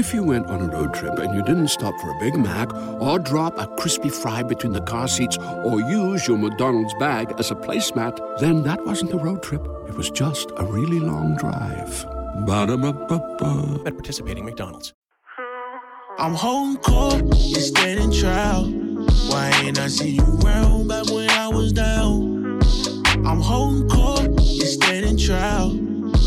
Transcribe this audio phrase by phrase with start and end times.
[0.00, 2.72] If you went on a road trip and you didn't stop for a Big Mac
[3.02, 7.50] or drop a crispy fry between the car seats or use your McDonald's bag as
[7.50, 9.60] a placemat, then that wasn't a road trip.
[9.86, 12.06] It was just a really long drive.
[12.46, 13.82] Ba-da-ba-ba-ba.
[13.84, 14.94] At participating McDonald's.
[16.18, 18.64] I'm home court, you standing trial.
[19.28, 22.58] Why ain't I see you round back when I was down?
[23.26, 25.72] I'm home court, you standing trial.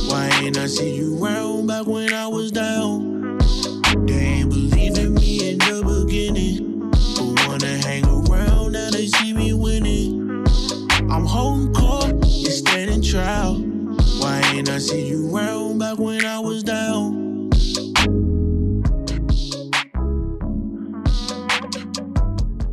[0.10, 3.03] Why ain't I see you round back when I was down?
[14.84, 17.50] See you round back when I was down?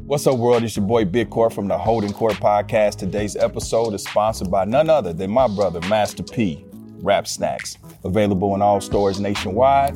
[0.07, 0.65] What's up, world?
[0.65, 2.97] It's your boy Big Court from the Holding Court Podcast.
[2.97, 6.65] Today's episode is sponsored by none other than my brother, Master P,
[7.01, 7.79] Rap Snacks.
[8.03, 9.95] Available in all stores nationwide.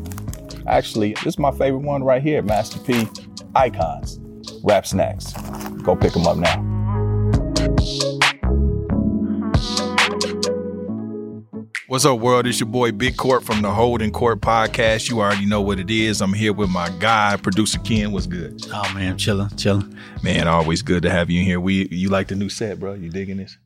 [0.69, 3.09] Actually, this is my favorite one right here, Master P
[3.57, 4.21] Icons,
[4.63, 5.33] Rap Snacks.
[5.83, 8.14] Go pick them up now.
[11.95, 12.49] What's up, world?
[12.49, 15.09] It's your boy Big Court from the Holding Court Podcast.
[15.09, 16.21] You already know what it is.
[16.21, 18.11] I'm here with my guy, producer Ken.
[18.11, 18.67] What's good?
[18.73, 19.97] Oh man, chilling, chilling.
[20.21, 21.61] Man, always good to have you in here.
[21.61, 22.95] We you like the new set, bro?
[22.95, 23.59] You digging this?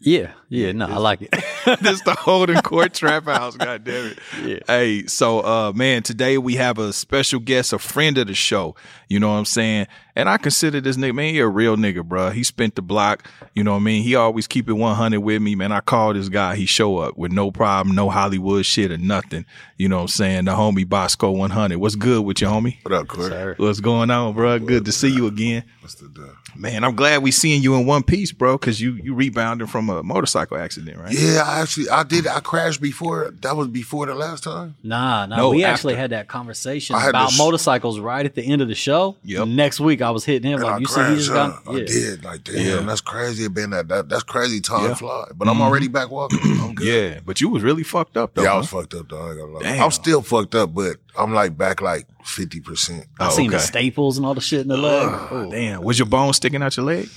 [0.00, 1.30] Yeah, yeah, no, I like it.
[1.82, 3.56] this the Holding Court Trap House.
[3.56, 4.18] God damn it.
[4.42, 4.58] Yeah.
[4.66, 8.76] Hey, so uh man, today we have a special guest, a friend of the show.
[9.08, 9.88] You know what I'm saying?
[10.18, 12.30] And I consider this nigga, man, he a real nigga, bro.
[12.30, 13.24] He spent the block.
[13.54, 14.02] You know what I mean?
[14.02, 15.70] He always keep it 100 with me, man.
[15.70, 19.46] I call this guy, he show up with no problem, no Hollywood shit or nothing.
[19.76, 20.44] You know what I'm saying?
[20.46, 21.78] The homie Boskoe 100.
[21.78, 22.78] What's good with you, homie?
[22.82, 23.30] What up, Court?
[23.30, 23.54] Sir.
[23.58, 24.58] What's going on, bro?
[24.58, 25.62] Good to see you again.
[25.82, 26.32] What's the deal?
[26.56, 29.88] Man, I'm glad we seeing you in one piece, bro, because you you rebounded from
[29.88, 31.12] a motorcycle accident, right?
[31.16, 33.32] Yeah, I actually I did I crashed before.
[33.42, 34.74] That was before the last time.
[34.82, 35.36] Nah, nah.
[35.36, 35.72] No, we after.
[35.74, 39.16] actually had that conversation had about this- motorcycles right at the end of the show.
[39.22, 39.48] Yep.
[39.48, 41.16] Next week I was hitting him And like, I you see, he crashed.
[41.18, 41.60] just huh?
[41.64, 41.74] got.
[41.74, 42.24] I did.
[42.24, 42.80] Like, damn, Yeah.
[42.80, 43.44] that's crazy.
[43.44, 44.94] It been that, that that's crazy time Yeah.
[44.94, 45.26] fly.
[45.34, 45.62] But I'm mm-hmm.
[45.62, 46.38] already back walking.
[46.42, 46.86] I'm good.
[47.14, 48.42] Yeah, but you was really fucked up though.
[48.42, 49.58] Yeah, I was fucked up though.
[49.60, 53.06] Damn, I'm still fucked up, but I'm like back like fifty percent.
[53.18, 55.08] I Oh, seen the staples and all the shit in the leg.
[55.10, 55.50] Ah, oh, oh.
[55.50, 57.08] Damn, was your bone sticking out your leg?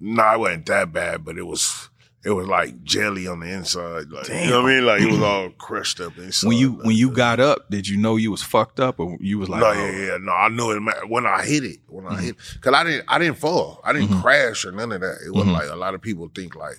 [0.00, 1.88] Nah, it wasn't that bad, but it was
[2.24, 4.10] it was like jelly on the inside.
[4.10, 4.86] Like you know what I mean?
[4.86, 6.46] Like it was all crushed up inside.
[6.48, 9.16] When you like, when you got up, did you know you was fucked up, or
[9.20, 10.32] you was like, no, oh, yeah, yeah, no.
[10.32, 11.78] I knew it when I hit it.
[11.88, 12.14] When Mm-hmm.
[12.16, 13.80] I hit, cause I didn't, I didn't fall.
[13.84, 15.18] I didn't crash or none of that.
[15.26, 15.66] It wasn't Mm-hmm.
[15.66, 16.78] like a lot of people think like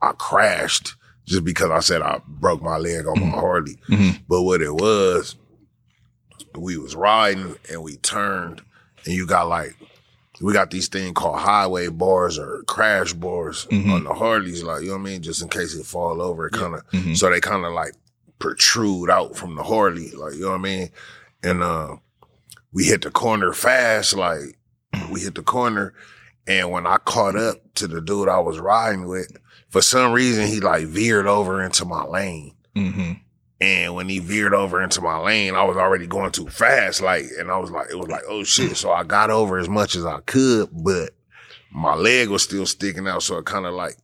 [0.00, 0.94] I crashed
[1.26, 3.78] just because I said I broke my leg on my Harley.
[3.88, 4.20] Mhm.
[4.28, 5.36] But what it was,
[6.56, 8.62] we was riding and we turned,
[9.04, 9.76] and you got like.
[10.42, 13.92] We got these thing called highway bars or crash bars Mhm.
[13.92, 16.46] on the Harleys, like you know what I mean, just in case it fall over.
[16.48, 17.16] It kind of Mhm.
[17.16, 17.92] so they kind of like
[18.38, 20.90] protrude out from the Harley, like you know what I mean.
[21.44, 21.96] And uh,
[22.72, 24.58] we hit the corner fast, like
[25.10, 25.94] we hit the corner,
[26.46, 29.36] and when I caught up to the dude I was riding with,
[29.70, 32.54] for some reason he like veered over into my lane.
[32.76, 33.20] Mhm.
[33.62, 37.00] And when he veered over into my lane, I was already going too fast.
[37.00, 38.76] Like, and I was like, it was like, oh shit.
[38.76, 41.10] So I got over as much as I could, but
[41.70, 43.22] my leg was still sticking out.
[43.22, 43.96] So it kind of like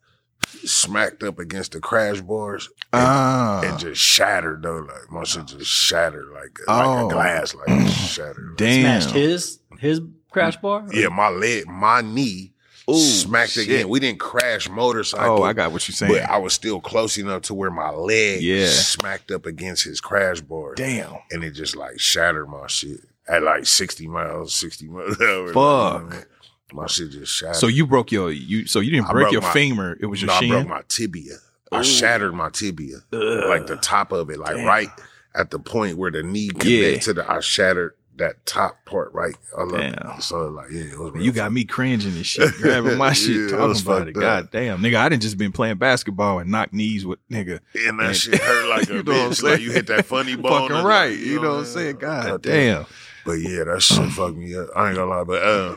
[0.65, 4.79] smacked up against the crash bars and, ah, and just shattered though.
[4.79, 6.79] Like my shit just shattered like, Oh.
[6.79, 8.57] like a glass, like shattered.
[8.57, 10.87] damn, Smashed his his crash bar.
[10.93, 12.53] Yeah, my leg, my knee
[12.91, 13.65] Ooh, smacked shit.
[13.65, 13.89] again.
[13.89, 15.41] We didn't crash motorcycle.
[15.41, 16.13] Oh, I got what you're saying.
[16.13, 18.67] But I was still close enough to where my leg Yeah.
[18.69, 20.75] smacked up against his crash bar.
[20.75, 21.17] Damn.
[21.31, 25.17] and it just like shattered my shit at like 60 miles, 60 miles.
[25.21, 25.53] an.
[25.53, 26.27] Fuck.
[26.73, 27.57] My shit just shattered.
[27.57, 29.97] So you broke your you so you didn't break your my- femur.
[30.01, 31.35] It was your no, I broke my tibia.
[31.71, 34.65] I shattered my tibia, like the top of it, like Damn.
[34.67, 34.89] right
[35.35, 36.99] at the point where the knee connect Yeah.
[37.01, 37.31] to the.
[37.31, 39.35] I shattered that top part right.
[39.57, 39.95] I love Damn.
[40.19, 40.23] it.
[40.23, 41.13] So like, yeah, it was.
[41.25, 44.17] you got me cringing and shit, grabbing my shit, Yeah, talking was about it.
[44.17, 44.21] up.
[44.21, 47.61] God damn, nigga, I didn't just been playing basketball and knock knees with nigga.
[47.75, 49.43] And that And- shit hurt like a You know what I'm bitch.
[49.43, 50.69] Like you hit that funny bone.
[50.69, 51.97] Fucking right, like, you know what I'm saying?
[51.97, 52.87] God God damn.
[53.25, 54.69] But yeah, that shit fucked me up.
[54.77, 55.77] I ain't gonna lie, but uh,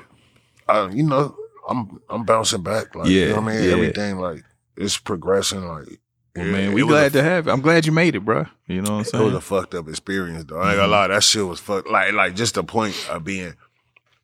[0.69, 1.35] uh, you know,
[1.69, 2.95] I'm I'm bouncing back.
[2.95, 3.63] Like, you know what I mean?
[3.65, 3.71] yeah.
[3.75, 4.43] Everything like
[4.77, 5.67] it's progressing.
[5.67, 5.99] Like,
[6.35, 7.51] Well, yeah, man, we glad a, to have it.
[7.51, 8.45] I'm glad you made it, bro.
[8.67, 9.21] You know what I'm saying?
[9.23, 10.57] It was a fucked up experience, though.
[10.59, 10.79] I ain't Mm-hmm.
[10.81, 11.89] gonna lie, that shit was fucked.
[11.89, 13.53] Like, like just the point of being.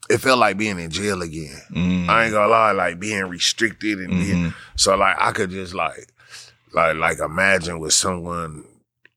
[0.09, 1.59] It felt like being in jail again.
[1.74, 2.07] Mm.
[2.07, 4.54] I ain't gonna lie, like being restricted and being Mhm.
[4.77, 6.07] so like I could just like
[6.74, 8.63] like like imagine what someone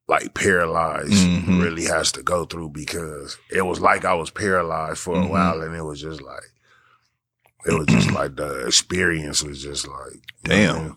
[0.09, 1.63] like paralyzed Mhm.
[1.63, 5.29] really has to go through because it was like I was paralyzed for a Mhm.
[5.29, 6.43] while and it was just like
[7.67, 10.77] it was just like the experience was just like Damn.
[10.77, 10.97] man,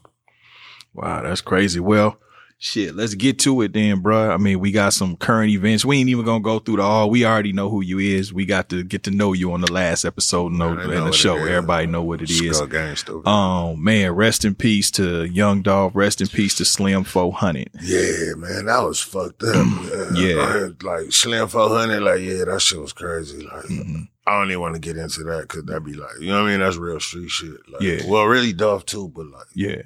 [0.93, 1.79] Wow, that's crazy.
[1.79, 2.17] Well,
[2.59, 4.33] Shit, let's get to it then, bruh.
[4.33, 5.83] I mean, we got some current events.
[5.83, 7.09] We ain't even gonna go through the all.
[7.09, 8.31] We already know who you is.
[8.33, 11.11] We got to get to know you on the last episode no, Yeah, in the
[11.11, 11.35] show.
[11.35, 12.55] Everybody know what it is.
[12.55, 12.95] Skull Gang.
[13.25, 15.93] Um, man, rest in peace to Young Dolph.
[15.93, 17.69] Rest in peace to Slim 400.
[17.81, 19.65] Yeah, man, that was fucked up.
[20.15, 20.69] Yeah.
[20.83, 23.43] like Slim 400, like, yeah, that shit was crazy.
[23.45, 24.07] Like, Mhm.
[24.25, 26.47] I don't even want to get into that because that'd be like, you know what
[26.47, 26.61] I mean?
[26.61, 27.57] That's real street shit.
[27.69, 28.03] Like, Yeah.
[28.07, 29.81] Well, really Dolph too, but like, Yeah.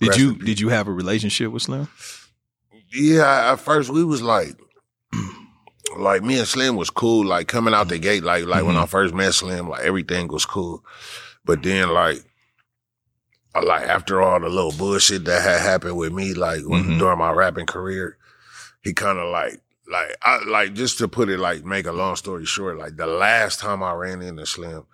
[0.00, 1.88] Did Rest you did you have a relationship with Slim?
[2.92, 4.54] yeah, at first we was like,
[5.98, 7.26] like me and Slim was cool.
[7.26, 8.82] Like coming out the gate, like like when Mhm.
[8.82, 10.84] I first met Slim, like everything was cool.
[11.44, 12.22] But then like,
[13.54, 16.98] uh, like after all the little bullshit that had happened with me, like when, Mhm.
[16.98, 18.16] during my rapping career,
[18.82, 19.60] he kind of like.
[19.90, 23.06] Like I like just to put it like make a long story short, like the
[23.06, 24.84] last time I ran into Slim,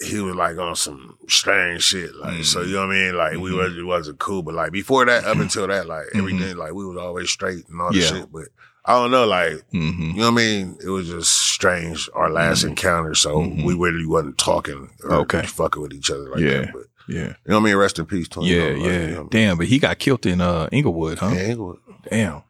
[0.00, 2.14] he was like on some strange shit.
[2.16, 3.16] Like so you know what I mean?
[3.16, 3.58] Like we Mhm.
[3.58, 4.42] was it wasn't cool.
[4.42, 7.80] But like before that, up until that, like everything, like we was always straight and
[7.80, 8.18] all this Yeah.
[8.20, 8.32] shit.
[8.32, 8.48] But
[8.84, 10.02] I don't know, like Mm-hmm.
[10.02, 10.76] you know what I mean?
[10.84, 13.14] It was just strange our last encounter.
[13.14, 15.46] So we really wasn't talking or Okay.
[15.46, 16.60] fucking with each other like Yeah.
[16.62, 16.72] that.
[16.72, 17.20] But Yeah.
[17.20, 17.76] you know what I mean?
[17.76, 18.46] Rest in peace to him.
[18.46, 19.00] Yeah, yeah.
[19.06, 21.28] you know what Damn, but he got killed in uh Inglewood, huh?
[21.30, 21.38] mean?
[21.38, 21.78] Yeah, Inglewood.
[22.10, 22.42] Damn.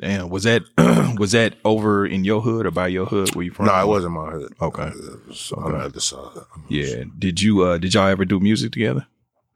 [0.00, 0.28] Damn.
[0.28, 0.62] Was that
[1.18, 3.34] was that over in your hood or by your hood?
[3.34, 3.66] Where you from?
[3.66, 4.54] No, it wasn't my hood.
[4.60, 4.82] Okay.
[5.56, 6.42] On the other side.
[6.68, 7.04] Yeah.
[7.18, 9.06] Did you uh did y'all ever do music together?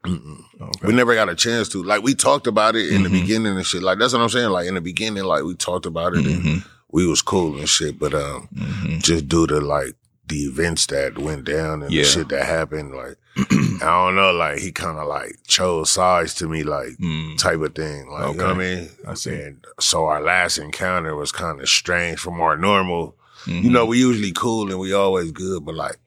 [0.05, 0.87] Okay.
[0.87, 1.81] We never got a chance to.
[1.83, 3.03] Like we talked about it in Mhm.
[3.11, 3.81] the beginning and shit.
[3.83, 4.49] Like that's what I'm saying.
[4.49, 6.65] Like in the beginning, like we talked about it and Mhm.
[6.91, 7.97] we was cool and shit.
[7.97, 9.01] But um, Mhm.
[9.01, 9.95] just due to like
[10.27, 12.03] the events that went down and Yeah.
[12.03, 16.33] the shit that happened, like I don't know, like he kind of like chose sides
[16.35, 17.37] to me, like Mm.
[17.37, 18.09] type of thing.
[18.09, 18.75] Like you know what I Okay.
[18.81, 18.89] mean?
[19.07, 19.33] I see.
[19.33, 23.15] And so our last encounter was kind of strange from our normal.
[23.45, 23.63] Mhm.
[23.63, 25.97] You know, we usually cool and we always good, but like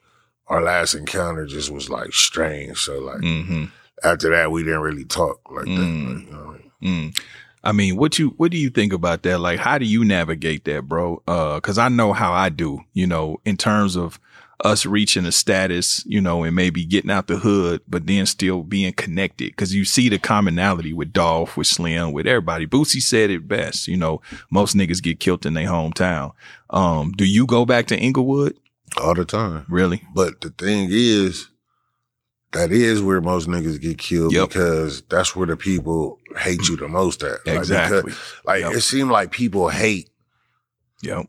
[0.48, 2.78] our last encounter just was like strange.
[2.78, 3.70] So like Mhm.
[4.02, 5.70] after that, we didn't really talk like that.
[5.70, 6.14] Mm.
[6.16, 7.12] Like, you know I mean?
[7.12, 7.20] Mm.
[7.66, 9.40] I mean, what you what do you think about that?
[9.40, 11.20] Like, how do you navigate that, bro?
[11.26, 14.20] Uh, cause I know how I do, you know, in terms of
[14.62, 18.62] us reaching a status, you know, and maybe getting out the hood, but then still
[18.62, 19.56] being connected.
[19.56, 22.68] Cause you see the commonality with Dolph, with Slim, with everybody.
[22.68, 26.34] Boosie said it best, you know, most niggas get killed in their hometown.
[26.70, 28.56] Um, do you go back to Inglewood?
[29.02, 29.66] All the time.
[29.68, 30.02] Really?
[30.14, 31.48] But the thing is,
[32.52, 34.48] that is where most niggas get killed Yep.
[34.48, 37.44] because that's where the people hate you the most at.
[37.46, 38.02] Like, Exactly.
[38.02, 38.72] because- Like, Yep.
[38.74, 40.08] it seemed like people hate,
[41.02, 41.26] Yep.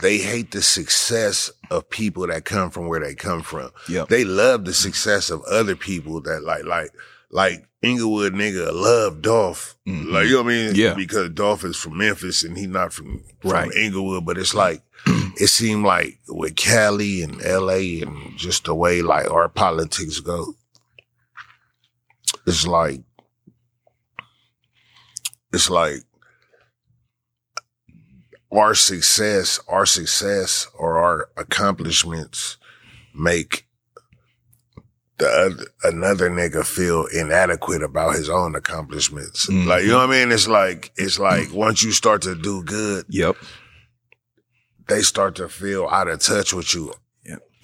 [0.00, 3.70] they hate the success of people that come from where they come from.
[3.88, 4.08] Yep.
[4.08, 6.90] They love the success of other people that like, like,
[7.30, 9.76] like Inglewood nigga love Dolph.
[9.88, 10.10] Mhm.
[10.12, 10.74] Like, you know what I mean?
[10.74, 10.94] Yeah.
[10.94, 13.72] Because Dolph is from Memphis and he not from, from Right.
[13.72, 19.02] Inglewood, but it's like, it seemed like with Cali and LA and just the way
[19.02, 20.54] like our politics go,
[22.46, 23.00] it's like,
[25.52, 25.98] it's like
[28.52, 32.56] our success, our success or our accomplishments
[33.14, 33.66] make
[35.18, 39.46] the other, another nigga feel inadequate about his own accomplishments.
[39.46, 39.66] Mhm.
[39.66, 40.32] Like, you know what I mean?
[40.32, 43.36] It's like, it's like once you start to do good, Yep.
[44.88, 46.92] They start to feel out of touch with you.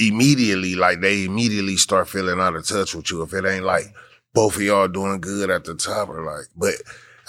[0.01, 3.23] Immediately, like they immediately start feeling out of touch with you.
[3.23, 3.85] If it ain't like
[4.33, 6.75] both of y'all doing good at the top or like, but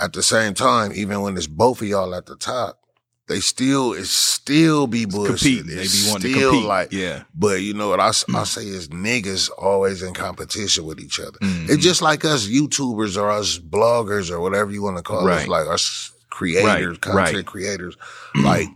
[0.01, 2.80] at the same time, even when it's both of y'all at the top,
[3.27, 5.68] they still, it still be bullshit.
[5.68, 6.65] They be wanting to compete.
[6.65, 7.24] like, yeah.
[7.36, 11.37] but you know what I I say is niggas always in competition with each other.
[11.44, 11.69] Mhm.
[11.69, 15.47] It's just like us YouTubers or us bloggers or whatever you want to call us,
[15.47, 16.66] like us creators,
[16.97, 17.45] Right, content right.
[17.45, 17.95] creators,
[18.44, 18.68] like,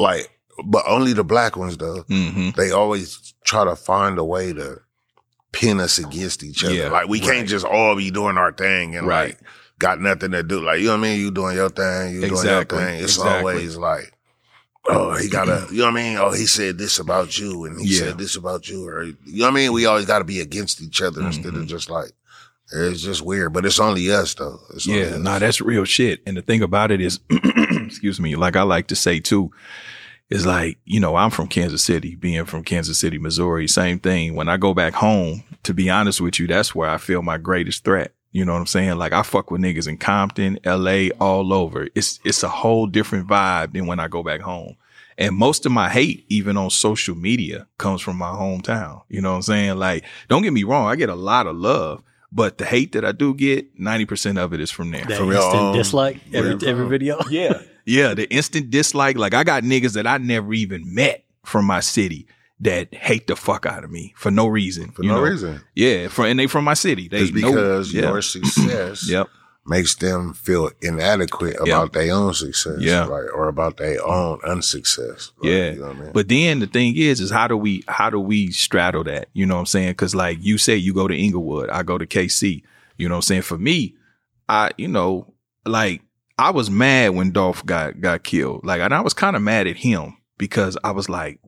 [0.00, 0.30] like,
[0.64, 2.04] but only the black ones though.
[2.04, 2.54] Mhm.
[2.56, 4.80] They always try to find a way to
[5.52, 6.74] pin us against each other.
[6.74, 7.30] Yeah, like we right.
[7.30, 9.30] can't just all be doing our thing and Right.
[9.30, 9.38] like
[9.78, 10.60] got nothing to do.
[10.60, 11.20] Like you know what I mean?
[11.20, 13.04] You doing your thing, you Exactly, doing your thing.
[13.04, 13.52] It's exactly.
[13.54, 14.12] always like.
[14.88, 16.16] Oh, he gotta, you know what I mean?
[16.16, 17.98] Oh, he said this about you and he Yeah.
[18.00, 18.88] said this about you.
[18.88, 19.72] Or, you know what I mean?
[19.74, 21.60] We always gotta be against each other instead Mhm.
[21.62, 22.12] of just like,
[22.72, 24.60] it's just weird, but it's only us though.
[24.74, 25.18] It's Yeah, us.
[25.18, 26.20] nah, that's real shit.
[26.26, 29.50] And the thing about it is, excuse me, like I like to say too,
[30.28, 34.36] is like, you know, I'm from Kansas City, being from Kansas City, Missouri, same thing.
[34.36, 37.36] When I go back home, to be honest with you, that's where I feel my
[37.38, 38.12] greatest threat.
[38.32, 38.96] You know what I'm saying?
[38.96, 41.88] Like I fuck with niggas in Compton, LA, all over.
[41.96, 44.76] It's it's a whole different vibe than when I go back home.
[45.18, 49.02] And most of my hate, even on social media, comes from my hometown.
[49.08, 49.76] You know what I'm saying?
[49.78, 53.04] Like, don't get me wrong, I get a lot of love, but the hate that
[53.04, 55.04] I do get, 90% of it is from there.
[55.04, 56.66] That From your instant own- dislike every wherever.
[56.66, 57.18] every video.
[57.30, 57.60] Yeah.
[57.84, 58.14] Yeah.
[58.14, 59.16] The instant dislike.
[59.16, 62.26] Like I got niggas that I never even met from my city
[62.60, 64.90] that hate the fuck out of me for no reason.
[64.92, 65.22] For you no know?
[65.22, 65.62] reason.
[65.74, 66.08] Yeah.
[66.08, 67.08] For, and they from my city.
[67.08, 68.02] They It's know- because yeah.
[68.02, 69.28] your success Yep.
[69.66, 71.74] Makes them feel inadequate Yeah.
[71.76, 73.06] about their own success, Yeah.
[73.06, 75.32] right, or about their own unsuccess.
[75.38, 75.70] like, Yeah.
[75.72, 76.10] you know what I mean?
[76.12, 79.28] But then the thing is, is how do we how do we straddle that?
[79.34, 79.90] You know what I'm saying?
[79.90, 82.62] Because like you say, you go to Inglewood, I go to KC.
[82.98, 83.42] You know what I'm saying?
[83.42, 83.94] For me,
[84.48, 85.32] I you know
[85.66, 86.02] like
[86.38, 88.64] I was mad when Dolph got got killed.
[88.64, 91.38] Like, and I was kind of mad at him because I was like,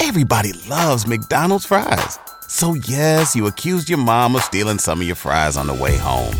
[0.00, 2.18] Everybody loves McDonald's fries.
[2.48, 5.96] So yes, you accused your mom of stealing some of your fries on the way
[5.96, 6.34] home.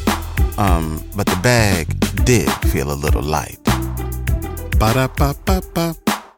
[0.57, 1.87] Um, but the bag
[2.25, 3.59] did feel a little light.
[4.79, 5.95] Ba-da-ba-ba-ba.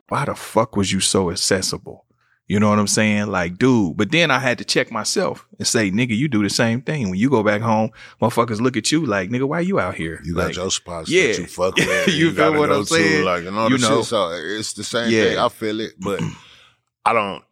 [0.09, 2.05] why the fuck was you so accessible?
[2.49, 3.29] You know what I'm saying?
[3.29, 3.97] Like, dude.
[3.97, 7.09] But then I had to check myself and say, nigga, you do the same thing.
[7.09, 10.21] When you go back home, motherfuckers look at you like, nigga, why you out here?
[10.25, 11.29] You got Like, your spots yeah.
[11.29, 12.09] that you fuck with.
[12.09, 13.21] You you feel gotta what I'm saying?
[13.21, 13.97] To, like, and all You the know?
[13.99, 14.07] shit.
[14.07, 15.25] So it's the same Yeah.
[15.27, 15.39] thing.
[15.39, 16.21] I feel it, but
[17.05, 17.45] I don't.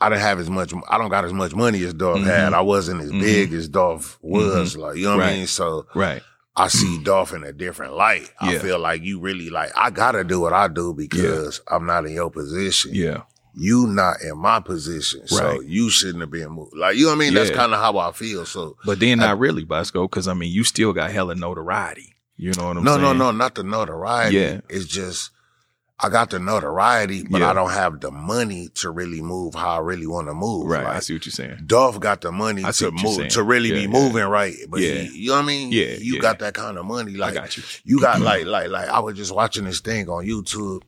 [0.00, 0.72] I didn't have as much.
[0.88, 2.24] I don't got as much money as Dolph Mhm.
[2.26, 2.52] had.
[2.54, 3.20] I wasn't as Mhm.
[3.20, 4.76] big as Dolph was.
[4.76, 5.32] Like you know what Right.
[5.32, 5.46] I mean.
[5.46, 6.22] So Right.
[6.56, 8.30] I see Dolph in a different light.
[8.40, 9.70] I feel like you really like.
[9.76, 12.92] I gotta do what I do because I'm not in your position.
[12.94, 13.22] Yeah.
[13.54, 15.64] You not in my position, so Right.
[15.64, 16.76] you shouldn't have been moved.
[16.76, 17.34] Like you know what I mean.
[17.34, 18.44] That's kind of how I feel.
[18.46, 22.14] So But then not really, Boskoe, because I mean, you still got hella notoriety.
[22.36, 23.02] You know what I'm no, saying?
[23.02, 24.36] No, no, no, not the notoriety.
[24.36, 24.60] Yeah.
[24.68, 25.30] It's just
[26.00, 27.50] I got the notoriety, but Yeah.
[27.50, 30.66] I don't have the money to really move how I really want to move.
[30.66, 30.86] Right.
[30.86, 31.64] I see what you're saying.
[31.66, 33.88] Dolph got the money to move to really Yeah, be yeah.
[33.88, 34.54] moving right.
[34.68, 34.94] But Yeah.
[34.94, 35.72] he, you know what I mean?
[35.72, 36.20] Yeah, You yeah.
[36.20, 37.12] got that kind of money.
[37.16, 37.62] Like I got you.
[37.84, 38.24] you got mm-hmm.
[38.24, 40.82] like like like I was just watching this thing on YouTube.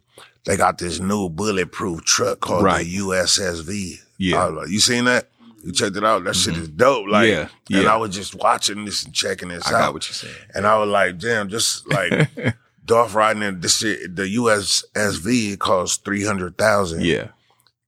[0.44, 2.84] They got this new bulletproof truck called Right.
[2.86, 4.00] the USSV.
[4.18, 4.44] Yeah.
[4.44, 5.28] Like, you seen that?
[5.64, 6.24] You checked it out?
[6.24, 6.62] That shit mm-hmm.
[6.62, 7.08] is dope.
[7.08, 7.88] Like, Yeah, and.
[7.88, 9.78] I was just watching this and checking this I out.
[9.80, 10.34] got what you're saying.
[10.54, 12.30] And I was like, damn, just like
[12.90, 17.04] Dolph riding in this shit, the USSV costs three hundred thousand.
[17.04, 17.28] Yeah.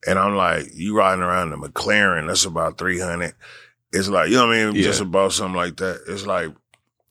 [0.07, 3.35] And I'm like, you riding around the McLaren, that's about three hundred.
[3.93, 4.75] It's like, you know what I mean?
[4.77, 4.83] Yeah.
[4.85, 6.03] Just about something like that.
[6.07, 6.51] It's like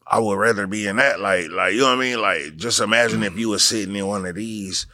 [0.07, 1.19] I would rather be in that.
[1.19, 2.21] Like, like, you know what I mean?
[2.21, 4.88] Like, just imagine if you were sitting in one of these,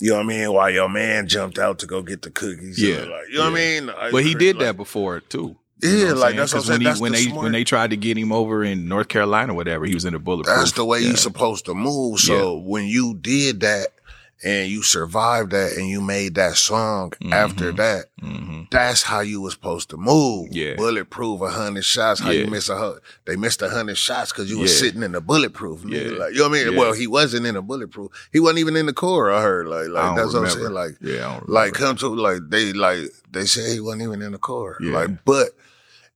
[0.00, 2.80] you know what I mean, while your man jumped out to go get the cookies.
[2.80, 2.98] Yeah.
[3.00, 3.86] Like, you know what I mean?
[3.86, 5.56] Like, But he did like- that before too.
[5.82, 6.80] Yeah, You what like, that's what I'm saying.
[6.80, 9.08] he That's when the they smart- when they tried to get him over in North
[9.08, 10.56] Carolina, or whatever, he was in a bulletproof.
[10.56, 11.08] That's the way yeah.
[11.08, 12.20] you're supposed to move.
[12.20, 13.88] So when you did that
[14.44, 19.40] and you survived that and you made that song after that, hmm that's how you
[19.40, 20.48] was supposed to move.
[20.50, 20.74] Yeah.
[20.74, 22.18] Bulletproof, a hundred shots.
[22.18, 22.40] How Yeah.
[22.44, 23.00] you miss a hundred?
[23.24, 24.78] They missed a hundred shots because you was Yeah.
[24.88, 25.82] sitting in the bulletproof.
[25.82, 26.10] nigga.
[26.12, 26.18] Yeah.
[26.18, 26.72] Like, you know what I mean?
[26.72, 26.78] Yeah.
[26.80, 28.10] Well, he wasn't in a bulletproof.
[28.32, 29.30] He wasn't even in the core.
[29.30, 30.72] I heard like, like that's what I'm saying.
[30.72, 31.78] Like, yeah, like remember.
[31.78, 33.02] come to like they like
[33.36, 34.76] they said he wasn't even in the car.
[34.80, 34.92] Yeah.
[34.92, 35.48] Like, but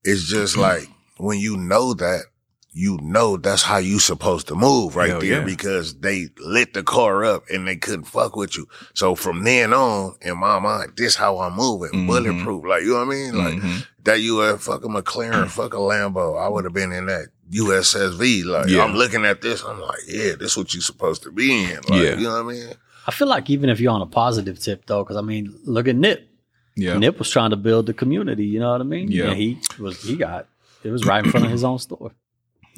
[0.05, 2.25] it's just like when you know that,
[2.73, 5.45] you know that's how you supposed to move right Hell there yeah.
[5.45, 8.67] because they lit the car up and they couldn't fuck with you.
[8.95, 12.07] So from then on, in my mind, this how I'm moving, Mhm.
[12.07, 12.65] bulletproof.
[12.65, 13.35] Like you know what I mean?
[13.37, 13.87] Like Mhm.
[14.05, 16.41] that you a fucking McLaren, fuck a Lambo.
[16.41, 18.45] I would have been in that USSV.
[18.45, 18.85] Like Yeah.
[18.85, 21.75] I'm looking at this, I'm like, yeah, this what you supposed to be in.
[21.89, 22.17] Like, Yeah.
[22.17, 22.73] you know what I mean?
[23.07, 25.89] I feel like even if you're on a positive tip though, because I mean, look
[25.89, 26.29] at Nip.
[26.81, 28.47] Yeah, Nip was trying to build the community.
[28.47, 29.11] You know what I mean?
[29.11, 29.29] Yeah.
[29.31, 30.03] And he was.
[30.03, 30.47] He got.
[30.83, 32.13] It was right in front of his own store.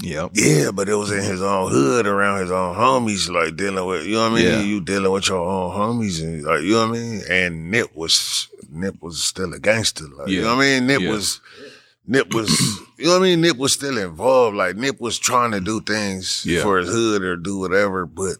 [0.03, 3.87] yeah, Yeah, but it was in his own hood around his own homies, like dealing
[3.87, 4.45] with you know what I mean.
[4.45, 4.61] Yeah.
[4.61, 7.21] You dealing with your own homies, and like you know what I mean.
[7.31, 10.87] And Nip was Nip was still a gangster, like you know what I mean.
[10.89, 11.11] Nip Yeah.
[11.11, 11.41] was
[12.07, 12.49] Nip was
[12.99, 13.41] you know what I mean.
[13.43, 16.63] Nip was still involved, like Nip was trying to do things Yeah.
[16.63, 18.39] for his hood or do whatever, but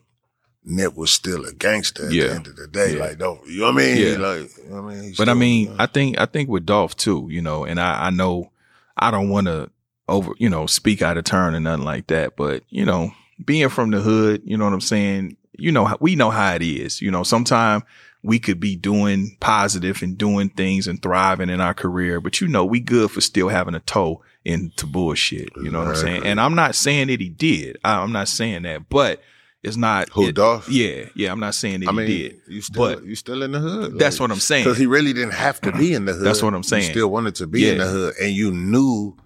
[0.65, 2.27] Nip was still a gangster at Yeah.
[2.29, 2.95] the end of the day.
[2.97, 3.01] Yeah.
[3.05, 3.97] Like don't you know what I mean?
[3.97, 4.17] Yeah.
[4.19, 5.03] Like you know what I mean.
[5.05, 7.81] He But I still- mean, I think I think with Dolph too, you know, and
[7.81, 8.51] I, I know
[8.97, 9.71] I don't want to
[10.09, 12.37] over, you know, speak out of turn or nothing like that.
[12.37, 13.13] But you know,
[13.45, 15.37] being from the hood, you know what I'm saying.
[15.59, 17.03] You know, we know how it is.
[17.03, 17.83] You know, sometimes
[18.23, 22.49] we could be doing positive and doing things and thriving in our career, but you
[22.49, 25.51] know, we good for still having a toe into bullshit.
[25.57, 26.25] You know what I'm saying?
[26.25, 27.79] And I'm not saying that he did.
[27.85, 29.21] I, I'm not saying that, but
[29.63, 30.69] it's not Who, it- Dolph?
[30.69, 31.31] Yeah, yeah.
[31.33, 32.41] I'm not saying that I he mean, did.
[32.49, 33.99] you still but you still in the hood.
[33.99, 34.65] that's what I'm saying.
[34.65, 36.25] Because he really didn't have to be in the hood.
[36.25, 36.85] That's what I'm saying.
[36.85, 39.17] You still wanted to be in the hood, and you knew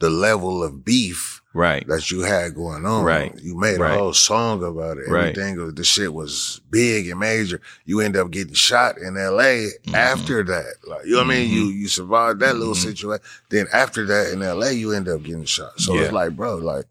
[0.00, 1.86] the level of beef right.
[1.86, 3.04] that you had going on.
[3.04, 3.32] Right.
[3.40, 3.94] You made Right.
[3.94, 5.08] a whole song about it.
[5.08, 5.28] Right.
[5.38, 7.60] Everything the shit was big and major.
[7.84, 9.68] You end up getting shot in L.A.
[9.68, 9.94] Mm-hmm.
[9.94, 10.74] after that.
[10.88, 11.50] Like you know what I mean?
[11.50, 13.24] You you survived that little situation.
[13.50, 14.72] Then after that in L.A.
[14.72, 15.78] you end up getting shot.
[15.80, 16.02] So Yeah.
[16.02, 16.86] it's like, bro, like.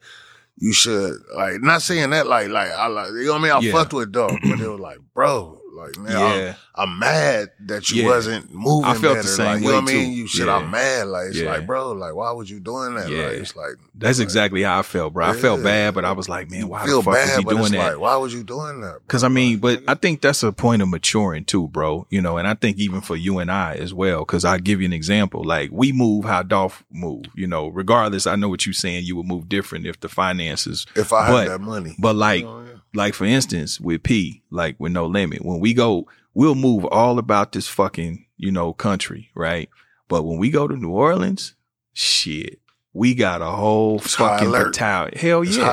[0.63, 3.51] You should like not saying that like like I like you know what I mean
[3.51, 3.71] I Yeah.
[3.73, 6.53] fucked with dog, but it was like bro Like, man, Yeah.
[6.75, 8.09] I'm, I'm mad that you Yeah.
[8.09, 10.11] wasn't moving I felt the same like, you way, know what I mean?
[10.13, 10.55] You shit, Yeah.
[10.57, 11.07] I'm mad.
[11.07, 13.09] Like, it's like, bro, like, why was you doing that?
[13.09, 13.25] Yeah.
[13.27, 15.25] Like, it's like, That's like, exactly how I felt, bro.
[15.25, 17.71] I felt bad, but I was like, man, why the fuck bad, was he doing
[17.73, 17.91] that?
[17.93, 18.91] Like, why was you doing that?
[18.91, 18.99] bro?
[19.07, 22.07] Cause I mean, but I think that's a point of maturing too, bro.
[22.09, 24.79] You know, and I think even for you and I as well, cause I give
[24.81, 25.43] you an example.
[25.43, 29.05] Like we move how Dolph move, you know, regardless, I know what you're saying.
[29.05, 31.95] You would move different if the finances, if I had but- that money.
[31.99, 32.65] but like, You know.
[32.93, 37.19] Like for instance, with P, like with no limit, when we go, we'll move all
[37.19, 39.69] about this fucking, you know, country, right?
[40.07, 41.55] But when we go to New Orleans,
[41.93, 42.59] shit,
[42.93, 45.17] we got a whole It's fucking battalion.
[45.17, 45.63] Hell It's yeah.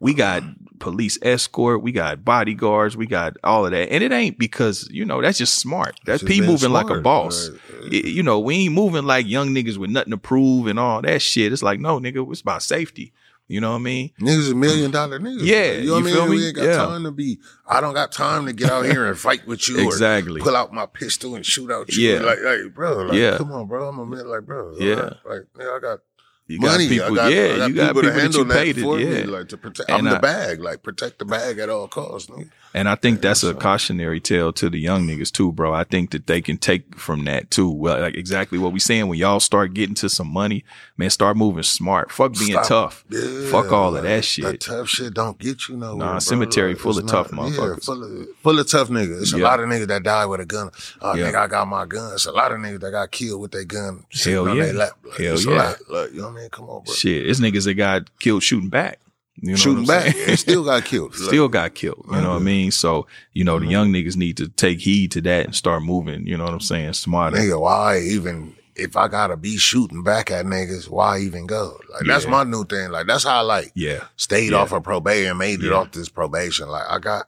[0.00, 0.42] We got
[0.78, 3.90] police escort, we got bodyguards, we got all of that.
[3.90, 5.98] And it ain't because, you know, that's just smart.
[6.04, 7.48] That's P moving like a boss.
[7.50, 7.92] Right.
[7.94, 11.00] It- you know, we ain't moving like young niggas with nothing to prove and all
[11.02, 11.52] that shit.
[11.52, 13.12] It's like, no, nigga, it's about safety.
[13.48, 14.10] You know what I mean?
[14.20, 15.38] Niggas a million dollar niggas.
[15.42, 16.30] Yeah, you know what I feel mean.
[16.30, 16.36] me?
[16.38, 16.76] We ain't got Yeah.
[16.78, 17.38] time to be.
[17.68, 19.86] I don't got time to get out here and fight with you.
[19.86, 20.40] Exactly.
[20.40, 22.10] Or pull out my pistol and shoot out you.
[22.10, 22.20] Yeah.
[22.22, 23.02] Like, like, bro.
[23.04, 23.36] Like, Yeah.
[23.36, 23.88] Come on, bro.
[23.88, 24.26] I'm a man.
[24.28, 24.74] Like, bro.
[24.78, 25.10] Yeah.
[25.24, 26.00] Like, yeah, I got
[26.48, 26.88] You money.
[26.88, 28.76] got people, I got, yeah, I got you got people, to that handle that it,
[28.78, 29.08] for yeah.
[29.10, 29.22] me.
[29.24, 29.90] Like to protect.
[29.90, 30.60] And I'm the bag.
[30.60, 32.28] Like protect the bag at all costs.
[32.28, 32.50] Nigga.
[32.76, 35.72] And I think that's a cautionary tale to the young niggas too, bro.
[35.72, 37.70] I think that they can take from that too.
[37.70, 40.62] Well, like exactly what we saying when y'all start getting to some money,
[40.98, 42.12] man, start moving smart.
[42.12, 42.66] Fuck being Stop.
[42.66, 43.04] tough.
[43.08, 44.44] Yeah, Fuck all of like, that That shit.
[44.44, 45.96] That tough shit don't get you nowhere.
[45.96, 46.18] Nah, bro.
[46.18, 47.76] cemetery full it's of tough motherfuckers.
[47.76, 49.22] Yeah, full of full of tough niggas.
[49.22, 50.70] It's a lot of niggas that die with a gun.
[51.00, 51.30] Oh, Yeah.
[51.32, 52.12] nigga, I got my gun.
[52.12, 54.04] It's a lot of niggas that got killed with their gun.
[54.22, 54.64] Hell yeah.
[54.64, 54.90] Their lap.
[55.02, 55.50] Like, Hell yeah.
[55.50, 55.76] lot.
[55.88, 56.50] Like, you know what I mean?
[56.50, 56.92] Come on, bro.
[56.94, 58.98] Shit, it's niggas that got killed shooting back.
[59.40, 61.10] You know Shooting what I'm back and still got killed.
[61.18, 62.04] Like, Still got killed.
[62.10, 62.70] You know what I mean?
[62.70, 63.70] So, you know, the Mhm.
[63.70, 66.60] young niggas need to take heed to that and start moving, you know what I'm
[66.60, 66.94] saying?
[66.94, 67.36] Smarter.
[67.36, 71.78] nigga, why even if I gotta be shooting back at niggas, why even go?
[71.92, 72.90] Like that's my new thing.
[72.90, 74.04] Like that's how I like Yeah.
[74.16, 74.58] stayed Yeah.
[74.58, 76.68] off of probation, made it off this probation.
[76.68, 77.26] Like I got,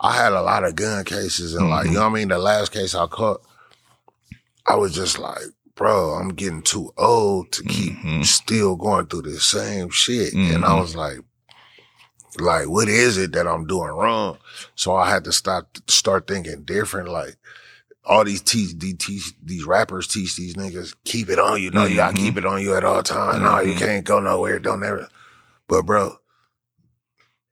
[0.00, 1.88] I had a lot of gun cases, and like Mhm.
[1.88, 2.28] you know what I mean.
[2.28, 3.42] The last case I caught,
[4.66, 5.42] I was just like,
[5.74, 8.24] bro, I'm getting too old to keep Mhm.
[8.24, 10.80] still going through the same shit, and I Mhm.
[10.80, 11.18] was like.
[12.38, 14.38] Like, what is it that I'm doing wrong?
[14.76, 17.08] So I had to stop, start thinking different.
[17.08, 17.36] Like,
[18.04, 21.70] all these teach, these, teach, these rappers teach these niggas, keep it on you.
[21.70, 23.40] No, you gotta keep it on you at all times.
[23.42, 23.78] No, you Mhm.
[23.78, 24.58] can't go nowhere.
[24.58, 25.08] Don't ever.
[25.68, 26.16] But bro,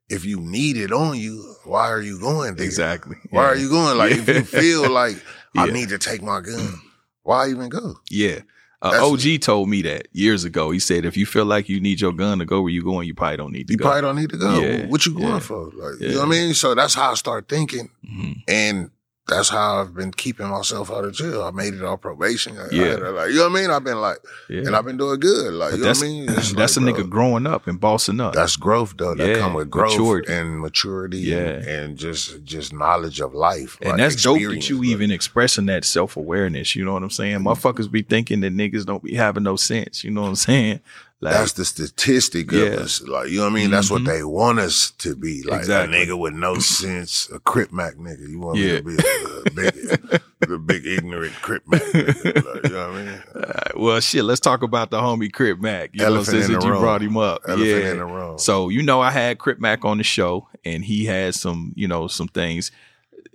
[0.09, 2.65] if you need it on you, why are you going there?
[2.65, 3.17] Exactly.
[3.29, 3.47] Why Yeah.
[3.49, 3.97] are you going?
[3.97, 5.17] Like, if you feel like
[5.55, 5.73] I Yeah.
[5.73, 6.81] need to take my gun,
[7.23, 7.99] why even go?
[8.09, 8.39] Yeah.
[8.81, 10.71] Uh, OG told me that years ago.
[10.71, 13.07] He said, if you feel like you need your gun to go where you going,
[13.07, 13.73] you probably don't need to go.
[13.73, 13.83] You go.
[13.83, 14.59] probably don't need to go.
[14.59, 14.85] Yeah.
[14.87, 15.39] What you going Yeah.
[15.39, 15.65] for?
[15.75, 16.07] Like, Yeah.
[16.09, 16.53] you know what I mean?
[16.53, 17.89] So that's how I start thinking.
[18.09, 18.43] Mhm.
[18.47, 18.89] And
[19.29, 21.43] that's how I've been keeping myself out of jail.
[21.43, 22.57] I made it on probation.
[22.57, 22.85] I- I Yeah.
[22.85, 23.69] had like, you know what I mean?
[23.71, 24.17] I've been like,
[24.49, 24.61] Yeah.
[24.61, 25.53] and I've been doing good.
[25.53, 26.29] Like, But you know what I mean?
[26.37, 28.33] It's that's like, a nigga uh, growing up and bossing up.
[28.33, 29.15] That's growth though.
[29.15, 30.33] That Yeah, come with growth maturity.
[30.33, 31.37] and maturity Yeah.
[31.37, 33.77] and, and just just knowledge of life.
[33.81, 36.75] and like that's dope that you even expressing that self awareness.
[36.75, 37.39] You know what I'm saying?
[37.39, 37.47] Mm-hmm.
[37.47, 40.03] Motherfuckers be thinking that niggas don't be having no sense.
[40.03, 40.79] You know what I'm saying?
[41.21, 42.61] Like, That's the statistic Yeah.
[42.61, 43.01] of us.
[43.01, 43.71] Like, you know what I mean?
[43.71, 44.05] That's what Mhm.
[44.05, 45.43] they want us to be.
[45.43, 46.01] Like Exactly.
[46.01, 48.29] a nigga with no sense, a Crip Mac nigga.
[48.29, 48.75] You want Yeah.
[48.75, 52.35] me to be a, a big, the big ignorant Crip Mac nigga.
[52.35, 53.23] Like, you know what I mean?
[53.75, 54.23] Well, shit.
[54.25, 55.91] Let's talk about the homie Crip Mac.
[55.93, 56.81] You Elephant know, in since the you room.
[56.81, 57.91] brought him up, Elephant yeah.
[57.91, 58.37] in the room.
[58.37, 61.87] So you know, I had Crip Mac on the show, and he had some, you
[61.87, 62.71] know, some things.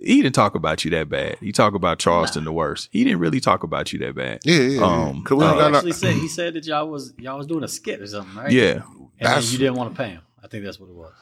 [0.05, 1.37] He didn't talk about you that bad.
[1.39, 2.89] He talked about Charleston the worst.
[2.91, 4.39] He didn't really talk about you that bad.
[4.43, 4.81] yeah, yeah.
[4.81, 5.35] um, yeah.
[5.35, 7.67] We uh, don't he actually said he said that y'all was y'all was doing a
[7.67, 8.51] skit or something, right?
[8.51, 8.83] Yeah,
[9.19, 10.21] and then you didn't want to pay him.
[10.43, 11.13] I think that's what it was.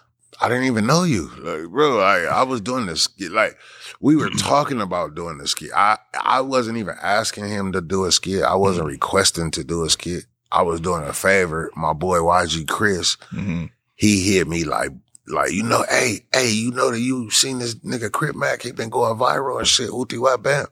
[0.41, 2.01] I didn't even know you, like, bro.
[2.01, 3.31] I I was doing this skit.
[3.31, 3.57] Like
[4.01, 5.71] we were talking about doing the skit.
[5.75, 8.43] I I wasn't even asking him to do a skit.
[8.43, 10.25] I wasn't requesting to do a skit.
[10.51, 11.71] I was doing a favor.
[11.75, 13.65] My boy YG Chris, hmm
[13.95, 14.89] he hit me like
[15.27, 18.61] like you know, hey hey, you know that you seen this nigga Crip Mac?
[18.61, 19.89] He been going viral and shit.
[19.93, 20.65] Wap bam.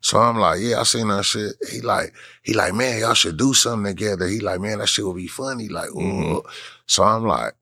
[0.00, 1.54] So I'm like, yeah, I seen that shit.
[1.70, 4.26] He like, he like, man, y'all should do something together.
[4.28, 5.68] He like, man, that shit would be funny.
[5.68, 5.98] Like, ooh.
[5.98, 6.42] Mhm.
[6.86, 7.54] So I'm like,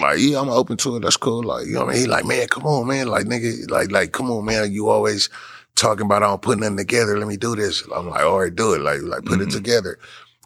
[0.00, 1.00] like, yeah, I'm open to it.
[1.02, 1.42] That's cool.
[1.42, 2.02] Like, you know what I mean?
[2.02, 3.08] He like, man, come on, man.
[3.08, 4.72] Like, nigga, like, like, come on, man.
[4.72, 5.28] You always
[5.76, 7.16] talking about I don't put nothing together.
[7.18, 7.82] Let me do this.
[7.94, 8.80] I'm like, all right, do it.
[8.80, 9.46] Like, like, put Mhm.
[9.46, 9.98] it together.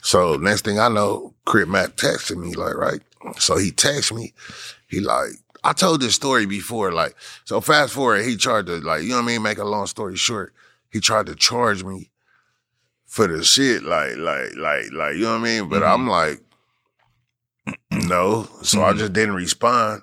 [0.03, 3.01] So next thing I know, Crip Mac texted me, like, right?
[3.39, 4.35] So he texted me.
[4.87, 5.31] He like,
[5.65, 9.17] I told this story before, like, so fast forward, he tried to, like, you know
[9.17, 9.43] what I mean?
[9.43, 10.53] Make a long story short,
[10.91, 12.11] he tried to charge me
[13.07, 15.69] for the shit, like, like, like, like, you know what I mean?
[15.69, 15.95] But Mhm.
[15.95, 16.41] I'm like,
[17.91, 18.49] no.
[18.63, 18.99] So I Mhm.
[18.99, 20.03] just didn't respond.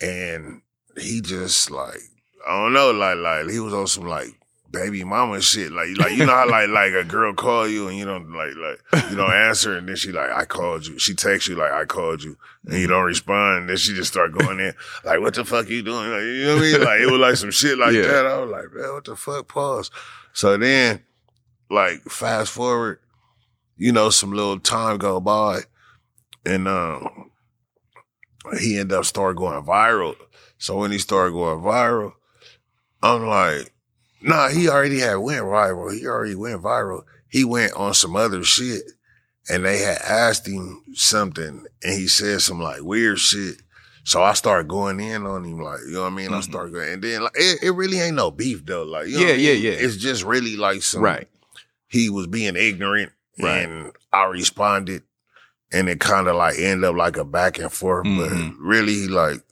[0.00, 0.62] And
[0.96, 2.00] he just like,
[2.46, 4.37] I don't know, like, like, he was on some like
[4.70, 5.72] baby mama shit.
[5.72, 8.54] Like, like you know how like like a girl call you and you don't like
[8.56, 10.98] like you don't answer and then she like I called you.
[10.98, 13.60] She texts you like I called you and you don't respond.
[13.60, 16.10] And then she just start going in like what the fuck you doing?
[16.10, 16.80] Like, you know what I mean?
[16.84, 18.02] Like it was like some shit like Yeah.
[18.02, 18.26] that.
[18.26, 19.48] I was like man, what the fuck?
[19.48, 19.90] Pause.
[20.32, 21.02] So then,
[21.70, 23.00] like fast forward,
[23.76, 25.60] you know, some little time go by,
[26.44, 27.30] and um,
[28.60, 30.14] he ended up start going viral.
[30.58, 32.12] So when he started going viral,
[33.02, 33.72] I'm like,
[34.20, 35.92] nah, he already had went viral.
[35.96, 37.02] He already went viral.
[37.28, 38.82] He went on some other shit
[39.50, 43.56] and they had asked him something and he said some like weird shit.
[44.04, 46.32] So I started going in on him, like, you know what I mean?
[46.32, 48.84] I started going, and then like, it, it really ain't no beef though.
[48.84, 49.44] Like, you know Yeah, what I mean?
[49.46, 49.76] yeah, yeah.
[49.76, 51.28] It's just really like some, Right.
[51.88, 53.68] he was being ignorant Right.
[53.68, 55.02] and I responded
[55.72, 58.18] and it kind of like ended up like a back and forth, Mhm.
[58.56, 59.42] but really like,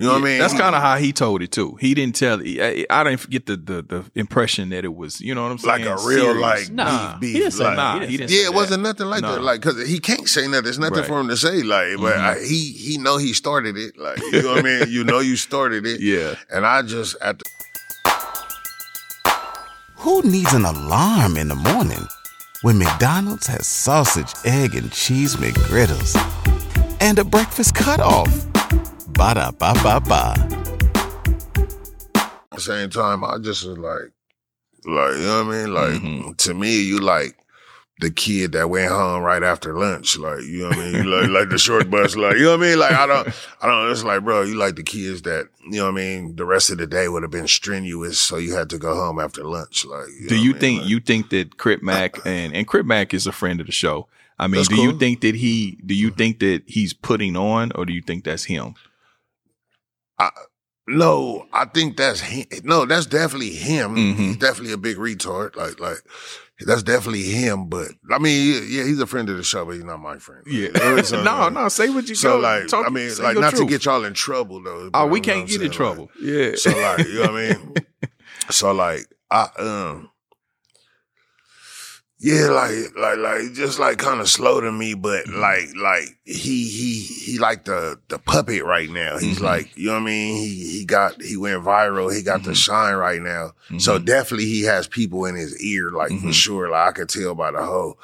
[0.00, 0.38] you know what I mean?
[0.38, 1.76] That's kind of how he told it too.
[1.80, 2.40] He didn't tell.
[2.40, 5.20] I, I didn't get the, the the impression that it was.
[5.20, 5.84] You know what I'm saying?
[5.84, 6.40] like a real Serious.
[6.40, 8.30] like Nah, beef, he didn't say like, Nah, He he didn't didn't.
[8.30, 8.54] yeah, say it that.
[8.54, 9.32] wasn't nothing like No.
[9.34, 9.42] that.
[9.42, 10.64] Like, cause he can't say nothing.
[10.64, 11.06] There's nothing Right.
[11.06, 11.62] for him to say.
[11.62, 12.18] Like, but Mhm.
[12.18, 13.98] I, he he know he started it.
[13.98, 14.88] Like, you know what I mean?
[14.90, 16.00] You know you started it.
[16.10, 16.34] Yeah.
[16.50, 17.44] And I just at the
[19.96, 22.06] Who needs an alarm in the morning
[22.62, 26.16] when McDonald's has sausage, egg, and cheese McGriddles
[27.00, 28.28] and a breakfast cutoff?
[29.12, 30.34] Ba da ba ba ba.
[32.52, 34.12] The same time, I just was like,
[34.84, 35.74] like you know what I mean?
[35.74, 36.36] Like Mhm.
[36.38, 37.36] to me, you like
[38.00, 40.16] the kid that went home right after lunch.
[40.18, 41.10] Like you know what I mean?
[41.10, 42.16] Like like the short bus.
[42.16, 42.78] Like you know what I mean?
[42.78, 43.28] Like I don't,
[43.62, 43.90] I don't.
[43.90, 46.36] It's like bro, you like the kids that you know what I mean.
[46.36, 49.18] The rest of the day would have been strenuous, so you had to go home
[49.20, 49.84] after lunch.
[49.84, 53.12] Like you Do you think Like- you think that Crip Mac and and Crip Mac
[53.14, 54.08] is a friend of the show?
[54.38, 55.78] I mean, do you think that he?
[55.84, 58.74] Do you think that he's putting on, or do you think that's him?
[60.88, 62.46] No, I think that's him.
[62.64, 63.94] No, that's definitely him.
[63.94, 64.16] Mhm.
[64.16, 65.54] He's definitely a big retard.
[65.54, 65.98] Like, like
[66.66, 67.68] that's definitely him.
[67.68, 70.42] But I mean, yeah, he's a friend of the show, but he's not my friend.
[70.46, 71.68] Like, so, no, no.
[71.68, 72.38] Say what you So go.
[72.40, 74.90] like, talk- I mean, like not to get y'all in trouble though.
[74.92, 76.10] Oh, we can't get in trouble.
[76.20, 76.52] Yeah.
[76.56, 77.74] So like, you know what I mean?
[78.50, 80.10] So like, I um.
[82.22, 85.40] Yeah, like, like, like, just like kind of slow to me, but Mm-hmm.
[85.40, 89.16] like, like he, he, he like the, the puppet right now.
[89.16, 89.42] He's Mhm.
[89.44, 90.36] like, you know what I mean?
[90.36, 92.14] He, he got, he went viral.
[92.14, 92.56] He got the Mhm.
[92.56, 93.52] shine right now.
[93.78, 94.04] So Mhm.
[94.04, 96.34] definitely he has people in his ear, like for Mhm.
[96.34, 96.68] sure.
[96.68, 97.98] Like I could tell by the whole,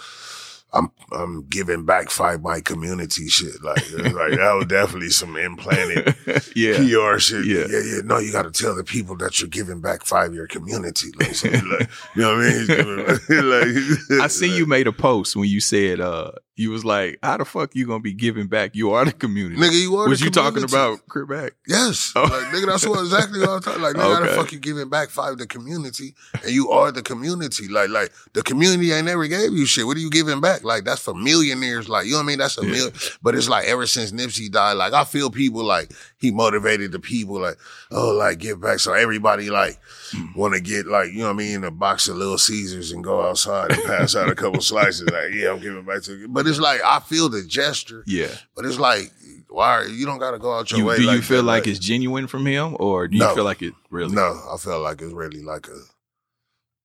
[0.72, 3.62] I'm, I'm giving back five my community shit.
[3.62, 6.14] Like, like that was definitely some implanted
[6.56, 6.76] yeah.
[6.76, 7.46] PR shit.
[7.46, 7.64] Yeah.
[7.70, 10.46] Yeah, yeah, No, you got to tell the people that you're giving back five your
[10.46, 11.08] community.
[11.18, 13.18] Like, so, like, you know what I mean?
[13.46, 17.36] Like, I see you made a post when you said uh you was like, how
[17.36, 18.74] the fuck you gonna be giving back?
[18.74, 19.60] You are the community.
[19.60, 19.78] nigga.
[19.78, 21.52] You are was you talking about Crip Mac?
[21.68, 22.22] Yes, Oh.
[22.22, 23.82] like nigga, that's what exactly what I'm talking.
[23.82, 24.36] Like, nigga, how the Okay.
[24.36, 27.68] fuck you giving back five the community, and you are the community.
[27.68, 29.86] Like, like the community ain't never gave you shit.
[29.86, 30.64] What are you giving back?
[30.66, 31.88] Like, that's for millionaires.
[31.88, 32.38] Like, you know what I mean?
[32.38, 32.72] That's a Yeah.
[32.72, 32.90] mil.
[33.22, 36.98] But it's like ever since Nipsey died, like I feel people like he motivated the
[36.98, 37.40] people.
[37.40, 37.56] Like,
[37.90, 38.80] oh, like give back.
[38.80, 39.78] So everybody like
[40.12, 40.26] Hmm.
[40.38, 43.02] want to get like you know what I mean, a box of Little Caesars and
[43.02, 45.08] go outside and pass out a couple slices.
[45.10, 46.16] Like, yeah, I'm giving back to.
[46.16, 46.28] You.
[46.28, 48.04] But it's like I feel the gesture.
[48.06, 48.28] Yeah.
[48.54, 49.10] But it's like,
[49.48, 50.96] why are, you don't got to go out your You, way?
[50.96, 53.34] do you feel that, like it's genuine from him, or do you No.
[53.34, 54.14] feel like it really?
[54.14, 55.78] No, I felt like it's really like a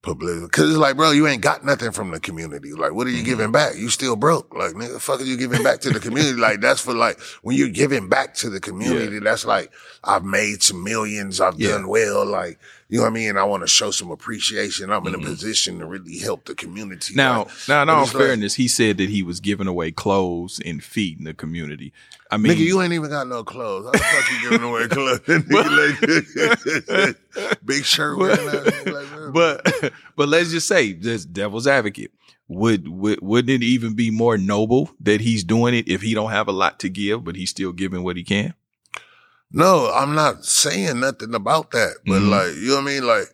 [0.02, 0.48] publicity.
[0.50, 2.74] Cause it's like, bro, you ain't got nothing from the community.
[2.74, 3.26] Like, what are you Mhm.
[3.26, 3.76] giving back?
[3.76, 4.54] You still broke.
[4.56, 6.40] Like, nigga, fuck are you giving back to the community?
[6.40, 9.72] like, that's for like, when you're giving back to the community, that's like,
[10.04, 11.40] I've made some millions.
[11.40, 11.72] I've Yeah.
[11.72, 12.26] done well.
[12.26, 12.58] Like,
[12.91, 13.38] you know what I mean?
[13.38, 14.91] I want to show some appreciation.
[14.91, 15.21] I'm in Mhm.
[15.23, 17.15] a position to really help the community.
[17.15, 19.91] Now, Like, now, in all it's like- fairness, he said that he was giving away
[19.91, 21.93] clothes and feet in the community.
[22.30, 23.86] I mean, Nigga, you ain't even got no clothes.
[23.86, 25.21] How the fuck you giving away clothes?
[26.91, 27.17] Like,
[27.65, 32.12] big shirt wearing ass nigga like but but let's just say, just devil's advocate,
[32.47, 36.32] would would wouldn't it even be more noble that he's doing it if he don't
[36.32, 38.54] have a lot to give, but he's still giving what he can?
[39.54, 41.98] No, I'm not saying nothing about that.
[42.06, 42.30] But Mhm.
[42.30, 43.08] like, you know what I mean?
[43.08, 43.34] Like,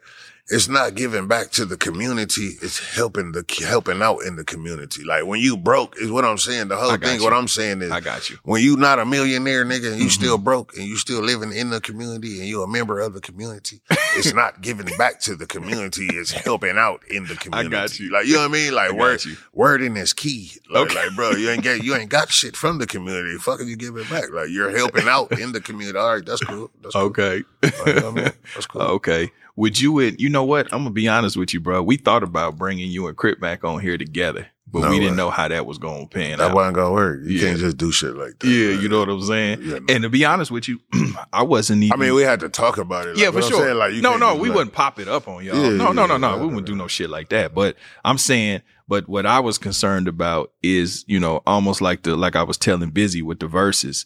[0.50, 2.58] it's not giving back to the community.
[2.62, 5.04] It's helping the helping out in the community.
[5.04, 6.70] Like when you broke is what I'm saying.
[6.70, 7.18] The whole thing.
[7.18, 7.24] you.
[7.24, 8.38] What I'm saying is I got you.
[8.44, 10.12] when you not a millionaire nigga and you Mhm.
[10.12, 13.20] still broke and you still living in the community and you a member of the
[13.22, 13.82] community,
[14.16, 16.08] it's not giving back to the community.
[16.12, 17.76] It's helping out in the community.
[17.76, 18.12] I got you.
[18.12, 18.74] Like you know what I mean?
[18.74, 19.36] Like I word, you.
[19.54, 20.52] wording is key.
[20.70, 20.96] Like, Okay.
[21.08, 23.38] like, bro, you ain't get you ain't got shit from the community.
[23.38, 24.32] Fuck are you giving back?
[24.32, 25.98] Like you're helping out in the community.
[25.98, 26.72] All right, that's cool.
[26.82, 27.02] That's cool.
[27.04, 27.44] Okay.
[27.62, 28.34] Like, you know what I mean?
[28.56, 28.82] That's cool.
[28.82, 29.32] Okay.
[29.58, 30.68] Would you and you know what?
[30.72, 31.84] I'm gonna be honest with you, bro.
[31.84, 34.48] We thought about bringing you and Crip Mac on here together.
[34.70, 36.38] but No we didn't know how that was to pan out.
[36.40, 36.56] That out.
[36.56, 37.22] wasn't gonna work.
[37.24, 37.48] You Yeah.
[37.50, 38.48] can't just do shit like that.
[38.48, 39.60] Yeah, you know what I'm saying.
[39.64, 39.86] Yeah, no.
[39.90, 40.80] and to be honest with you,
[41.34, 41.94] I wasn't even.
[41.94, 43.16] I mean, we had to talk about it.
[43.16, 43.60] Like, yeah, for sure.
[43.62, 45.56] saying, like, you no, no, we like- wouldn't pop it up on y'all.
[45.56, 46.38] Yeah, no, no, no, no.
[46.38, 47.56] We wouldn't do no shit like that.
[47.56, 52.16] But I'm saying, but what I was concerned about is, you know, almost like the
[52.16, 54.06] like I was telling Busy with the verses.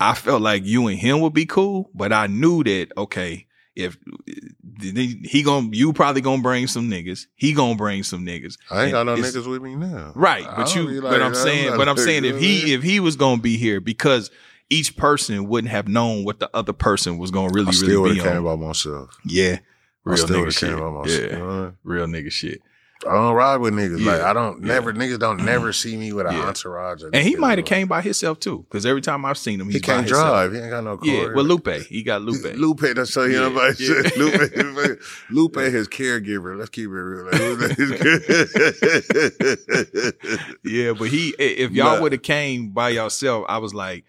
[0.00, 3.96] I felt like you and him would be cool, but I knew that okay, if
[4.80, 8.56] he gonna you probably gonna bring some niggas, he gonna bring some niggas.
[8.70, 10.12] I ain't got no niggas with me now.
[10.14, 13.16] Right, but you, be but I'm saying, but I'm saying if he if he was
[13.16, 14.30] gonna be here because
[14.70, 18.14] each person wouldn't have known what the other person was gonna really I still really
[18.16, 18.58] be have came on.
[18.60, 19.16] by myself.
[19.24, 19.58] Yeah,
[20.04, 20.70] real still nigga shit.
[20.70, 21.76] Yeah, You know I mean?
[21.84, 22.62] real nigga shit.
[23.06, 24.04] I don't ride with niggas.
[24.04, 24.74] Like I don't Yeah.
[24.74, 26.46] never niggas don't never see me with an Yeah.
[26.46, 27.02] entourage.
[27.02, 29.74] And he might have came by himself too, because every time I've seen him, he's
[29.76, 30.28] He can't himself.
[30.28, 30.52] drive.
[30.52, 31.08] He ain't got no car.
[31.08, 32.54] Yeah, well, Lupe, he got Lupe.
[32.56, 33.86] Lupe, that's so you know Yeah, about yeah.
[34.02, 34.16] shit.
[34.16, 36.56] Lupe, Lupe, his caregiver.
[36.56, 37.24] Let's keep it real.
[37.26, 38.20] Like, Lupe his care-
[40.64, 44.04] Yeah, but he if y'all would have came by yourself, I was like,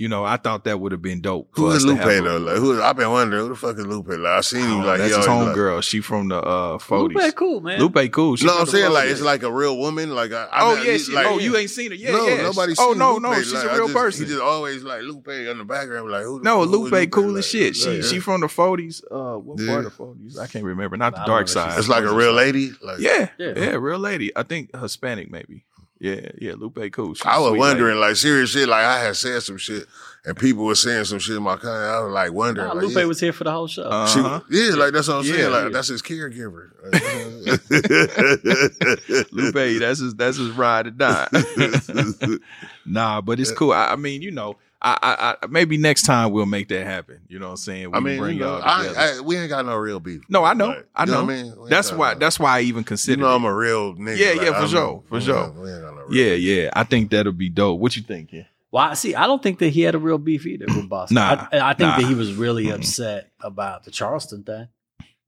[0.00, 1.54] you know, I thought that would have been dope.
[1.54, 2.38] for Who us is to Lupe though?
[2.38, 2.80] Like, who?
[2.82, 4.08] I've been wondering who the fuck is Lupe.
[4.08, 5.82] Like, I seen him Oh, like that's he his always, like, homegirl.
[5.82, 7.14] She from the uh, 40s.
[7.14, 7.78] Lupe cool, man.
[7.80, 8.36] Lupe cool.
[8.36, 10.10] She No, from I'm saying like it's like a real woman.
[10.14, 11.96] Like I, I Oh know- yeah, she, like, oh you ain't seen her?
[11.96, 12.42] Yeah, no, yeah.
[12.42, 12.74] nobody.
[12.78, 13.22] Oh no, Lupe.
[13.22, 14.24] no, she's Like, a I real just- person.
[14.24, 16.10] He just always like Lupe in the background.
[16.10, 16.40] Like who?
[16.42, 17.76] no, fuck- who is Lupe cool Like, as shit.
[17.76, 19.02] She like, she from the 40s.
[19.10, 19.72] Uh, what Yeah.
[19.72, 20.38] part of 40s?
[20.38, 20.96] I can't remember.
[20.96, 21.78] Not the dark know if she's- side.
[21.78, 22.72] It's like a real lady.
[22.82, 23.76] Like Yeah, yeah, Yeah.
[23.78, 24.34] real lady.
[24.34, 25.64] I think Hispanic maybe.
[26.02, 27.12] Yeah, yeah, Lupe cool.
[27.12, 28.08] She's I a was wondering, lady.
[28.08, 28.66] like serious shit.
[28.68, 29.86] Like I had said some shit,
[30.24, 31.70] and people were saying some shit in my country.
[31.86, 32.68] I was like wondering.
[32.68, 33.04] Nah, like, Lupe yeah.
[33.04, 33.82] was here for the whole show.
[33.82, 34.40] Uh, She, Uh-huh.
[34.50, 35.50] yeah, like that's what I'm Yeah, saying.
[35.52, 35.68] Like yeah.
[35.68, 36.70] that's his caregiver.
[39.32, 41.26] Lupe, that's his that's his ride or die.
[42.86, 43.72] nah, but it's cool.
[43.72, 47.20] I, I mean, you know, I, I, I maybe next time we'll make that happen.
[47.28, 47.90] You know what I'm saying?
[47.90, 49.16] We I mean, bring you know, y'all I.
[49.18, 50.22] I, we ain't got no real beef.
[50.28, 51.24] no, I know, Like, I you know.
[51.24, 51.44] what I mean?
[51.54, 52.12] We ain't That's got why.
[52.14, 53.18] no- That's why I even consider.
[53.20, 53.30] you considered.
[53.30, 53.36] know.
[53.36, 54.16] I'm a real nigga.
[54.16, 55.34] Yeah, Like, yeah, for I'm- sure, for sure.
[55.34, 56.44] got- we ain't got no real Yeah, beef.
[56.64, 56.70] yeah.
[56.72, 57.78] I think that'll be dope.
[57.80, 58.32] What you think?
[58.32, 58.42] Yeah.
[58.72, 61.16] Well, I- see, I don't think that he had a real beef either with Boston.
[61.16, 61.96] Nah, I, I think nah.
[61.98, 64.68] that he was really upset about the Charleston thing,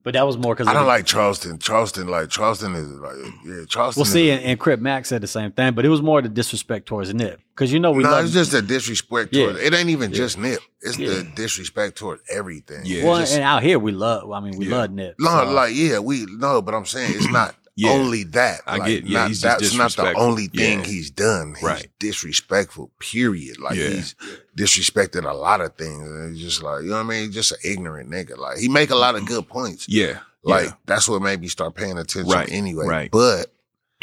[0.03, 1.59] but that was more because I don't like Charleston.
[1.59, 4.01] Charleston, like Charleston is like, yeah, Charleston.
[4.01, 6.21] Well, see, is, and, and Crip Max said the same thing, but it was more
[6.23, 8.25] the disrespect towards Nip because you know we no, love.
[8.25, 9.47] it's just a disrespect Yeah.
[9.47, 9.61] towards.
[9.61, 10.61] It ain't even just Nip.
[10.81, 11.09] It's Yeah.
[11.09, 12.83] the disrespect towards everything.
[12.85, 13.05] Yeah.
[13.05, 14.31] well, Just- and out here we love.
[14.33, 14.79] I mean, we Yeah.
[14.79, 15.15] love Nip.
[15.19, 17.91] No, so- like yeah, we no, but I'm saying it's not Yeah.
[17.91, 18.61] only that.
[18.67, 20.85] I Like, get- yeah, not- that's not the only thing Yeah.
[20.87, 21.55] he's done.
[21.55, 21.89] He's Right.
[21.99, 22.91] disrespectful.
[22.99, 23.59] Period.
[23.59, 23.89] Like Yeah.
[23.89, 24.15] he's
[24.57, 26.03] disrespecting a lot of things.
[26.09, 27.33] And he's just like you know what I mean.
[27.33, 28.37] Just an ignorant nigga.
[28.37, 29.89] Like he make a lot of good points.
[29.89, 30.19] Yeah.
[30.45, 32.87] Like that's what made me start paying attention Right, anyway.
[32.87, 33.11] right.
[33.11, 33.53] But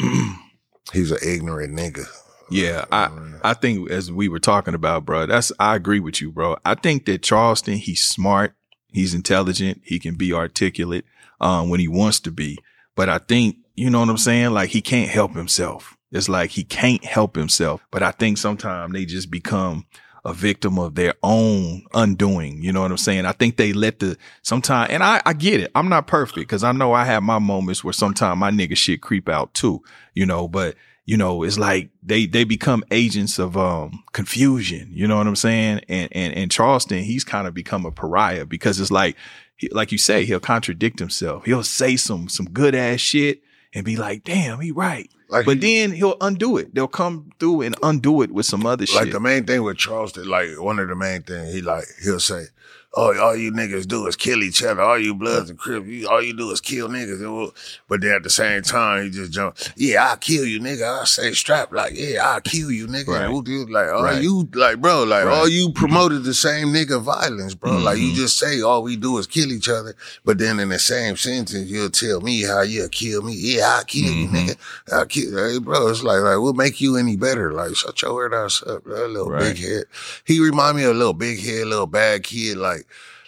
[0.92, 2.06] he's an ignorant nigga.
[2.50, 3.10] Yeah, I
[3.44, 6.56] I think as we were talking about, bro, that's I agree with you, bro.
[6.64, 8.54] I think that Charleston, he's smart,
[8.92, 11.04] he's intelligent, he can be articulate
[11.40, 12.58] um, when he wants to be.
[13.00, 14.50] But I think you know what I'm saying.
[14.50, 15.96] Like he can't help himself.
[16.12, 17.82] It's like he can't help himself.
[17.90, 19.86] But I think sometimes they just become
[20.22, 22.62] a victim of their own undoing.
[22.62, 23.24] You know what I'm saying?
[23.24, 25.70] I think they let the sometimes, and I, I get it.
[25.74, 29.00] I'm not perfect because I know I have my moments where sometimes my nigga shit
[29.00, 29.82] creep out too,
[30.12, 30.74] you know, but
[31.10, 34.88] you know, it's like they, they become agents of, um, confusion.
[34.92, 35.80] You know what I'm saying?
[35.88, 39.16] And, and, and Charleston, he's kind of become a pariah because it's like,
[39.56, 41.44] he- like you say, he'll contradict himself.
[41.46, 43.40] He'll say some, some good ass shit
[43.74, 45.10] and be like, damn, he right.
[45.28, 46.74] Like But he- then he'll undo it.
[46.76, 49.02] They'll come through and undo it with some other like shit.
[49.06, 52.20] Like the main thing with Charleston, like one of the main things, he like he'll
[52.20, 52.44] say,
[52.94, 54.82] "Oh, all you niggas do is kill each other.
[54.82, 57.52] All you Bloods and Crips, you, all you do is kill niggas."
[57.88, 61.04] But then at the same time, he just jump, "Yeah, I'll kill you, nigga." I
[61.04, 63.24] say strap like, "Yeah, I'll kill you, nigga." Right.
[63.26, 64.22] And like, all Right.
[64.22, 65.32] you like, bro, like Right.
[65.36, 67.78] all you promoted the same nigga violence, bro.
[67.78, 68.14] Like you Mhm.
[68.16, 71.68] just say all we do is kill each other, but then in the same sentence,
[71.70, 73.34] you'll tell me how you'll kill me.
[73.34, 74.32] Yeah, I'll kill you, Mhm.
[74.48, 74.56] nigga.
[74.92, 75.36] I'll kill.
[75.36, 77.52] Hey, bro, it's like like what make you any better?
[77.52, 79.06] Like shut your weird ass up, bro.
[79.06, 79.84] Little big head.
[80.24, 82.79] He remind me of a little big head, little bad kid, like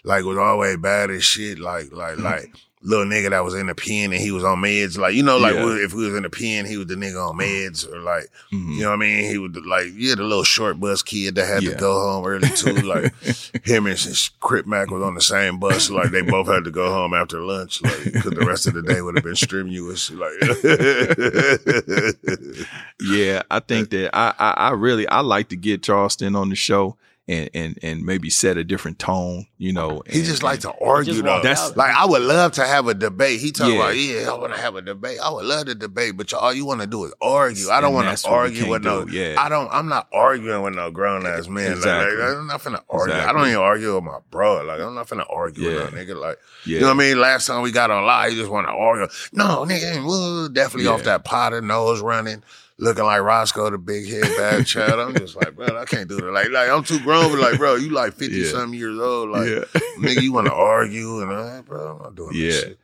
[0.04, 2.50] like was always bad as shit, like like like.
[2.84, 5.38] Little nigga that was in the pen and he was on meds, like you know,
[5.38, 5.76] like Yeah.
[5.84, 8.74] if we was in the pen, he was the nigga on meds, or like Mhm.
[8.74, 9.30] you know what I mean.
[9.30, 11.74] He was like yeah, the little short bus kid that had Yeah.
[11.74, 12.72] to go home early too.
[12.72, 13.14] Like
[13.64, 13.96] him and
[14.40, 17.38] Crip Mac was on the same bus, like they both had to go home after
[17.40, 20.10] lunch, like because the rest of the day would have been strenuous.
[20.10, 20.32] Like
[23.00, 26.56] Yeah, I think that I, I I really I like to get Charleston on the
[26.56, 26.96] show
[27.32, 30.02] and and and maybe set a different tone, you know.
[30.08, 31.40] He and- just like to argue though.
[31.42, 33.40] That's- like I would love to have a debate.
[33.40, 33.80] He talking Yeah.
[33.80, 35.18] about, yeah, I want to have a debate.
[35.22, 37.68] I would love to debate, but all you want to do is argue.
[37.70, 39.04] I don't want to argue with no.
[39.04, 39.12] Do.
[39.16, 39.68] Yeah, I don't.
[39.72, 41.72] I'm not arguing with no grown ass man.
[41.72, 42.16] Exactly.
[42.16, 43.14] Like, like, I'm not finna argue.
[43.14, 44.62] I don't even argue with my bro.
[44.64, 45.84] Like I'm not finna argue Yeah.
[45.84, 46.20] with no nigga.
[46.20, 46.74] Like yeah.
[46.76, 47.20] you know what I mean.
[47.20, 49.08] Last time we got on live, he just want to argue.
[49.32, 52.40] No, nigga, woo, definitely off that pot Potter nose running.
[52.82, 54.98] Looking like Roscoe, the big head bad child.
[54.98, 56.32] I'm just like, bro, I can't do that.
[56.32, 58.48] Like, like I'm too grown, but like, bro, you like 50 Yeah.
[58.50, 59.30] something years old.
[59.30, 59.64] Like, Yeah.
[59.98, 62.50] nigga, you want to argue and uh, bro, I'm not doing Yeah.
[62.50, 62.78] shit.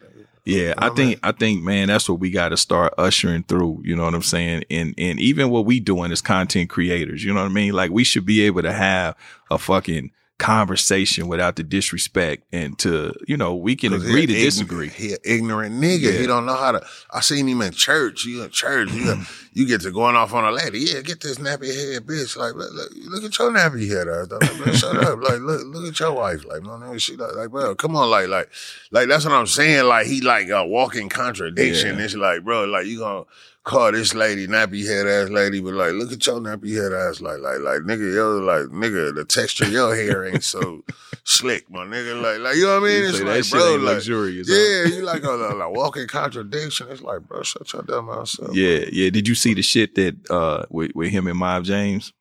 [0.45, 3.83] Yeah, I think I think man, that's what we got to start ushering through.
[3.85, 4.65] You know what I'm saying?
[4.71, 7.75] And and even what we doing as content creators, you know what I mean?
[7.75, 9.15] Like we should be able to have
[9.51, 14.45] a fucking conversation without the disrespect, and to you know we can agree to ign-
[14.45, 14.89] disagree.
[14.89, 16.13] He an ignorant nigga.
[16.13, 16.21] Yeah.
[16.21, 16.87] He don't know how to.
[17.13, 18.25] I seen him in church.
[18.25, 18.93] You in church.
[18.93, 19.17] You,
[19.53, 20.81] you get to going off on a lady.
[20.81, 22.37] Yeah, get this nappy head bitch.
[22.37, 24.39] Like, look, look, look at your nappy head uh, though.
[24.65, 25.21] Like, shut up.
[25.21, 26.45] Like, look, look at your wife.
[26.45, 28.09] Like, no, no, she like, like, bro, come on.
[28.09, 28.49] Like, like,
[28.93, 29.87] like, that's what I'm saying.
[29.87, 31.99] Like, he like a walking contradiction.
[31.99, 32.05] Yeah.
[32.05, 33.25] It's like, bro, like, you gonna
[33.69, 37.21] call this lady nappy head ass lady, but like, look at your nappy head ass.
[37.21, 40.83] Like, like, like, nigga, yo, like, nigga, the texture of your hair ain't so
[41.25, 42.21] slick, my nigga.
[42.21, 43.03] Like, like, you know what I mean?
[43.03, 44.49] You It's like, bro, like, luxurious.
[44.49, 44.55] huh?
[44.55, 46.89] yeah, you like a, a, a walking contradiction.
[46.91, 48.51] It's like, bro, shut your dumb ass up.
[48.53, 49.11] Yeah, yeah.
[49.11, 52.13] Did you see the shit that uh with, with him and Mob James?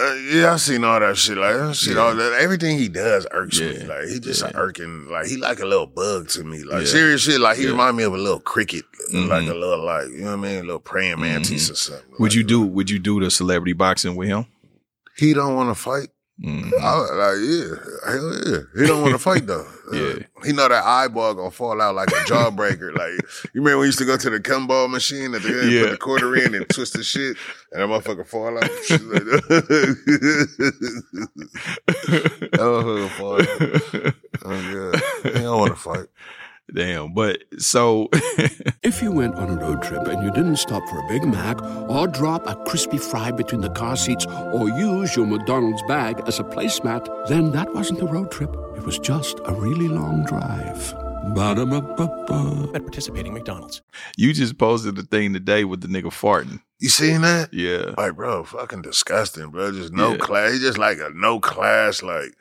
[0.00, 1.36] Uh, yeah, I seen all that shit.
[1.36, 2.02] Like that shit, Yeah.
[2.02, 3.78] all that, everything he does irks me.
[3.84, 4.52] Like he just Yeah.
[4.54, 5.08] irking.
[5.10, 6.62] Like he like a little bug to me.
[6.62, 6.86] Like Yeah.
[6.86, 7.40] serious shit.
[7.40, 7.70] Like he Yeah.
[7.70, 9.28] remind me of a little cricket, Mhm.
[9.28, 12.04] like a little like you know what I mean, a little praying mantis or something.
[12.20, 14.46] Would Like, you do Would you do the celebrity boxing with him?
[15.16, 16.10] He don't want to fight.
[16.40, 16.72] Mhm.
[16.80, 18.80] I, like yeah, hell yeah.
[18.80, 19.66] He don't want to fight though.
[19.92, 20.00] Yeah.
[20.00, 22.92] Uh, he know that eyeball gonna fall out like a jawbreaker.
[22.96, 23.12] like
[23.54, 25.82] you remember we used to go to the gumball machine at the end, Yeah.
[25.84, 27.36] put the quarter in and twist the shit,
[27.72, 28.62] and that motherfucker fall out.
[31.88, 34.14] that motherfucker fall out.
[34.44, 34.52] Oh
[35.24, 36.06] yeah, he don't want to fight.
[36.74, 38.08] Damn, but so
[38.82, 41.60] If you went on a road trip and you didn't stop for a Big Mac
[41.88, 46.38] or drop a crispy fry between the car seats or use your McDonald's bag as
[46.38, 48.54] a placemat, then that wasn't a road trip.
[48.76, 50.94] It was just a really long drive.
[51.34, 52.70] Ba-da-ba-ba-ba.
[52.74, 53.82] at participating McDonald's.
[54.16, 56.60] you just posted the thing today with the nigga farting.
[56.78, 57.52] You seen that?
[57.52, 57.94] Yeah.
[57.96, 59.72] Like, bro, fucking disgusting, bro.
[59.72, 60.16] Just no Yeah.
[60.18, 60.52] class.
[60.52, 62.34] He just like a no class, like,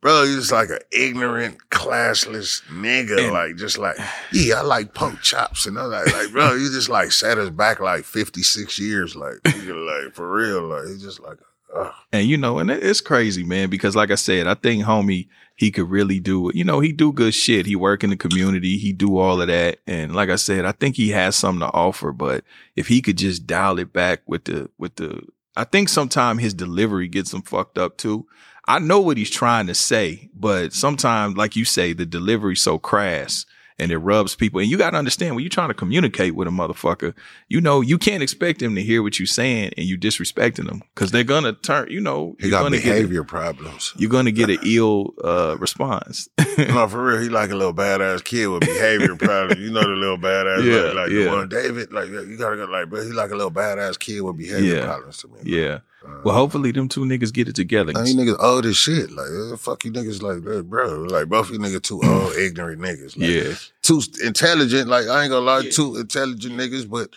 [0.00, 3.18] bro, you just like an ignorant, classless nigga.
[3.24, 3.96] And- like, just like,
[4.32, 5.66] yeah, I like punk chops.
[5.66, 9.16] And I'm like, like, bro, you just like set us back like 56 years.
[9.16, 10.68] Like, like, for real.
[10.68, 11.38] Like, he just like,
[11.74, 15.28] uh, And you know, and it's crazy, man, because like I said, I think homie,
[15.56, 16.54] he could really do it.
[16.54, 17.66] You know, he do good shit.
[17.66, 18.78] He work in the community.
[18.78, 19.80] He do all of that.
[19.86, 22.44] And like I said, I think he has something to offer, but
[22.76, 25.20] if he could just dial it back with the, with the,
[25.56, 28.26] I think sometimes his delivery gets him fucked up too.
[28.68, 32.78] I know what he's trying to say, but sometimes, like you say, the delivery's so
[32.78, 33.46] crass
[33.80, 34.60] and it rubs people.
[34.60, 37.14] And you got to understand when you're trying to communicate with a motherfucker,
[37.48, 40.82] you know, you can't expect them to hear what you're saying and you disrespecting them
[40.94, 43.94] because they're going to turn, you know, he you're got behavior problems.
[43.96, 46.28] You're going to get an ill uh, response.
[46.58, 49.60] no, for real, he like a little badass kid with behavior problems.
[49.62, 51.24] You know the little badass, Yeah, like, like yeah.
[51.24, 54.20] the one David, like you gotta go, like, bro, he like a little badass kid
[54.20, 54.84] with behavior Yeah.
[54.84, 55.38] problems to me.
[55.44, 55.78] yeah.
[56.24, 57.92] Well, hopefully them two niggas get it together.
[57.92, 59.10] Now, you niggas old as shit.
[59.10, 61.02] Like, uh, fuck you niggas, like, uh, bro.
[61.10, 63.16] Like, both you niggas too old, ignorant niggas.
[63.16, 63.54] Like, Yeah.
[63.82, 64.88] Too intelligent.
[64.88, 67.10] Like, I ain't gonna lie, too intelligent niggas, but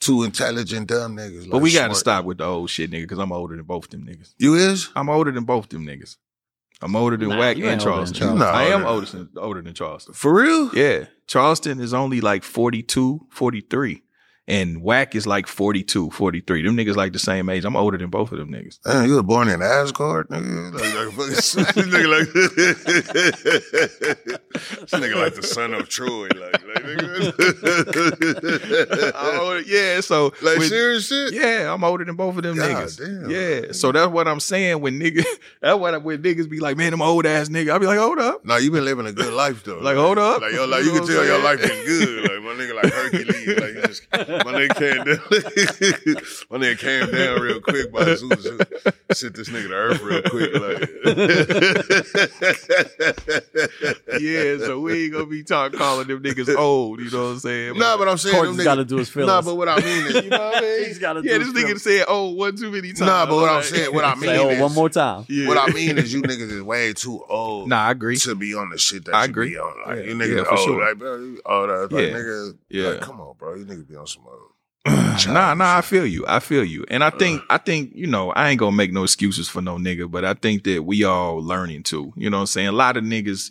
[0.00, 1.44] too intelligent dumb niggas.
[1.50, 1.96] But like, we got to smart.
[1.98, 4.34] stop with the old shit, nigga, because I'm older than both them niggas.
[4.38, 4.88] You is?
[4.96, 6.16] I'm older than both them niggas.
[6.82, 8.18] I'm older than Nah, Wack and ain't Charleston.
[8.18, 8.32] Charleston.
[8.32, 8.88] You not I am older.
[8.88, 10.12] older than, older than Charleston.
[10.12, 10.70] For real?
[10.74, 11.04] Yeah.
[11.26, 14.02] Charleston is only like 42, 43.
[14.46, 16.62] And Wack is like 42, 43.
[16.62, 17.64] Them niggas like the same age.
[17.64, 18.78] I'm older than both of them niggas.
[18.84, 20.74] Damn, you was born in Asgard, nigga.
[20.74, 22.30] Like, like, this nigga like
[24.54, 27.32] this nigga like the son of Troy, like, like, nigga.
[29.66, 31.32] Yeah, so like serious shit.
[31.32, 32.98] Yeah, I'm older than both of them God niggas.
[32.98, 33.30] damn.
[33.30, 34.80] Yeah, so that's what I'm saying.
[34.80, 35.24] When niggas,
[35.60, 37.98] that's what I, when niggas be like, "Man, I'm old ass nigga," I be like,
[37.98, 39.78] "Hold up." No, you been living a good life though.
[39.78, 40.40] Like, hold up.
[40.42, 42.22] Like yo, like You you, know can tell your life been good.
[42.24, 43.46] Like my nigga like Hercules.
[43.60, 44.02] Like you just
[44.44, 45.18] my nigga came down
[46.50, 48.58] my nigga came down real quick by zoom, zoom.
[49.12, 50.54] Sit this nigga to earth real quick.
[50.54, 50.90] Like
[54.20, 57.00] Yeah, so we ain't gonna be talking calling them niggas old.
[57.00, 57.78] You know what I'm saying?
[57.78, 59.28] Nah, but I'm saying Court them niggas- got to do his feelings.
[59.28, 60.84] Nah, but what I mean is, you know what I mean?
[60.86, 61.82] He's gotta yeah, do this his nigga feelings.
[61.82, 63.00] said old one too many times.
[63.00, 65.26] Nah, but what I'm saying, what I mean Say, oh, is, one more time.
[65.28, 65.48] Yeah.
[65.48, 67.68] what I mean is, you niggas is way too old.
[67.68, 68.16] Nah, I agree.
[68.16, 69.50] To be on the shit that I you agree.
[69.50, 70.02] be on, like Yeah.
[70.10, 70.86] you niggas Yeah, for old, sure.
[70.88, 72.10] like bro, you old, ass, like Yeah.
[72.10, 72.88] nigga, Yeah.
[72.88, 74.50] like come on, bro, you niggas be on some old.
[75.28, 76.24] nah, nah, I feel you.
[76.28, 76.84] I feel you.
[76.88, 79.76] And I think, I think, you know, I ain't gonna make no excuses for no
[79.76, 82.12] nigga, but I think that we all learning too.
[82.16, 82.68] You know what I'm saying?
[82.68, 83.50] A lot of niggas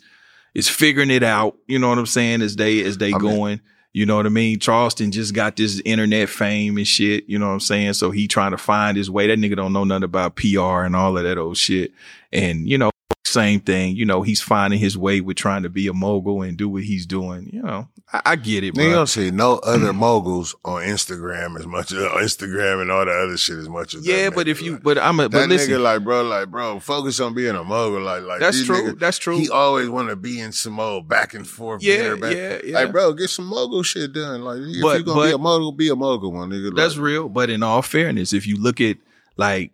[0.54, 3.20] is figuring it out, you know what I'm saying, as they as they I mean-
[3.20, 3.60] going.
[3.96, 4.58] You know what I mean?
[4.58, 7.92] Charleston just got this internet fame and shit, you know what I'm saying?
[7.92, 9.28] So he trying to find his way.
[9.28, 11.92] That nigga don't know nothing about PR and all of that old shit.
[12.32, 12.90] And, you know,
[13.26, 16.56] same thing, you know, he's finding his way with trying to be a mogul and
[16.58, 17.48] do what he's doing.
[17.52, 21.58] You know, I, I get it, Nigga, you don't see no other moguls on Instagram
[21.58, 24.46] as much as on Instagram and all the other shit as much as Yeah, but
[24.46, 24.82] nigga, if you, like.
[24.82, 27.64] but I'm a, but that listen, nigga, like, bro, like, bro, focus on being a
[27.64, 28.02] mogul.
[28.02, 28.92] Like, like That's true.
[28.92, 29.38] That's true.
[29.38, 31.82] He always want to be in some old back and forth.
[31.82, 32.36] Yeah, there, back.
[32.36, 32.74] yeah, yeah.
[32.80, 34.42] Like, bro, get some mogul shit done.
[34.42, 36.66] Like, if But- you gonna be a mogul, be a mogul, one nigga.
[36.66, 37.28] Like, That's real.
[37.30, 38.98] But in all fairness, if you look at
[39.36, 39.72] like,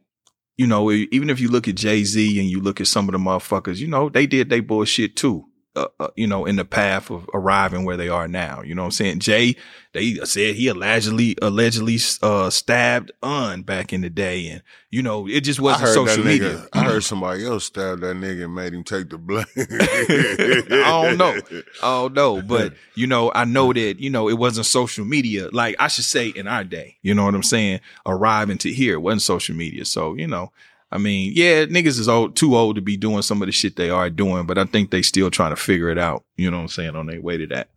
[0.60, 3.12] you know, even if you look at Jay Z and you look at some of
[3.12, 5.46] the motherfuckers, you know, they did they bullshit too.
[5.80, 8.60] Uh, uh, you know, in the path of arriving where they are now.
[8.60, 9.20] You know what I'm saying?
[9.20, 9.56] Jay,
[9.92, 15.26] they said he allegedly allegedly uh stabbed Un back in the day, and you know,
[15.26, 16.66] it just wasn't social that media.
[16.74, 19.46] I heard somebody else stab that nigga and made him take the blame.
[19.56, 21.40] I don't know.
[21.82, 25.48] Oh no, but you know, I know that you know it wasn't social media.
[25.50, 27.80] Like I should say, in our day, you know what I'm saying?
[28.04, 29.86] Arriving to here, it wasn't social media.
[29.86, 30.52] So you know,
[30.92, 33.76] I mean, yeah, niggas is old, too old to be doing some of the shit
[33.76, 36.24] they are doing, but I think they still trying to figure it out.
[36.36, 36.96] You know what I'm saying?
[36.96, 37.68] On their way to that.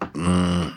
[0.00, 0.74] Mm,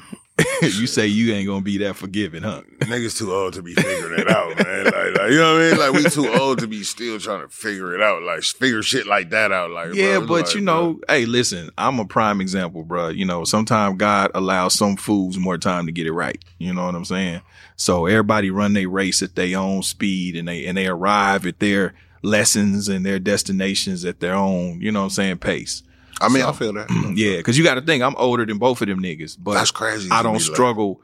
[0.61, 2.61] you say you ain't gonna be that forgiving, huh?
[2.79, 4.85] niggas too old to be figuring it out, man.
[4.85, 5.77] Like, like, you know what I mean?
[5.77, 8.23] Like we too old to be still trying to figure it out.
[8.23, 9.71] Like figure shit like that out.
[9.71, 10.73] Like Yeah, bro, but like, you bro.
[10.91, 13.09] know, hey, listen, I'm a prime example, bro.
[13.09, 16.43] You know, sometimes God allows some fools more time to get it right.
[16.57, 17.41] You know what I'm saying?
[17.75, 21.59] So everybody run their race at their own speed and they and they arrive at
[21.59, 25.83] their lessons and their destinations at their own, you know what I'm saying, pace.
[26.21, 26.89] I mean, I feel that.
[27.15, 29.71] Yeah, because you got to think I'm older than both of them niggas, but That's
[29.71, 31.01] crazy I don't me, like- struggle,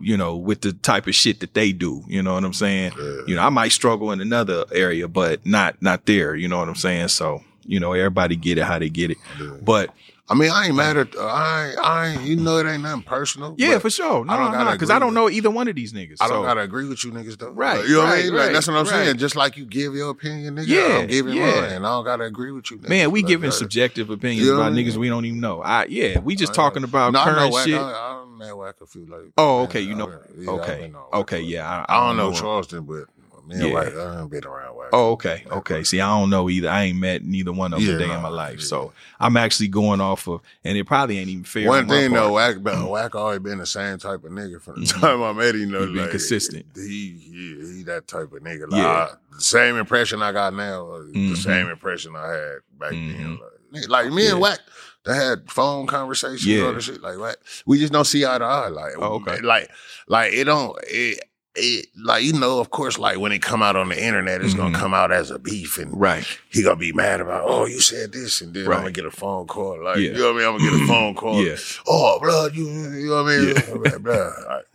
[0.00, 2.02] you know, with the type of shit that they do.
[2.08, 2.92] You know what I'm saying?
[2.98, 3.16] Yeah.
[3.26, 6.34] You know, I might struggle in another area, but not not there.
[6.34, 7.08] You know what I'm saying?
[7.08, 9.18] So you know, everybody get it how they get it.
[9.62, 9.90] But
[10.26, 11.14] I mean, I ain't mad at.
[11.18, 11.74] I.
[11.82, 12.18] I.
[12.22, 13.54] You know, it ain't nothing personal.
[13.58, 14.24] yeah, for sure.
[14.24, 16.16] No, I no, because I don't know either one of these niggas.
[16.20, 16.42] I don't so.
[16.44, 17.50] gotta agree with you niggas though.
[17.50, 18.32] Right, Like, you know what I right, mean?
[18.32, 19.18] Like, right, that's what I'm saying.
[19.18, 20.66] Just like you give your opinion, nigga.
[20.66, 21.60] Yeah, I'm giving yeah.
[21.60, 22.78] mine, and I don't gotta agree with you.
[22.78, 22.88] Niggas.
[22.88, 25.60] Man, we Like, giving uh, subjective opinions about niggas we don't even know.
[25.60, 27.78] I yeah, we just I- talking about no, I current shit.
[27.78, 29.32] I, I don't know whack a few like.
[29.36, 30.08] Oh, okay, you know.
[30.08, 31.84] okay, been on Wack okay, yeah.
[31.86, 32.32] I don't know.
[32.32, 33.04] Charleston, but
[33.46, 33.74] me and Yeah.
[33.74, 34.88] Wack, I ain't been around Wack.
[34.92, 35.84] Oh, okay, okay.
[35.84, 36.68] See, I don't know either.
[36.68, 38.66] I ain't met neither one of them Yeah, a day in my life, yeah.
[38.66, 41.68] so I'm actually going off of, and it probably ain't even fair.
[41.68, 45.22] One thing though, Wack, Wack always been the same type of nigga from the time
[45.22, 45.60] I met him.
[45.62, 46.66] You know, He been like, consistent.
[46.74, 48.70] He, yeah, he that type of nigga.
[48.70, 48.88] Like, Yeah.
[48.88, 51.30] I- the same impression I got now, uh, Mhm.
[51.30, 53.38] the same impression I had back then.
[53.38, 53.38] Mhm.
[53.72, 54.40] Like, like me and Yeah.
[54.42, 54.60] Wack,
[55.04, 56.70] they had phone conversations, Yeah.
[56.70, 57.02] the shit.
[57.02, 57.36] Like, Wack,
[57.66, 58.68] we just don't see eye to eye.
[58.68, 59.40] Like, Oh, okay.
[59.40, 59.68] like,
[60.06, 60.78] like it don't.
[60.86, 61.18] It,
[61.56, 64.54] it like you know, of course, like when it come out on the internet, it's
[64.54, 64.58] Mhm.
[64.58, 66.26] gonna come out as a beef, and right?
[66.50, 68.76] he gonna be mad about, oh, you said this, and then Right.
[68.76, 69.82] I'm gonna get a phone call.
[69.84, 70.10] Like, Yeah.
[70.12, 70.46] you know what I mean?
[70.54, 71.44] I'm gonna get a phone call.
[71.44, 73.54] Yeah, Oh, bro, you, you know what I mean?
[73.56, 73.74] Yeah.
[73.74, 74.32] Blah, blah.
[74.48, 74.66] Like,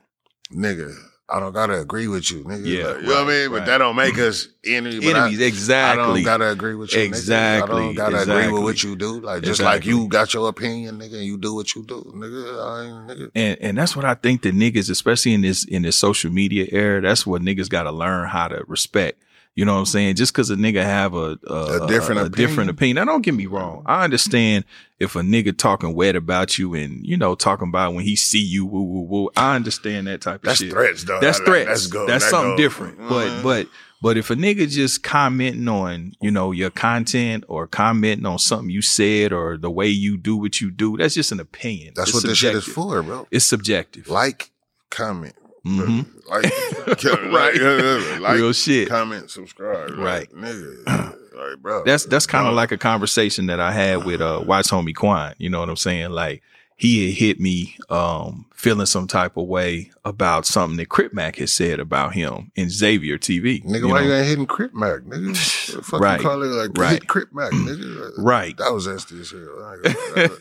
[0.54, 0.96] nigga,
[1.32, 2.66] I don't gotta agree with you, nigga.
[2.66, 3.52] Yeah, Like, you know what I right, mean?
[3.52, 5.06] But that don't make us enemies.
[5.06, 6.04] I- enemies I, exactly.
[6.06, 7.02] don't gotta agree with you.
[7.02, 7.80] Exactly, Nigga.
[7.82, 9.20] I don't gotta agree with what you do.
[9.22, 12.66] Like just like you got your opinion, nigga, and you do what you do, nigga.
[12.66, 13.32] I ain't nigga.
[13.36, 16.66] and and that's what I think that niggas, especially in this in this social media
[16.72, 19.22] era, that's what niggas got to learn how to respect.
[19.56, 20.16] You know what I'm saying?
[20.16, 22.70] Just because a nigga have a a, A different a, different opinion.
[22.70, 22.96] opinion.
[22.96, 23.84] Now, don't get me wrong.
[23.86, 24.64] I understand
[25.00, 28.40] if a nigga talking wet about you and you know talking about when he see
[28.40, 29.30] you, woo woo woo.
[29.36, 30.72] I understand that type of That's shit.
[30.72, 31.20] threats, though.
[31.20, 31.90] That's That- threats.
[31.90, 32.08] That's.
[32.08, 33.00] That's that something different.
[33.00, 33.44] But Mhm.
[33.44, 33.68] but
[34.02, 38.70] but if a nigga just commenting on you know your content or commenting on something
[38.70, 41.94] you said or the way you do what you do, that's just an opinion.
[41.98, 43.28] that's It's what this shit is for, bro.
[43.30, 44.08] It's subjective.
[44.08, 44.52] Like,
[44.90, 45.36] comment,
[45.70, 46.06] Mhm.
[46.30, 47.56] like, Right.
[47.56, 48.88] like, like, Real shit.
[48.90, 50.28] comment, subscribe, Right.
[50.34, 50.86] like, nigga,
[51.38, 51.84] like, bro.
[51.84, 55.36] That's that's kind of like a conversation that I had with uh Watch Homie Quan.
[55.38, 56.10] You know what I'm saying?
[56.12, 56.42] Like
[56.80, 61.36] he had hit me um feeling some type of way about something that Crip Mac
[61.38, 63.64] had said about him in Xavier TV.
[63.64, 64.08] Nigga, you why know?
[64.08, 65.28] you ain't hitting Crip Mac, nigga?
[65.28, 66.20] What the fuck Right.
[66.20, 66.92] call it like Right.
[66.94, 68.12] hit Crip Mac, nigga?
[68.18, 68.58] Right.
[68.58, 69.64] That was zesty as hell.
[69.64, 69.84] I ain't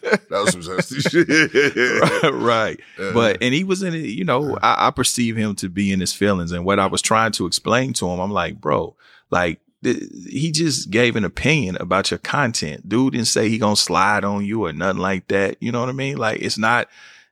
[0.02, 1.10] gonna- That was some zesty
[2.22, 2.32] shit.
[2.32, 2.80] right.
[2.98, 3.10] Yeah.
[3.12, 6.00] But and he was in it, you know, I, I perceive him to be in
[6.00, 6.52] his feelings.
[6.52, 8.96] And what I was trying to explain to him, I'm like, bro,
[9.30, 12.88] like he just gave an opinion about your content.
[12.88, 15.56] Dude didn't say he gonna slide on you or nothing like that.
[15.60, 16.16] You know what I mean?
[16.16, 16.88] Like it's not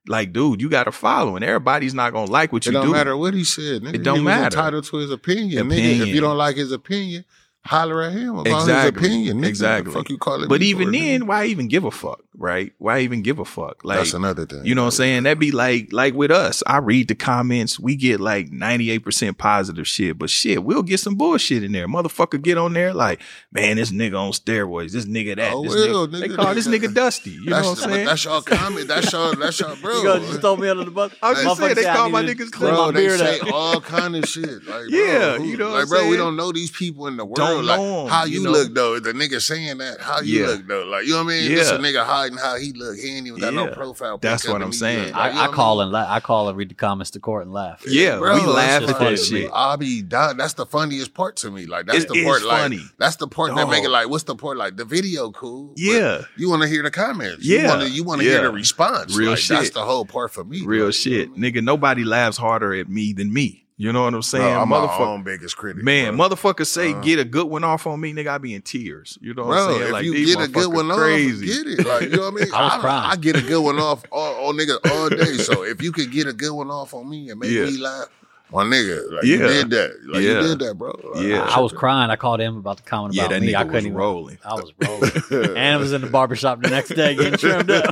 [0.08, 2.86] like, dude, you got to follow, and everybody's not gonna like what It you don't
[2.86, 2.92] do.
[2.92, 3.94] matter what he said, nigga.
[3.94, 4.44] It don't he matter.
[4.56, 5.72] entitled to his opinion, nigga.
[5.78, 6.08] Opinion.
[6.08, 7.24] If you don't like his opinion,
[7.66, 9.02] holler at him about Exactly.
[9.02, 9.40] his opinion.
[9.42, 9.46] Nigga.
[9.48, 9.92] Exactly.
[9.92, 11.00] The fuck you calling But even for, nigga?
[11.18, 12.72] then, why even give a fuck, right?
[12.78, 13.84] Why even give a fuck?
[13.84, 14.64] Like that's another thing.
[14.64, 15.22] You know what I'm saying?
[15.24, 16.62] That'd be like like with us.
[16.66, 17.78] I read the comments.
[17.78, 21.86] We get like 98% positive shit, but shit, we'll get some bullshit in there.
[21.88, 23.20] Motherfucker get on there like,
[23.52, 24.92] man, this nigga on steroids.
[24.92, 25.52] This nigga that.
[25.52, 27.30] Oh, this well, nigga, They call this nigga Dusty.
[27.30, 28.06] You that's, know what I'm but saying?
[28.06, 28.88] That's your comment.
[28.88, 29.34] That's your.
[29.36, 29.96] That's your bro.
[29.98, 31.12] You gonna just throw me under the bus?
[31.22, 33.52] I was just saying, they call my niggas clean Bro, my they say up.
[33.52, 34.46] all kind of shit.
[34.64, 37.06] Like, bro, Yeah, who- you know what like, I'm bro, we don't know these people
[37.06, 37.36] in the world.
[37.56, 38.50] Don't like, know 'em, how you you, know?
[38.52, 38.98] look though.
[39.00, 40.46] The nigga saying that, how you Yeah.
[40.48, 40.84] look though.
[40.84, 41.54] Like, you know what I mean?
[41.54, 41.78] This a Yeah.
[41.80, 42.96] nigga hiding how he look.
[42.96, 43.64] He ain't even got Yeah.
[43.66, 44.18] no profile.
[44.18, 45.12] That's what I'm saying.
[45.12, 45.82] Like, you I, I call mean?
[45.84, 47.82] and la- I call and read the comments to court and laugh.
[47.86, 49.50] yeah, Bro, we that's laugh at that shit.
[49.52, 50.36] I'll be done.
[50.36, 51.66] That's the funniest part to me.
[51.66, 52.42] Like that's It the is part.
[52.42, 52.80] Like funny.
[52.98, 54.08] that's the part that make it like.
[54.08, 54.56] What's the part?
[54.56, 55.72] Like the video cool.
[55.76, 56.22] Yeah.
[56.36, 57.44] you want to hear the comments.
[57.44, 57.62] Yeah.
[57.62, 57.88] you want to.
[57.90, 58.32] You want to Yeah.
[58.34, 59.14] hear the response.
[59.16, 60.62] Real like, That's the whole part for me.
[60.64, 61.34] Real shit.
[61.34, 63.65] Nigga, nobody laughs harder at me than me.
[63.78, 64.42] You know what I'm saying?
[64.44, 64.52] mean?
[64.54, 65.00] Bro, I'm my Motherfucker.
[65.06, 65.84] own biggest critic.
[65.84, 66.28] Man, bro.
[66.30, 67.00] motherfuckers say Uh.
[67.02, 68.28] get a good one off on me, nigga.
[68.28, 69.18] I be in tears.
[69.20, 69.82] You know what Bro, I'm saying?
[69.82, 71.50] if like you get a good one crazy.
[71.50, 71.86] off, get it.
[71.86, 72.52] Like you know what I mean?
[72.54, 73.10] I was don't- crying.
[73.12, 75.34] I get a good one off all, all niggas all day.
[75.36, 77.64] So if you could get a good one off on me and make Yeah.
[77.66, 78.08] me laugh,
[78.52, 79.36] my nigga, like Yeah.
[79.36, 79.90] you did that.
[80.06, 80.40] Like Yeah.
[80.40, 80.92] you did that, bro.
[81.14, 81.42] Like, Yeah.
[81.42, 82.10] I was crying.
[82.10, 83.48] I called him about the comment Yeah, about that me.
[83.52, 83.94] nigga I couldn't even.
[83.94, 84.38] rolling.
[84.44, 85.12] I was rolling.
[85.56, 87.86] and I was in the barbershop the next day getting trimmed up.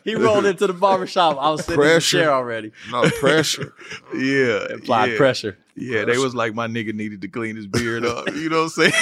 [0.04, 1.36] he rolled into the barbershop.
[1.40, 2.72] I was sitting in the chair already.
[2.90, 3.72] no pressure.
[4.14, 4.64] Yeah.
[4.74, 5.16] Applied yeah.
[5.16, 5.58] pressure.
[5.76, 8.28] Yeah, they was like my nigga needed to clean his beard up.
[8.34, 8.92] You know what I'm saying?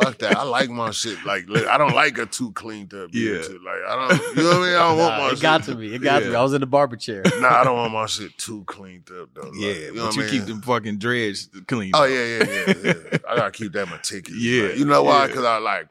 [0.00, 0.36] Fuck that.
[0.36, 1.22] I like my shit.
[1.24, 3.42] Like, look, I don't like a too cleaned up beard.
[3.42, 3.48] Yeah.
[3.48, 3.60] too.
[3.64, 4.36] Like, I don't.
[4.36, 4.74] You know what I mean?
[4.74, 5.94] I don't want my it got to me.
[5.94, 6.34] It got to me.
[6.34, 7.22] I was in the barber chair.
[7.40, 9.42] Nah, I don't want my shit too cleaned up though.
[9.42, 11.90] Like, yeah, you know but what you I keep them fucking dreads clean.
[11.94, 12.74] Oh yeah, yeah, yeah,
[13.12, 13.18] yeah.
[13.28, 14.40] I gotta keep that meticulous.
[14.42, 15.22] Yeah, Like, you know why?
[15.22, 15.26] yeah.
[15.26, 15.88] Because I like.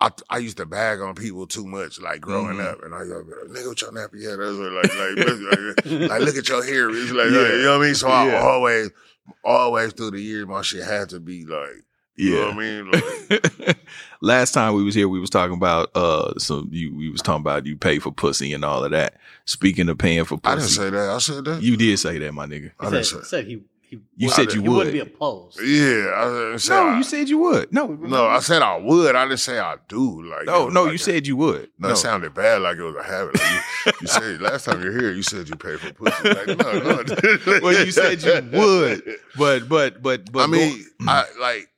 [0.00, 2.66] I, I used to bag on people too much, like growing Mhm.
[2.72, 6.20] up, and I go, "Nigga, what your nappy head?" I was like, like, like, like,
[6.26, 6.90] look at your hair.
[6.90, 7.56] It's like, Yeah.
[7.56, 7.94] you know what I mean.
[7.94, 8.40] So I Yeah.
[8.42, 8.90] always,
[9.44, 11.82] always through the years, my shit had to be like,
[12.16, 12.90] you know what I mean?
[13.66, 13.76] Like,
[14.20, 17.40] Last time we was here, we was talking about uh, so you we was talking
[17.42, 19.14] about you pay for pussy and all of that.
[19.44, 21.10] Speaking of paying for pussy, I didn't say that.
[21.10, 21.62] I said that.
[21.62, 22.70] you did say that, my nigga.
[22.80, 23.26] I He didn't said, say.
[23.38, 24.76] said he, he, You would- said you he would.
[24.76, 25.60] wouldn't be opposed.
[25.60, 26.74] Yeah, I didn't say.
[26.74, 27.72] No, I, you said you would.
[27.72, 28.26] No, no.
[28.26, 29.14] I said I would.
[29.16, 30.22] I didn't say I do.
[30.30, 30.82] Like, no, no.
[30.84, 31.70] like You a- said you would.
[31.78, 33.34] No, No, it sounded bad, like it was a habit.
[33.38, 33.50] Like
[33.86, 36.28] you, you said last time you're here, you said you pay for pussy.
[36.28, 37.04] Like, no, no.
[37.62, 39.02] well, you said you would,
[39.36, 41.68] but but but but I mean, I like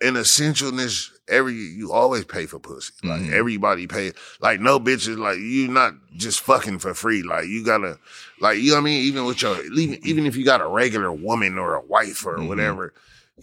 [0.00, 2.92] in essentialness, every you always pay for pussy.
[3.04, 3.32] Like Mhm.
[3.32, 4.12] everybody pay.
[4.40, 5.16] Like no bitches.
[5.18, 7.22] Like you not just fucking for free.
[7.22, 7.98] Like you gotta,
[8.40, 9.02] like you know what I mean.
[9.04, 12.36] Even with your even even if you got a regular woman or a wife or
[12.38, 12.48] Mhm.
[12.48, 12.92] whatever.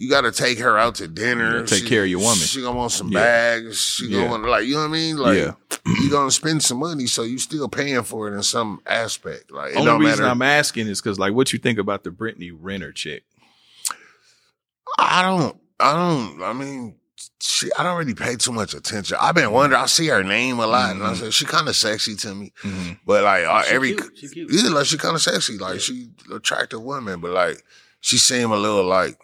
[0.00, 1.62] You got to take her out to dinner.
[1.62, 2.36] gotta take care of your woman.
[2.38, 3.18] She gonna want some Yeah.
[3.18, 3.80] bags.
[3.80, 4.18] She Yeah.
[4.20, 5.16] gonna want like you know what I mean.
[5.16, 5.52] Like Yeah.
[5.86, 9.50] you gonna spend some money, so you still paying for it in some aspect.
[9.50, 10.26] Like only reason matter.
[10.30, 13.24] I'm asking is because like, what you think about the Brittany Renner chick?
[14.98, 15.56] I don't.
[15.80, 16.42] I don't.
[16.42, 16.94] I mean,
[17.40, 17.68] she.
[17.78, 19.16] I don't really pay too much attention.
[19.20, 19.82] I've been wondering.
[19.82, 21.16] I see her name a lot, and I Mhm.
[21.16, 22.52] said she kind of sexy to me.
[22.62, 22.92] Mm-hmm.
[23.06, 24.18] But like uh, She every, cute.
[24.18, 24.52] She cute.
[24.52, 25.58] yeah, like she kind of sexy.
[25.58, 27.62] Like she attractive woman, but like
[28.00, 29.18] she seem a little like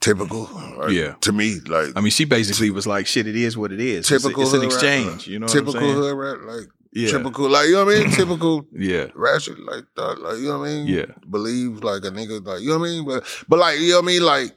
[0.00, 0.48] typical.
[0.78, 1.14] like, Yeah.
[1.22, 3.98] to me, like I mean, she basically was like, "Shit, it is what it is.
[4.00, 4.42] It's a- typical.
[4.42, 6.02] It's, an hood rat, exchange." You know, typical what I'm saying?
[6.02, 8.10] hood rat, like Yeah, typical, like you know what I mean.
[8.20, 10.20] typical yeah, ratchet like that.
[10.20, 10.86] Like you know what I mean?
[10.86, 11.06] Yeah.
[11.28, 13.04] Believe like a nigga like you know what I mean?
[13.06, 14.22] But but like you know what I mean?
[14.22, 14.52] Like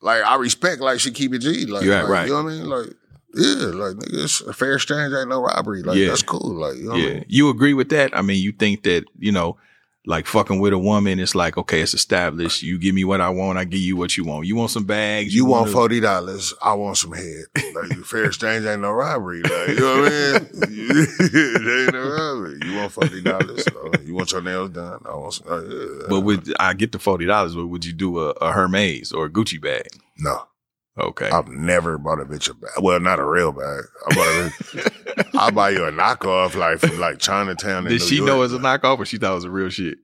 [0.00, 1.66] like I respect like she keep it G.
[1.66, 2.26] Like, right, like, right.
[2.26, 2.68] you know what I mean?
[2.68, 2.86] Like
[3.34, 5.82] yeah, like nigga, it's a fair exchange ain't no robbery.
[5.82, 6.08] Like Yeah.
[6.08, 6.54] that's cool.
[6.54, 7.14] Like you know what I yeah.
[7.14, 7.24] mean?
[7.28, 8.16] You agree with that?
[8.16, 9.56] I mean, you think that you know,
[10.08, 12.62] like fucking with a woman, it's like okay, it's established.
[12.62, 14.46] You give me what I want, I give you what you want.
[14.46, 15.34] You want some bags?
[15.34, 17.44] You want wanna- forty dollars, I want some head.
[17.74, 19.42] Like fair exchange ain't no robbery.
[19.42, 20.48] Like you know what I mean?
[20.62, 22.58] it ain't no robbery.
[22.64, 23.66] You want forty dollars?
[23.66, 25.00] Uh, you want your nails done?
[25.04, 25.46] I want some.
[25.48, 26.06] Uh.
[26.08, 27.54] But would I get the forty dollars?
[27.54, 29.88] But would you do a, a Hermes or a Gucci bag?
[30.18, 30.46] no.
[30.98, 31.28] Okay.
[31.28, 32.70] I've never bought a bitch a bag.
[32.80, 33.84] Well, not a real bag.
[34.08, 35.28] I bought a bitch.
[35.34, 37.84] I'll buy you a knockoff like from like Chinatown.
[37.84, 38.26] Did New she York.
[38.26, 39.98] know it was a knockoff, or she thought it was a real shit?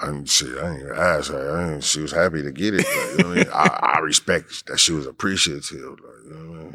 [0.00, 0.56] I'm shit.
[0.58, 1.56] I ain't even ask her.
[1.56, 2.78] I ain't, she was happy to get it.
[2.78, 3.52] Like, you know what I mean?
[3.52, 5.82] I, I respect that she was appreciative.
[5.82, 6.72] Like, you know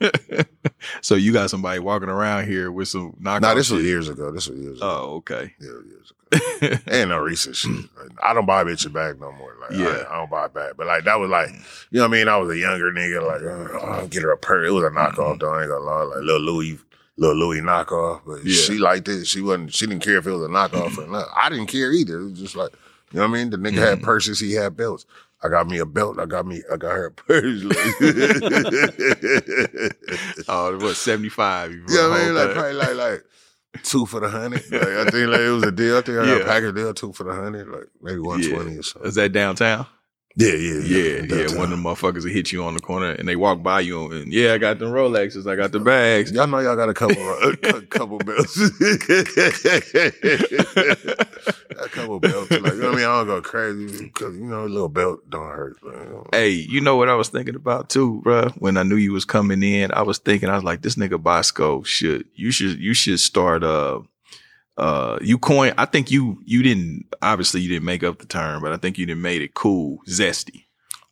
[0.00, 0.44] I mean?
[1.02, 3.42] so you got somebody walking around here with some knockoff?
[3.42, 4.30] Nah, this was years ago.
[4.30, 4.88] This was years ago.
[4.88, 5.54] Oh, okay.
[5.60, 6.19] Yeah, years ago.
[6.90, 7.86] Ain't no recent shit.
[8.22, 9.56] I don't buy a bitch a bag no more.
[9.60, 10.04] Like, Yeah.
[10.08, 10.74] I, I don't buy a bag.
[10.76, 11.48] But like, that was like,
[11.90, 12.28] you know what I mean?
[12.28, 13.26] I was a younger nigga.
[13.26, 14.68] Like, uh, I'll get her a purse.
[14.68, 15.52] It was a knockoff though.
[15.52, 16.02] I ain't gonna lie.
[16.02, 16.78] Like, little Louis,
[17.16, 18.22] little Louis knockoff.
[18.26, 18.54] But Yeah.
[18.54, 19.26] she liked it.
[19.26, 21.26] She wasn't, she didn't care if it was a knockoff or not.
[21.34, 22.20] I didn't care either.
[22.20, 22.72] It was just like,
[23.12, 23.50] you know what I mean?
[23.50, 24.38] The nigga had purses.
[24.38, 25.06] He had belts.
[25.42, 26.18] I got me a belt.
[26.20, 27.64] I got me, I got her a purse.
[27.64, 27.76] Like,
[30.48, 31.72] Oh, what seventy five?
[31.72, 32.34] you know what I mean?
[32.34, 33.24] Like probably like like
[33.82, 34.62] two for the hundred.
[34.70, 35.96] Like I think like it was a deal.
[35.98, 36.42] I think I got Yeah.
[36.42, 39.08] a package deal, two for the hundred, like maybe one twenty or something.
[39.08, 39.86] Is that downtown?
[40.36, 41.26] Yeah, yeah, Yeah, yeah.
[41.26, 41.58] Downtown.
[41.58, 44.12] One of the motherfuckers will hit you on the corner and they walk by you
[44.12, 46.30] and yeah, I got the Rolexes, I got the bags.
[46.30, 48.56] Y'all know y'all got a couple, a couple belts.
[51.80, 52.50] a couple belts.
[52.50, 53.04] Like, you know what I mean?
[53.04, 55.82] I don't go crazy because, you know, a little belt don't hurt.
[55.82, 56.28] Know.
[56.32, 58.52] Hey, you know what I was thinking about too, bruh?
[58.52, 61.20] When I knew you was coming in, I was thinking, I was like, this nigga
[61.20, 64.00] Boskoe should, you should, you should start, uh,
[64.80, 68.62] uh, you coin, I think you, you didn't, obviously you didn't make up the term,
[68.62, 70.64] but I think you didn't made it cool, zesty.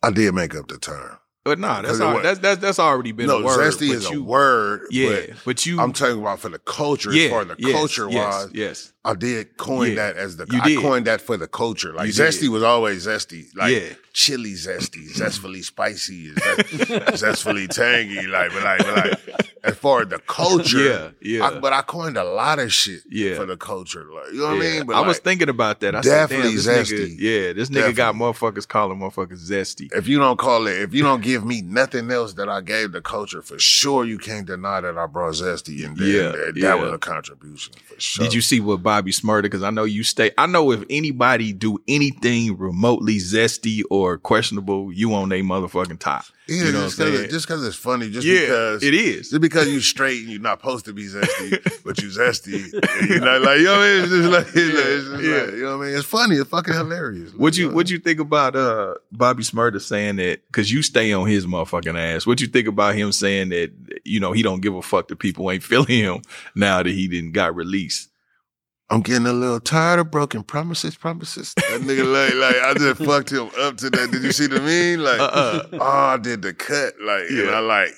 [0.03, 1.17] I did make up the term.
[1.45, 3.59] But nah, that's, Because it al- was- that's, that's, that's already been no, a word.
[3.73, 4.81] zesty is you, a word.
[4.91, 7.11] Yeah, but but you, I'm talking about for the culture.
[7.13, 8.93] yeah, as far as the yes, culture yes, wise, yes.
[9.05, 9.95] I did coin Yeah.
[9.95, 10.45] that as the.
[10.51, 10.79] You I did.
[10.81, 11.93] coined that for the culture.
[11.93, 12.21] Like You did.
[12.33, 13.45] zesty was always zesty.
[13.55, 13.93] Like Yeah.
[14.11, 16.59] chili zesty, zestfully spicy, zest-
[17.17, 18.27] zestfully tangy.
[18.27, 21.45] Like, but like, but like, as far as the culture, Yeah, yeah.
[21.47, 23.01] I, but I coined a lot of shit.
[23.09, 23.35] Yeah.
[23.35, 24.05] for the culture.
[24.13, 24.69] Like, you know what Yeah.
[24.69, 24.85] I mean?
[24.87, 25.95] But I was thinking about that.
[25.95, 27.17] I definitely this zesty.
[27.17, 29.89] nigga, yeah, this nigga got motherfuckers calling motherfuckers zesty.
[29.93, 32.91] if you don't call it, if you don't give me nothing else that I gave
[32.91, 36.67] the culture, for sure you can't deny that I brought zesty and Yeah, that, yeah.
[36.67, 38.25] that was a contribution for sure.
[38.25, 39.43] Did you see what Bobby Shmurda?
[39.43, 40.31] Because I know you stay.
[40.37, 46.25] I know if anybody do anything remotely zesty or questionable, you on they motherfucking top.
[46.47, 47.29] Yeah, you know just because saying?
[47.29, 49.29] just because it's funny, just yeah, because it is.
[49.29, 52.71] Just because you straight and you're not supposed to be zesty, but you zesty,
[53.07, 54.03] you're not like, you know what I mean?
[54.03, 55.41] It's just like, it's, just Yeah.
[55.41, 55.97] like, you know what I mean?
[55.97, 56.35] It's funny.
[56.37, 57.33] It's fucking hilarious.
[57.35, 60.41] What you what you think about uh Bobby Shmurda saying that?
[60.47, 62.25] Because you stay on his motherfucking ass.
[62.25, 63.71] What you think about him saying that?
[64.03, 66.21] You know he don't give a fuck that people ain't feeling him
[66.55, 68.08] now that he didn't got released.
[68.91, 71.53] I'm getting a little tired of broken promises, promises.
[71.55, 74.09] That nigga like, like I just fucked him up to that.
[74.11, 75.03] Did you see the meme?
[75.05, 75.67] Like, Uh-uh.
[75.73, 76.93] oh, I did the cut.
[77.01, 77.51] Like, and Yeah.
[77.51, 77.91] I like,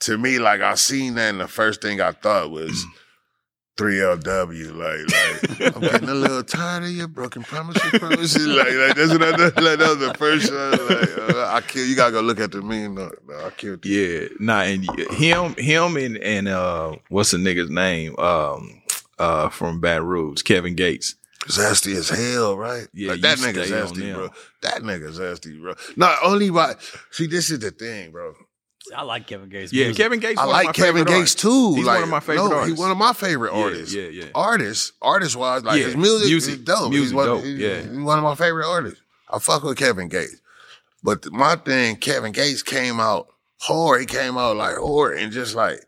[0.00, 2.84] to me, like I seen that, and the first thing I thought was.
[3.76, 8.46] 3LW, like, like I'm getting a little tired of your broken promises, promises.
[8.46, 9.64] Like, like that's what I done.
[9.64, 10.70] Like that was the first one.
[10.70, 11.84] Like, uh, I kill.
[11.84, 12.94] You gotta go look at the meme.
[12.94, 13.84] No, no I killed.
[13.84, 14.00] you.
[14.00, 18.16] Yeah, nah, and him, him, and and uh, what's the nigga's name?
[18.16, 18.80] Um,
[19.18, 21.14] uh, from Baton Rouge, Kevin Gates.
[21.46, 22.86] zesty as hell, right?
[22.94, 24.28] Yeah, like, that you nigga zesty, bro.
[24.62, 25.74] That nigga zesty, bro.
[25.96, 26.74] Not only by
[27.10, 28.34] see, this is the thing, bro.
[28.94, 29.72] I like Kevin Gates.
[29.72, 30.02] Yeah, music.
[30.02, 30.38] Kevin Gates.
[30.38, 31.42] I one of my like Kevin favorite Gates artists.
[31.42, 31.74] too.
[31.76, 32.68] He's like, one of my favorite no, artists.
[32.70, 33.94] He's one of my favorite Yeah, artists.
[33.94, 34.24] yeah, yeah.
[34.34, 36.90] Artists, artist wise, like Yeah, his music, music, is dope.
[36.90, 37.78] music he's one, dope, he's- yeah.
[37.80, 39.00] he's one of my favorite artists.
[39.30, 40.38] I fuck with Kevin Gates,
[41.02, 43.28] but th- my thing, Kevin Gates came out
[43.60, 44.00] hard.
[44.00, 45.80] He came out like hard, and just like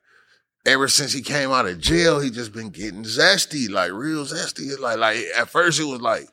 [0.66, 4.70] ever since he came out of jail, he just been getting zesty, like real zesty.
[4.70, 6.28] It's like like at first it was like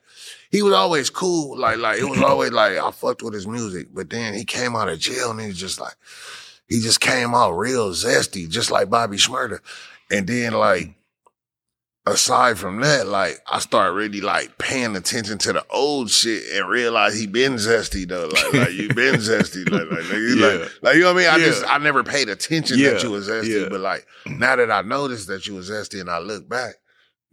[0.50, 3.88] he was always cool, like like it was always like I fucked with his music,
[3.94, 5.94] but then he came out of jail and he was just like
[6.68, 9.60] he just came out real zesty, just like Bobby Shmurda.
[10.12, 10.96] And then like
[12.06, 16.68] aside from that, like I start really like paying attention to the old shit and
[16.68, 18.28] realize he been zesty though.
[18.28, 19.70] Like like you been zesty.
[19.70, 20.48] Like like, like, you Yeah.
[20.48, 21.30] like like you know what I mean?
[21.30, 21.46] I Yeah.
[21.52, 22.92] just I never paid attention Yeah.
[22.92, 23.70] that you was zesty.
[23.70, 26.76] But like now that I noticed that you was zesty and I look back,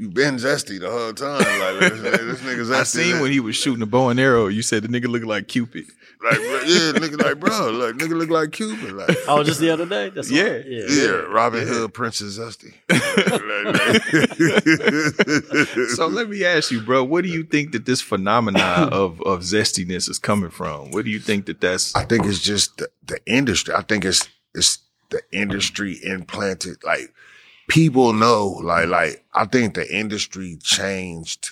[0.00, 1.38] you been zesty the whole time.
[1.38, 2.74] Like this, this nigga zesty.
[2.74, 4.46] I seen when he was shooting a bow and arrow.
[4.46, 5.84] You said the nigga looked like Cupid.
[6.24, 8.92] like yeah, nigga like bro, like nigga look like Cupid.
[8.92, 10.08] Like Oh, just the other day.
[10.10, 10.62] That's all- Yeah.
[10.66, 10.84] yeah.
[10.88, 12.72] Yeah, Robin Hood, Princess Zesty.
[15.94, 19.40] So let me ask you, bro, what do you think that this phenomenon of of
[19.40, 20.90] zestiness is coming from?
[20.92, 21.94] What do you think that that's?
[21.94, 23.74] I think it's just the, the industry.
[23.74, 24.78] I think it's it's
[25.10, 26.76] the industry implanted.
[26.84, 27.12] Like
[27.70, 31.50] people know, like like I think the industry changed.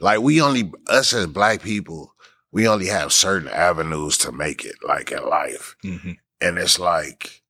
[0.00, 2.14] Like we only us as black people,
[2.52, 5.76] we only have certain avenues to make it, like in life.
[5.84, 6.16] Mhm.
[6.40, 7.42] And it's like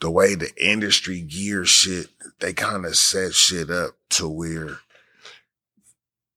[0.00, 2.08] the way the industry gears shit,
[2.40, 4.78] they kind of set shit up to where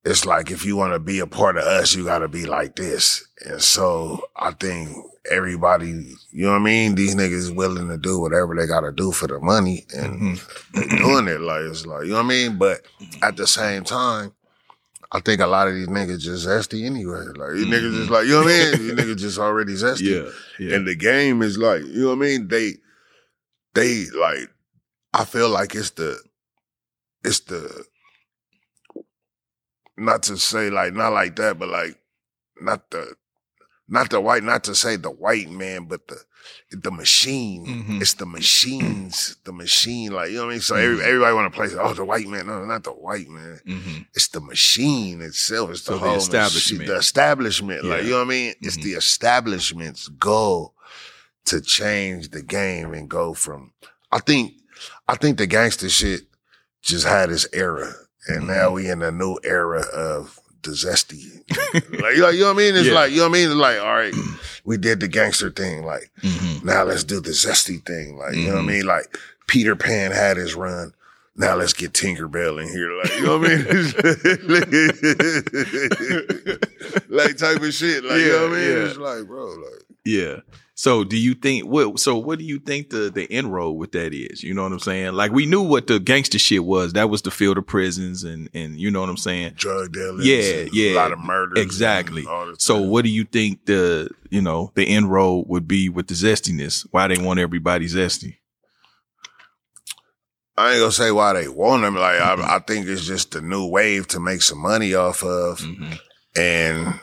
[0.03, 2.45] it's like if you want to be a part of us, you got to be
[2.45, 3.27] like this.
[3.45, 4.95] And so I think
[5.29, 5.87] everybody,
[6.31, 6.95] you know what I mean?
[6.95, 10.97] These niggas willing to do whatever they got to do for the money and Mhm.
[10.97, 11.41] doing it.
[11.41, 12.57] Like, it's like, you know what I mean?
[12.57, 12.85] But
[13.21, 14.33] at the same time,
[15.11, 17.25] I think a lot of these niggas just zesty anyway.
[17.35, 18.79] Like, these niggas just like, you know what I mean?
[18.79, 20.23] These niggas just already zesty.
[20.23, 20.75] Yeah, yeah.
[20.77, 22.47] And the game is like, you know what I mean?
[22.47, 22.73] They,
[23.73, 24.49] they like,
[25.13, 26.17] I feel like it's the,
[27.23, 27.85] it's the,
[29.97, 31.97] not to say like, not like that, but like,
[32.59, 33.15] not the,
[33.91, 36.17] not the white, not to say the white man, but the,
[36.71, 37.65] the machine.
[37.67, 38.01] Mhm.
[38.01, 40.11] It's the machines, the machine.
[40.13, 40.61] Like, you know what I mean?
[40.61, 42.47] So every, everybody want to play, oh, the white man.
[42.47, 44.07] No, not the white man Mhm.
[44.15, 45.69] it's the machine itself.
[45.71, 46.79] It's the So the whole establishment.
[46.79, 47.83] machi- the establishment.
[47.83, 48.53] Like you know what I mean?
[48.61, 48.83] It's Mhm.
[48.83, 50.73] the establishment's goal
[51.45, 53.73] to change the game and go from.
[54.11, 54.53] I think,
[55.07, 56.21] I think the gangster shit
[56.81, 57.93] just had its era,
[58.27, 61.41] and now we in a new era of the zesty.
[62.01, 62.75] like, you know, you know what I mean?
[62.75, 62.93] It's Yeah.
[62.93, 63.45] like, you know what I mean?
[63.47, 64.13] It's like, all right,
[64.65, 65.83] we did the gangster thing.
[65.85, 66.63] Like, Mhm.
[66.63, 68.17] now let's do the zesty thing.
[68.17, 68.67] Like, you know what I Mhm.
[68.67, 68.85] mean?
[68.85, 70.93] Like, Peter Pan had his run.
[71.35, 72.91] Now let's get Tinkerbell in here.
[72.91, 73.65] Like, you know what I mean?
[77.09, 78.03] like, type of shit.
[78.03, 78.63] Like, you know what I mean?
[78.69, 78.85] Yeah, yeah.
[78.85, 80.37] It's like, bro, like, Yeah.
[80.81, 83.91] So do you think what so what do you think the the end road with
[83.91, 84.41] that is?
[84.41, 85.13] You know what I'm saying?
[85.13, 86.93] Like we knew what the gangster shit was.
[86.93, 89.53] That was the field of prisons and and you know what I'm saying?
[89.57, 90.25] drug dealers.
[90.25, 90.93] Yeah, yeah.
[90.93, 91.59] A lot of murders.
[91.59, 92.23] Exactly.
[92.23, 92.81] So stuff.
[92.81, 96.87] what do you think the you know the end road would be with the zestiness?
[96.89, 98.37] Why they want everybody zesty?
[100.57, 101.93] I ain't gonna say why they want them.
[101.93, 105.59] Like, I, I think it's just a new wave to make some money off of.
[105.59, 105.99] Mhm.
[106.35, 106.99] And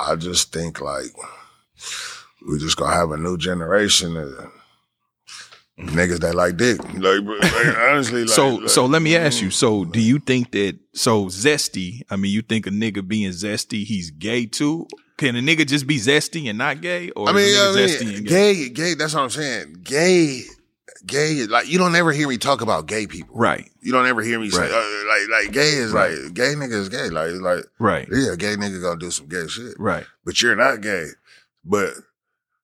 [0.00, 1.12] I just think like
[2.48, 4.50] we just gonna have a new generation of
[5.78, 6.78] niggas that like dick.
[6.94, 9.48] Like, like, honestly, like, so like, so let me ask you.
[9.48, 12.02] mm, So do you think that so zesty?
[12.10, 14.86] I mean, you think a nigga being zesty, he's gay too?
[15.16, 18.16] Can a nigga just be zesty and not gay, or I mean, I mean, zesty
[18.16, 18.54] and gay?
[18.54, 18.94] gay, gay.
[18.94, 19.76] That's what I'm saying.
[19.82, 20.42] Gay,
[21.04, 21.46] gay.
[21.46, 23.36] Like you don't ever hear me talk about gay people.
[23.36, 26.12] Right, You don't ever hear me say uh, like like gay is Right.
[26.12, 27.10] like gay nigga is gay.
[27.10, 29.74] Like like right, yeah, gay nigga gonna do some gay shit.
[29.78, 30.06] right.
[30.24, 31.06] but you're not gay.
[31.66, 31.90] But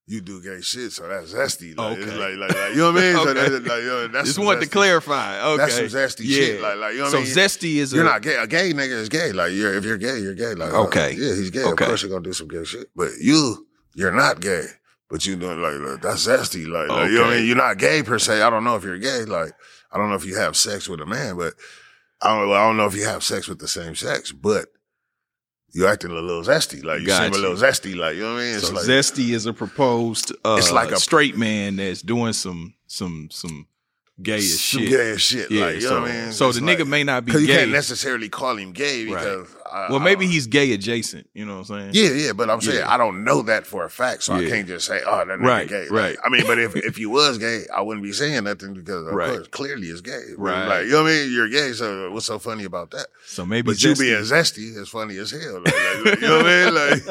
[0.08, 1.76] you do gay shit, so that's zesty.
[1.76, 2.16] Like, Okay.
[2.16, 3.16] like, like, like, you know what I mean?
[3.16, 3.48] So Okay.
[3.48, 5.42] that's, like, yo, that's Just wanted to clarify.
[5.42, 6.60] Okay, That's some zesty shit.
[6.60, 7.32] Like, like, you know what so I mean?
[7.34, 8.36] zesty is You're a, not gay.
[8.36, 9.32] A gay nigga is gay.
[9.32, 10.54] Like, you're, if you're gay, you're gay.
[10.54, 11.06] Like, Okay.
[11.06, 11.64] uh, yeah, he's gay.
[11.64, 11.70] Okay.
[11.84, 12.86] Of course, you're gonna do some gay shit.
[12.94, 14.66] But you, you're not gay.
[15.10, 16.66] But you doing like, like that's zesty.
[16.68, 17.46] Like, like, you know what I mean?
[17.46, 18.42] You're not gay per se.
[18.42, 19.24] I don't know if you're gay.
[19.24, 19.52] Like,
[19.90, 21.54] I don't know if you have sex with a man, but
[22.22, 22.50] I don't.
[22.52, 24.66] I don't know if you have sex with the same sex, but.
[25.72, 28.34] You acting a little zesty, like you Got seem a little zesty, like you know
[28.34, 28.54] what I mean.
[28.56, 30.32] It's so like zesty is a proposed.
[30.44, 33.66] Uh, It's like a- straight man that's doing some some some
[34.22, 34.88] gay as some shit.
[34.90, 35.50] gay as shit.
[35.50, 36.32] Yeah, like, you so, know what I mean?
[36.32, 39.04] so It's the like- nigga may not be Cause you can't necessarily call him gay
[39.06, 39.44] Right.
[39.70, 41.28] I, well, maybe don't- he's gay adjacent.
[41.34, 41.92] You know what I'm saying?
[41.92, 42.32] yeah, yeah.
[42.32, 42.90] But I'm saying Yeah.
[42.92, 44.46] I don't know that for a fact, so Yeah.
[44.46, 46.16] I can't just say, "Oh, that nigga Right, gay." Like, right.
[46.24, 49.12] I mean, but if if you was gay, I wouldn't be saying nothing because of
[49.12, 49.32] Right.
[49.34, 50.22] course clearly it's gay.
[50.38, 50.66] Right.
[50.66, 51.32] Like you know what I mean?
[51.32, 53.08] You're gay, so what's so funny about that?
[53.26, 55.60] So maybe But you zesty- being zesty is funny as hell.
[55.62, 56.74] Like, like, like, you know what I mean?
[56.74, 57.02] Like,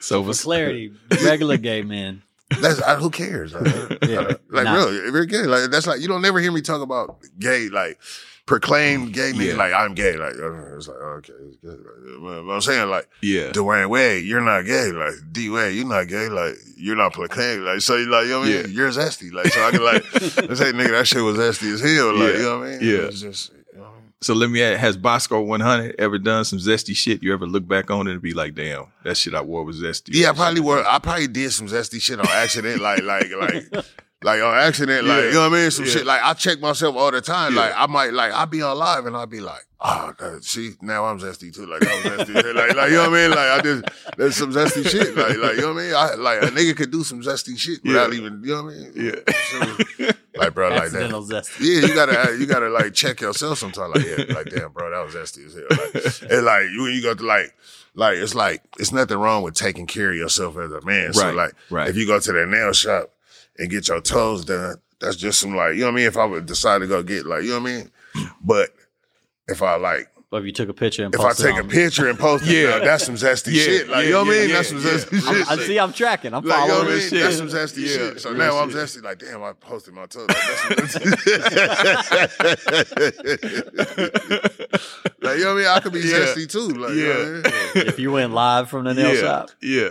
[0.00, 0.92] so For for clarity,
[1.24, 2.22] regular gay men.
[2.60, 3.52] That's I, who cares?
[3.60, 4.20] Like, Yeah.
[4.50, 4.74] like Nah.
[4.74, 7.68] really, if you're gay, like that's like you don't never hear me talk about gay,
[7.68, 7.98] like
[8.46, 9.54] proclaimed gay Yeah.
[9.54, 11.68] like I'm gay, like uh, it's like okay, it's gay.
[11.68, 15.86] Like, but I'm saying like yeah, Dwyane Wade, you're not gay, like D Wade, you're
[15.88, 18.60] not gay, like you're not proclaimed, like so you like you know what I mean?
[18.62, 18.66] Yeah.
[18.68, 21.80] You're zesty, like so I can like let's say nigga that shit was zesty as
[21.80, 22.36] hell, like Yeah.
[22.38, 22.80] you know what I mean?
[22.82, 23.06] Yeah.
[23.08, 23.50] it's just
[24.20, 27.22] So let me ask, has Boskoe 100 ever done some zesty shit?
[27.22, 29.80] You ever look back on it and be like, damn, that shit I wore was
[29.80, 30.10] zesty.
[30.12, 33.84] Yeah, I probably wore, I probably did some zesty shit on accident, like, like, like,
[34.22, 35.26] like on accident, like, Yeah.
[35.28, 35.70] you know what I mean?
[35.70, 35.90] Some Yeah.
[35.90, 36.06] shit.
[36.06, 37.54] Like, I check myself all the time.
[37.54, 37.60] Yeah.
[37.60, 40.72] Like, I might, like, I'll be on live and I'll be like, oh, God, see,
[40.80, 41.66] now I'm zesty too.
[41.66, 42.54] Like, I'm zesty.
[42.54, 43.30] like, like, you know what I mean?
[43.30, 43.84] Like, I just,
[44.16, 45.14] there's some zesty shit.
[45.16, 45.94] Like, like, you know what I mean?
[45.94, 48.18] I, like, a nigga could do some zesty shit without Yeah.
[48.18, 48.92] even, you know what I mean?
[48.96, 49.34] Yeah.
[49.98, 51.10] So, like, bro, like that.
[51.10, 51.60] Zesty.
[51.60, 53.94] Yeah, you gotta uh, you gotta like check yourself sometimes.
[53.94, 55.64] Like, yeah, like damn, bro, that was zesty as hell.
[55.70, 57.54] Like, and like you you got to like
[57.94, 61.12] like it's like it's nothing wrong with taking care of yourself as a man.
[61.12, 61.88] So Right, like right.
[61.88, 63.12] if you go to the nail shop
[63.58, 66.06] and get your toes done, that's just some like you know what I mean.
[66.06, 67.90] If I would decide to go get like you know what I mean,
[68.42, 68.70] but
[69.48, 71.68] if I like But if you took a picture and if I take a on-
[71.68, 72.78] picture and post it, Yeah.
[72.78, 73.88] now, that's some zesty Yeah, shit.
[73.88, 74.48] Like yeah, you know what I yeah, mean?
[74.50, 74.84] yeah, that's some yeah.
[74.84, 75.48] zesty I'm, shit.
[75.48, 75.78] I see.
[75.78, 76.34] I'm tracking.
[76.34, 77.20] I'm Like, you know following what this mean?
[77.20, 77.30] shit.
[77.30, 78.20] That's some zesty Yeah, shit.
[78.20, 78.78] So real now I'm shit.
[78.78, 79.02] zesty.
[79.04, 80.26] Like, damn, I posted my toe.
[80.28, 80.94] Like, that's
[85.22, 85.66] like, you know what I mean?
[85.66, 86.18] I could be Yeah.
[86.34, 86.68] zesty too.
[86.68, 87.84] Like, you know what I mean?
[87.88, 89.20] if you went live from the nail yeah.
[89.20, 89.90] shop, Yeah.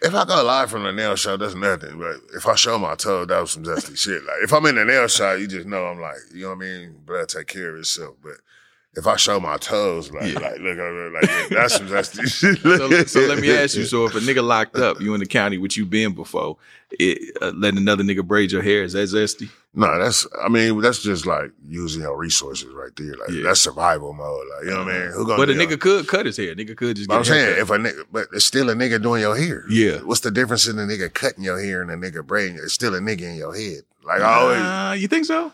[0.00, 1.98] If I go live from the nail shop, that's nothing.
[1.98, 4.24] But if I show my toe, that was some zesty shit.
[4.24, 6.56] Like, if I'm in the nail shop, you just know I'm like, you know what
[6.56, 7.00] I mean?
[7.04, 8.16] But I take care of itself.
[8.22, 8.32] But
[8.96, 10.38] if I show my toes, like, Yeah.
[10.40, 10.78] like, look,
[11.14, 12.58] like, yeah, that's zesty.
[12.78, 15.26] So, so let me ask you: So if a nigga locked up, you in the
[15.26, 16.56] county, which you been before,
[16.92, 19.48] it, uh, letting another nigga braid your hair is that zesty?
[19.76, 23.16] No, that's I mean, that's just like using your resources right there.
[23.16, 23.42] Like Yeah.
[23.42, 24.46] that's survival mode.
[24.56, 25.10] Like, you know what I mean?
[25.12, 26.54] Who gonna But a nigga could cut his hair.
[26.54, 27.08] Nigga could just.
[27.08, 29.64] But I'm saying if a nigga but it's still a nigga doing your hair.
[29.68, 29.98] Yeah.
[29.98, 32.56] What's the difference in a nigga cutting your hair and a nigga braiding?
[32.62, 33.82] It's still a nigga in your head.
[34.04, 35.52] Like I always Uh, you think so?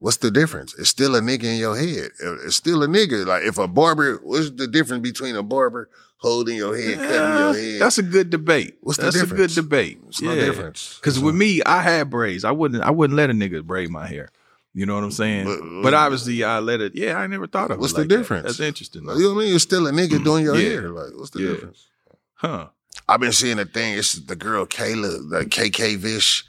[0.00, 0.74] What's the difference?
[0.78, 2.10] It's still a nigga in your head.
[2.44, 3.24] It's still a nigga.
[3.24, 7.22] Like if a barber, what's the difference between a barber holding your head, cutting your
[7.22, 7.80] Uh, head?
[7.80, 8.76] That's a good debate.
[8.80, 10.00] What's the That's a good debate.
[10.08, 10.98] It's no difference.
[11.00, 12.44] Because with me, I had braids.
[12.44, 12.82] I wouldn't.
[12.82, 14.28] I wouldn't let a nigga braid my hair.
[14.72, 15.46] You know what I'm saying?
[15.46, 16.94] But- But, obviously, I let it.
[16.94, 17.80] Yeah, I never thought of it.
[17.80, 18.16] What's the like that.
[18.18, 18.46] difference?
[18.46, 19.02] That's interesting.
[19.04, 19.54] Like, you know what I mean?
[19.56, 20.68] It's still a nigga doing your Yeah.
[20.68, 20.90] hair.
[20.90, 21.48] Like, what's the Yeah.
[21.50, 21.86] difference?
[22.34, 22.68] Huh?
[23.08, 23.98] I've been seeing a thing.
[23.98, 26.44] It's the girl Kayla, the KK Vish,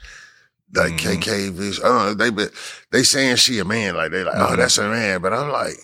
[0.74, 1.20] like Mhm.
[1.22, 1.78] KK.
[1.84, 2.14] I don't know.
[2.14, 2.46] They be,
[2.90, 3.96] they saying she a man.
[3.96, 4.56] Like they like, oh, Mhm.
[4.56, 5.20] that's a man.
[5.20, 5.76] But I'm like,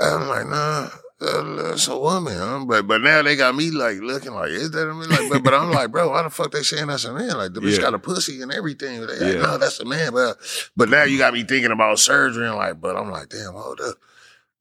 [0.00, 0.88] I'm like, nah.
[1.20, 2.64] that's a woman, huh?
[2.66, 5.08] But but now they got me like looking like, is that a man?
[5.10, 7.36] Like, but, but I'm like, bro, why the fuck they saying that's a man?
[7.36, 7.82] Like the bitch Yeah.
[7.82, 9.00] got a pussy and everything.
[9.02, 9.42] They like, Yeah.
[9.42, 10.12] no, that's a man.
[10.14, 10.38] But
[10.76, 13.80] but now you got me thinking about surgery and like, but I'm like, damn, hold
[13.82, 13.96] up.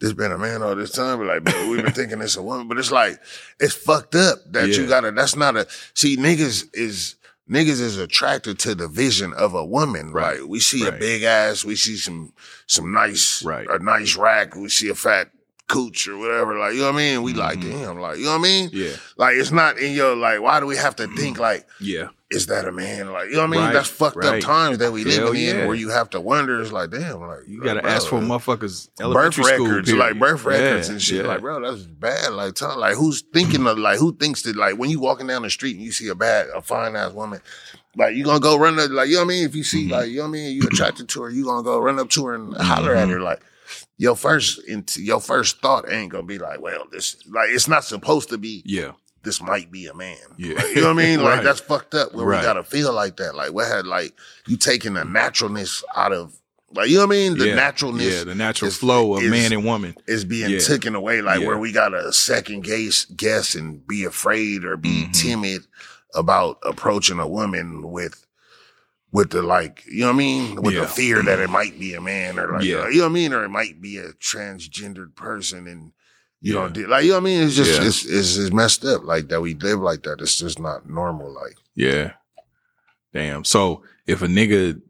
[0.02, 2.41] This been a man all this time, but like, but we've been thinking it's a
[2.41, 2.68] woman.
[2.68, 3.20] But it's like,
[3.60, 4.82] it's fucked up that Yeah.
[4.82, 5.12] you gotta.
[5.12, 5.66] That's not a.
[5.93, 7.16] See, niggas is
[7.50, 10.12] niggas is attracted to the vision of a woman.
[10.12, 10.39] Right.
[10.41, 12.34] Like we see a big ass, we see some
[12.68, 13.68] some nice, Right.
[13.70, 15.32] a nice rack, we see a fat
[15.68, 16.58] cooch or whatever.
[16.58, 17.22] Like you know what I mean?
[17.24, 17.72] We like Mhm.
[17.72, 18.70] damn, like you know what I mean?
[18.74, 18.93] Yeah.
[19.18, 20.41] Like it's not in your like.
[20.41, 21.68] Why do we have to think like?
[21.80, 22.08] Yeah.
[22.32, 23.12] Is that a man?
[23.12, 23.60] Like you know what I mean?
[23.62, 24.36] Right, That's fucked right.
[24.36, 26.62] up times that we Hell living in, where you have to wonder.
[26.62, 29.98] It's like damn, like You gotta ask for motherfuckers birth records, period.
[29.98, 31.26] like birth records Yeah, and shit.
[31.26, 31.32] yeah.
[31.32, 32.34] Like, bro, that's bad.
[32.34, 35.42] Like, tell, like, who's thinking of like who thinks that like when you walking down
[35.42, 37.42] the street and you see a bad, a fine ass woman,
[37.98, 39.46] like you gonna go run up, like you know what I mean?
[39.46, 39.92] If you see Mhm.
[39.92, 42.10] like you know what I mean, you attracted to her, you gonna go run up
[42.12, 43.14] to her and holler at Mm-hmm.
[43.14, 43.42] her like.
[44.00, 47.84] Your first, into your first thought ain't gonna be like, well, this, like, it's not
[47.84, 48.64] supposed to be.
[48.66, 48.94] Yeah.
[49.24, 50.17] This might be a man.
[50.38, 50.55] Yeah.
[50.55, 51.20] Like, you know what I mean?
[51.24, 51.43] Like Right.
[51.43, 52.13] that's fucked up.
[52.13, 52.39] Where Right.
[52.39, 53.36] we gotta feel like that.
[53.36, 54.13] Like, what had like
[54.47, 56.34] you taking the naturalness out of,
[56.74, 57.38] like, you know what I mean?
[57.38, 57.55] The yeah.
[57.55, 59.95] naturalness Yeah, the natural is- flow of is- man and woman.
[60.07, 60.59] is being Yeah.
[60.59, 61.47] taken away, like Yeah.
[61.47, 65.13] where we gotta second guess, guess and be afraid or be Mhm.
[65.13, 65.61] timid
[66.15, 68.26] about approaching a woman with,
[69.11, 70.82] with the like, you know what I mean, with Yeah.
[70.82, 72.88] the fear that it might be a man or like, Yeah.
[72.88, 75.91] you know what I mean, or it might be a transgendered person and.
[76.42, 76.60] You Yeah.
[76.62, 77.44] know, di- like you know what I mean.
[77.44, 77.88] It's just Yeah.
[77.88, 79.04] it's, it's it's messed up.
[79.04, 80.22] Like that we live like that.
[80.22, 81.34] It's just not normal.
[81.34, 82.14] Like Yeah.
[83.14, 83.44] Damn.
[83.44, 84.82] So if a nigga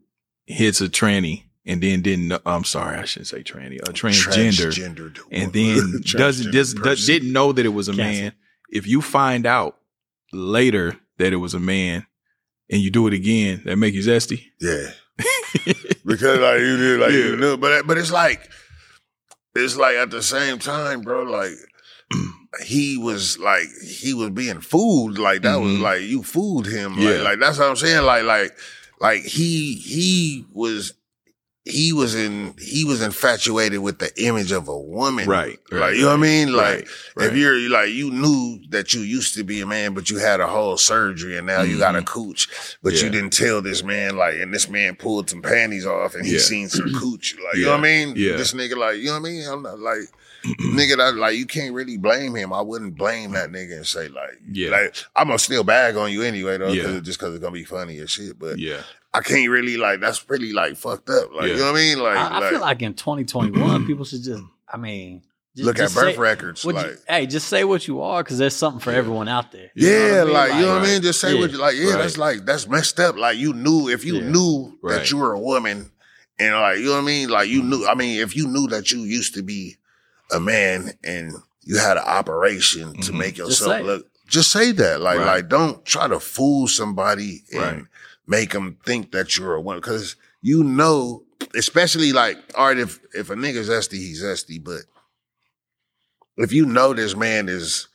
[0.46, 4.72] hits a tranny and then didn't, know, I'm sorry, I shouldn't say tranny, a transgender,
[4.72, 8.22] transgendered and then doesn't transgendered does, does didn't know that it was a Cancel.
[8.22, 8.32] man.
[8.70, 9.78] If you find out
[10.32, 12.06] later that it was a man
[12.70, 14.44] and you do it again, that make you zesty.
[14.60, 14.90] Yeah.
[16.04, 17.18] because like you did like Yeah.
[17.18, 17.56] you knew.
[17.56, 18.48] But but it's like
[19.54, 21.52] it's like at the same time, bro, like
[22.64, 25.18] he was like he was being fooled.
[25.18, 25.80] Like that was Mhm.
[25.82, 26.94] like you fooled him.
[26.98, 27.10] Yeah.
[27.10, 28.04] Like, like that's what I'm saying.
[28.04, 28.56] Like like
[29.00, 30.94] like he he was
[31.64, 35.28] he was in he was infatuated with the image of a woman.
[35.28, 36.52] Right, Like right, you know what I mean?
[36.52, 37.26] Like right, right.
[37.28, 40.40] if you're like you knew that you used to be a man, but you had
[40.40, 42.06] a whole surgery and now you got a mm-hmm.
[42.06, 42.48] cooch,
[42.82, 43.04] but Yeah.
[43.04, 46.32] you didn't tell this man like, and this man pulled some panties off and he
[46.34, 46.38] Yeah.
[46.38, 48.14] seen some cooch, like you know what I mean?
[48.16, 48.36] yeah.
[48.36, 49.46] This nigga like you know what I mean?
[49.46, 49.98] I'm not like.
[50.72, 52.50] nigga, that, like you can't really blame him.
[52.50, 54.70] I wouldn't blame that nigga and say like, Yeah.
[54.70, 57.00] like I'm gonna still bag on you anyway though, Yeah.
[57.00, 58.38] just because it's gonna be funny as shit.
[58.38, 58.80] But yeah.
[59.12, 61.32] I can't really like that's really like fucked up.
[61.34, 61.54] Like Yeah.
[61.54, 61.98] you know what I mean?
[61.98, 64.42] Like, I, I like, feel like in 2021, people should just,
[64.72, 65.22] I mean,
[65.56, 66.64] just, look at birth say- records.
[66.64, 69.50] what you- Like hey, just say what you are because there's something for everyone out
[69.50, 69.70] there.
[69.74, 70.32] You know Yeah, what I mean?
[70.34, 71.02] like, you know what I mean.
[71.02, 71.56] Just say what Yeah.
[71.56, 71.76] you like.
[71.76, 71.98] Yeah, Right.
[71.98, 73.16] that's like that's messed up.
[73.16, 74.30] Like you knew if you Yeah.
[74.30, 74.94] knew Right.
[74.98, 75.90] that you were a woman,
[76.38, 77.28] and like you know what I mean.
[77.30, 77.84] Like you knew.
[77.86, 79.76] I mean, if you knew that you used to be
[80.30, 81.32] a man and
[81.64, 83.18] you had an operation to Mhm.
[83.18, 83.86] make yourself say it.
[83.86, 85.00] look, just say that.
[85.00, 85.26] Like, Right.
[85.26, 87.84] like don't try to fool somebody and Right.
[88.26, 91.24] Make them think that you're a woman because you know.
[91.54, 94.80] Especially like, all right, if if a nigga's zesty, he's zesty, but
[96.36, 97.88] if you know this man is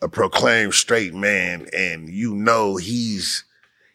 [0.00, 3.44] a proclaimed straight man and you know he's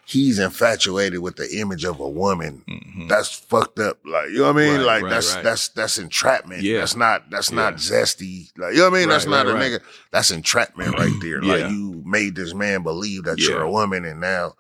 [0.06, 3.08] he's infatuated with the image of a woman Mhm.
[3.08, 5.44] that's fucked up like you know what i mean Right, like right, that's right.
[5.46, 6.80] that's that's entrapment Yeah.
[6.80, 7.78] that's not that's not Yeah.
[8.02, 9.80] zesty like you know what i mean that's not a nigga
[10.12, 11.54] that's entrapment right there Yeah.
[11.54, 14.56] like you made this man believe that you're a woman and now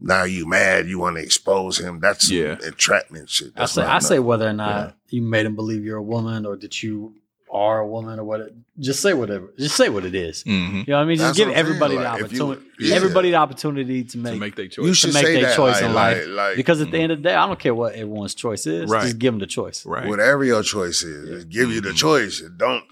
[0.00, 2.56] now you mad you want to expose him that's some Yeah.
[2.64, 6.02] entrapment shit I say, I say whether or not you made him believe you're a
[6.02, 7.14] woman or that you
[7.52, 8.42] are a woman or what.
[8.78, 9.52] Just say whatever.
[9.58, 10.44] Just say what it is.
[10.44, 10.86] Mhm.
[10.86, 11.16] You know what I mean?
[11.16, 12.70] Just That's give what I'm everybody like, the if you- opportunity.
[12.78, 12.94] yeah.
[12.94, 14.86] Everybody the opportunity to To make, make their choice.
[14.86, 16.26] you should make say their that choice like, in life.
[16.28, 18.88] like because at the end of the day, I don't care what everyone's choice is.
[18.88, 19.02] Right.
[19.02, 19.84] Just give them the choice.
[19.84, 20.06] right.
[20.06, 21.96] whatever your choice is, just give you the Mhm.
[21.96, 22.40] choice.
[22.56, 22.84] Don't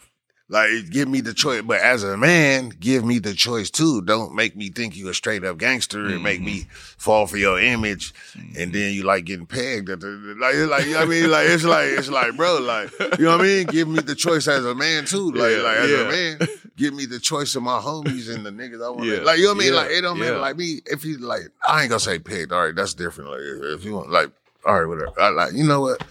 [0.51, 1.62] like give me the choice.
[1.62, 4.01] But as a man, give me the choice too.
[4.01, 6.70] Don't make me think you a straight up gangster and make me mm-hmm.
[6.96, 8.14] fall for your image,
[8.57, 9.90] and then you like getting pegged.
[9.90, 10.07] At the,
[10.40, 13.24] like, like you know what I mean, like it's like it's like, bro, like you
[13.24, 13.66] know what I mean.
[13.66, 15.32] Give me the choice as a man too.
[15.32, 15.99] Like Yeah, like as yeah.
[15.99, 19.05] a man, give me the choice of my homies and the niggas I want.
[19.05, 19.74] Yeah, Like you know what I mean.
[19.74, 20.38] Like it don't matter.
[20.38, 22.53] Like me, if you like, I ain't gonna say pegged.
[22.53, 23.30] All right, that's different.
[23.30, 24.30] Like if you want, like.
[24.64, 25.12] All right, whatever.
[25.20, 26.02] I like, you know what?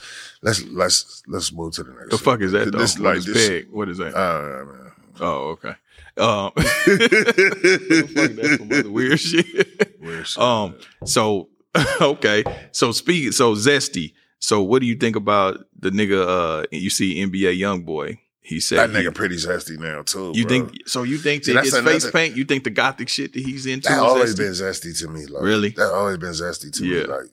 [0.41, 2.09] Let's let's let's move to the next.
[2.11, 2.77] The fuck is that though?
[2.79, 3.67] This, what like is this, peg?
[3.71, 4.15] What is that?
[4.15, 4.91] uh, man.
[5.19, 5.75] oh, okay.
[6.17, 9.99] Um, fuck, that's some other weird shit.
[10.01, 10.41] Weird shit.
[10.41, 10.75] Um,
[11.05, 11.49] so
[12.01, 14.13] okay, so speaking, so zesty.
[14.39, 16.61] So what do you think about the nigga?
[16.61, 18.19] Uh, you see NBA Youngboy.
[18.41, 20.31] He said that he- nigga pretty zesty now too.
[20.33, 20.49] You bro.
[20.67, 21.03] think so?
[21.03, 22.35] You think See, that his face paint?
[22.37, 23.89] You think the gothic shit that he's into?
[23.89, 24.37] that always zesty?
[24.37, 25.25] been zesty to me?
[25.25, 25.69] Like, Really?
[25.71, 27.01] That always been zesty to Yeah.
[27.01, 27.07] me.
[27.07, 27.25] Like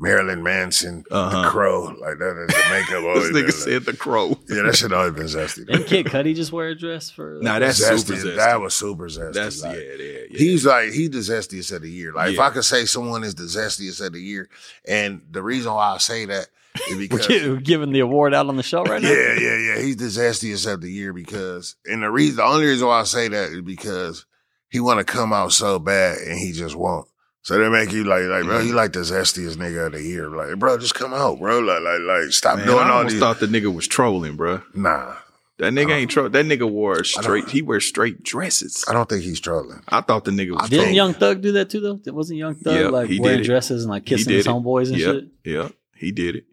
[0.00, 1.42] Marilyn Manson, Uh-huh.
[1.42, 2.34] the Crow, like that.
[2.48, 4.28] The makeup always This been nigga like- said the crow.
[4.48, 5.66] yeah, that shit always been zesty.
[5.66, 7.38] Didn't Kid Cudi just wear a dress for?
[7.42, 8.06] Nah, that's zesty.
[8.06, 8.36] super zesty.
[8.36, 9.34] That was super zesty.
[9.34, 10.38] That's like, yeah, yeah, yeah.
[10.38, 12.12] He's like he the zestiest of the year.
[12.12, 14.48] Like if I could say someone is the zestiest of the year,
[14.88, 16.46] and the reason why I say that
[16.88, 19.10] is We're because we're giving the award out on the show right now.
[19.10, 22.64] yeah, yeah, yeah, he's the zestiest of the year because, and the reason, the only
[22.66, 24.24] reason why I say that is because
[24.70, 27.08] he want to come out so bad and he just won't.
[27.42, 30.28] So they make you like, like, bro, you like the zestiest nigga of the year.
[30.28, 31.58] Like, bro, just come out, bro.
[31.60, 33.20] Like, like, like, stop Man, doing I all almost these.
[33.20, 34.60] thought the nigga was trolling, bro.
[34.74, 35.16] nah,
[35.58, 36.28] That nigga ain't troll.
[36.28, 37.48] That nigga wore straight.
[37.48, 38.84] He wears straight dresses.
[38.88, 39.82] I don't think he's trolling.
[39.88, 40.68] I thought the nigga was.
[40.68, 40.94] Didn't trolling.
[40.94, 41.98] Young Thug do that too though?
[42.04, 43.44] It Wasn't Young Thug Yeah, like he did wearing it.
[43.44, 44.50] dresses and like He kissing did his it.
[44.50, 45.24] homeboys and yeah, shit?
[45.44, 46.44] yeah, he did it.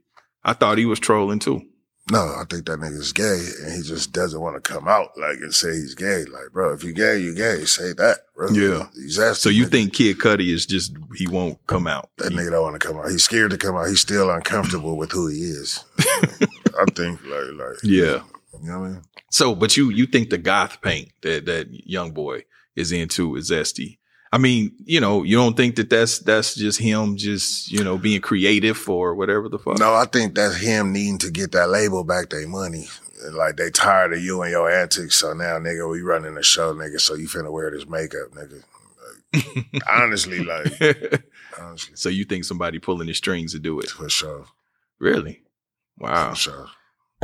[0.44, 1.64] I thought he was trolling too.
[2.10, 5.39] No, I think that nigga's gay and he just doesn't want to come out like
[5.39, 6.24] and say he's gay.
[6.24, 7.66] Like, bro, if you're gay, you're gay.
[7.66, 8.49] Say that, bro.
[8.49, 8.88] Yeah.
[8.93, 9.36] He's zesty.
[9.36, 9.72] So you nigga.
[9.72, 12.10] think Kid Cudi is just he won't come out?
[12.18, 13.10] That nigga don't want to come out.
[13.10, 13.88] He's scared to come out.
[13.88, 15.84] He's still uncomfortable with who he is.
[15.99, 18.24] I think like like Yeah.
[18.62, 19.01] You know what I mean?
[19.30, 22.45] So, but you you think the goth paint that that young boy
[22.76, 23.97] is into is zesty?
[24.32, 27.97] I mean, you know, you don't think that that's that's just him, just you know,
[27.97, 29.80] being creative or whatever the fuck.
[29.80, 32.88] No, I think that's him needing to get that label back their money.
[33.32, 35.15] Like they tired of you and your antics.
[35.15, 36.99] So now, nigga, we running the show, nigga.
[36.99, 38.63] So you finna wear this makeup, nigga.
[39.34, 40.82] Like, honestly, like
[41.59, 43.89] honestly, so you think somebody pulling the strings to do it?
[43.89, 44.45] for sure,
[44.99, 45.41] Really?
[45.97, 46.32] Wow.
[46.32, 46.67] for sure.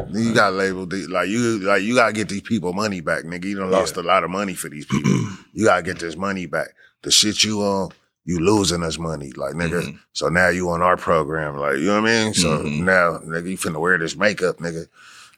[0.09, 3.45] You got labeled like you like you gotta get these people money back, nigga.
[3.45, 5.11] You done lost a lot of money for these people.
[5.53, 6.69] you gotta get this money back.
[7.03, 7.91] The shit you on,
[8.25, 9.81] you losing us money, like nigga.
[9.83, 9.99] Mhm.
[10.13, 12.33] So now you on our program, like you know what I mean.
[12.33, 12.83] So Mhm.
[12.83, 14.87] now, nigga, you finna wear this makeup, nigga,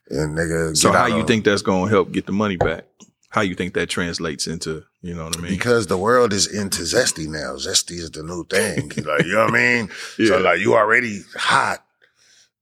[0.09, 0.77] and nigga.
[0.77, 2.85] So how you on- think that's to help get the money back?
[3.29, 5.51] How you think that translates into, you know what I mean?
[5.51, 7.55] Because the world is into zesty now.
[7.57, 8.89] Zesty is the new thing.
[9.05, 9.89] like you know what I mean.
[10.17, 10.27] Yeah.
[10.27, 11.83] So like you already hot.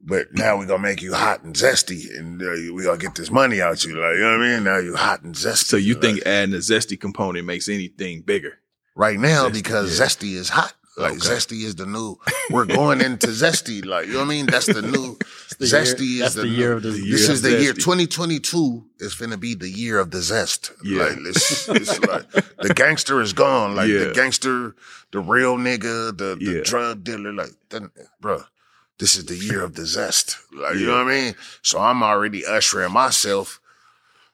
[0.05, 3.31] But now we gonna make you hot and zesty, and uh, we gonna get this
[3.31, 3.95] money out you.
[3.95, 4.63] Like you know what I mean?
[4.63, 5.63] Now you hot and zesty.
[5.65, 8.57] so you Like, think adding a zesty component makes anything bigger?
[8.95, 10.05] Right now Zesty, because yeah.
[10.05, 10.73] zesty is hot.
[10.95, 11.21] Like Okay.
[11.21, 12.19] zesty is the new.
[12.51, 13.83] We're going into zesty.
[13.83, 14.45] Like you know what I mean?
[14.45, 15.17] That's the new.
[15.57, 18.83] the zesty year- is the, the new- year of the- This is the year 2022
[18.99, 20.71] is finna be the year of the zest.
[20.83, 21.03] Yeah.
[21.05, 23.75] Like it's, it's like the gangster is gone.
[23.75, 24.05] Like Yeah.
[24.05, 24.75] the gangster,
[25.11, 26.61] the real nigga, the, the Yeah.
[26.63, 27.33] drug dealer.
[27.33, 27.89] Like, then,
[28.21, 28.43] bro,
[28.99, 30.37] this is the year of the zest.
[30.53, 31.35] Like you know what I mean?
[31.63, 33.59] So I'm already ushering myself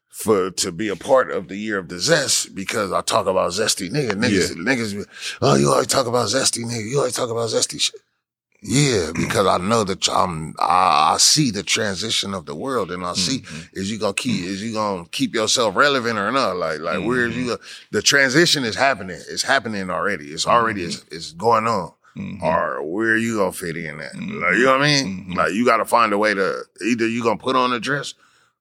[0.09, 3.51] for to be a part of the year of the zest because I talk about
[3.51, 4.11] zesty nigga.
[4.11, 5.07] Niggas, niggas,
[5.41, 6.89] oh, you always talk about zesty nigga.
[6.89, 8.01] You always talk about zesty shit.
[8.61, 13.05] Yeah, because I know that I'm, I, I see the transition of the world, and
[13.05, 13.79] I see mm-hmm.
[13.79, 16.57] is you gonna keep is you gonna keep yourself relevant or not?
[16.57, 17.43] Like, like where is you?
[17.43, 17.55] Mm-hmm.
[17.55, 17.57] Go,
[17.91, 19.21] the transition is happening.
[19.29, 20.27] It's happening already.
[20.27, 21.15] It's already it's, mm-hmm.
[21.15, 21.93] it's going on.
[22.17, 22.41] Mhm.
[22.41, 24.15] Or where you gonna fit in at?
[24.15, 25.33] Like, you know what I mean?
[25.35, 28.15] Like you got to find a way to either you gonna put on a dress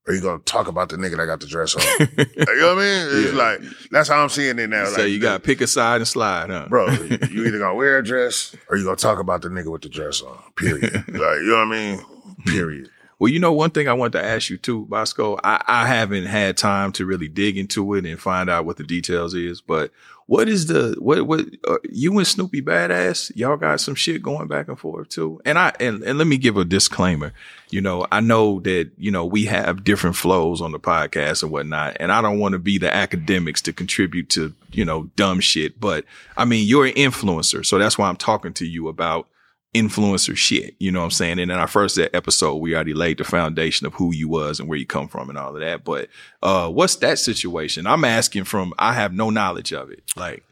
[0.09, 1.83] or you gonna talk about the nigga that got the dress on.
[2.17, 3.25] Like, you know what I mean?
[3.25, 3.39] It's Yeah.
[3.39, 4.87] like that's how I'm seeing it now.
[4.87, 6.67] so like, you got to pick a side and slide, huh?
[6.69, 6.89] bro,
[7.31, 9.89] you either gonna wear a dress or you gonna talk about the nigga with the
[9.89, 10.39] dress on.
[10.57, 10.93] Period.
[10.95, 12.01] like, you know what I mean?
[12.47, 12.91] Period.
[13.21, 15.41] Well, you know, one thing I want to ask you too, Boskoe.
[15.43, 18.85] I, I haven't had time to really dig into it and find out what the
[18.85, 19.61] details is.
[19.61, 19.91] But
[20.29, 23.33] what is the what what uh, you and Snoopy Badazz?
[23.35, 25.41] Y'all got some shit going back and forth too.
[25.47, 27.33] And I and, and let me give a disclaimer.
[27.71, 31.51] You know, I know that you know we have different flows on the podcast and
[31.51, 35.41] whatnot, and I don't want to be the academics to contribute to you know dumb
[35.41, 35.81] shit.
[35.81, 36.05] But
[36.37, 39.29] I mean, you're an influencer, so that's why I'm talking to you about
[39.75, 40.75] influencer shit.
[40.79, 41.39] You know what I'm saying?
[41.39, 44.69] And in our first episode, we already laid the foundation of who you was and
[44.69, 45.85] where you come from and all of that.
[45.85, 46.09] But
[46.43, 47.87] uh what's that situation?
[47.87, 50.03] I'm asking from I have no knowledge of it.
[50.17, 50.43] Like,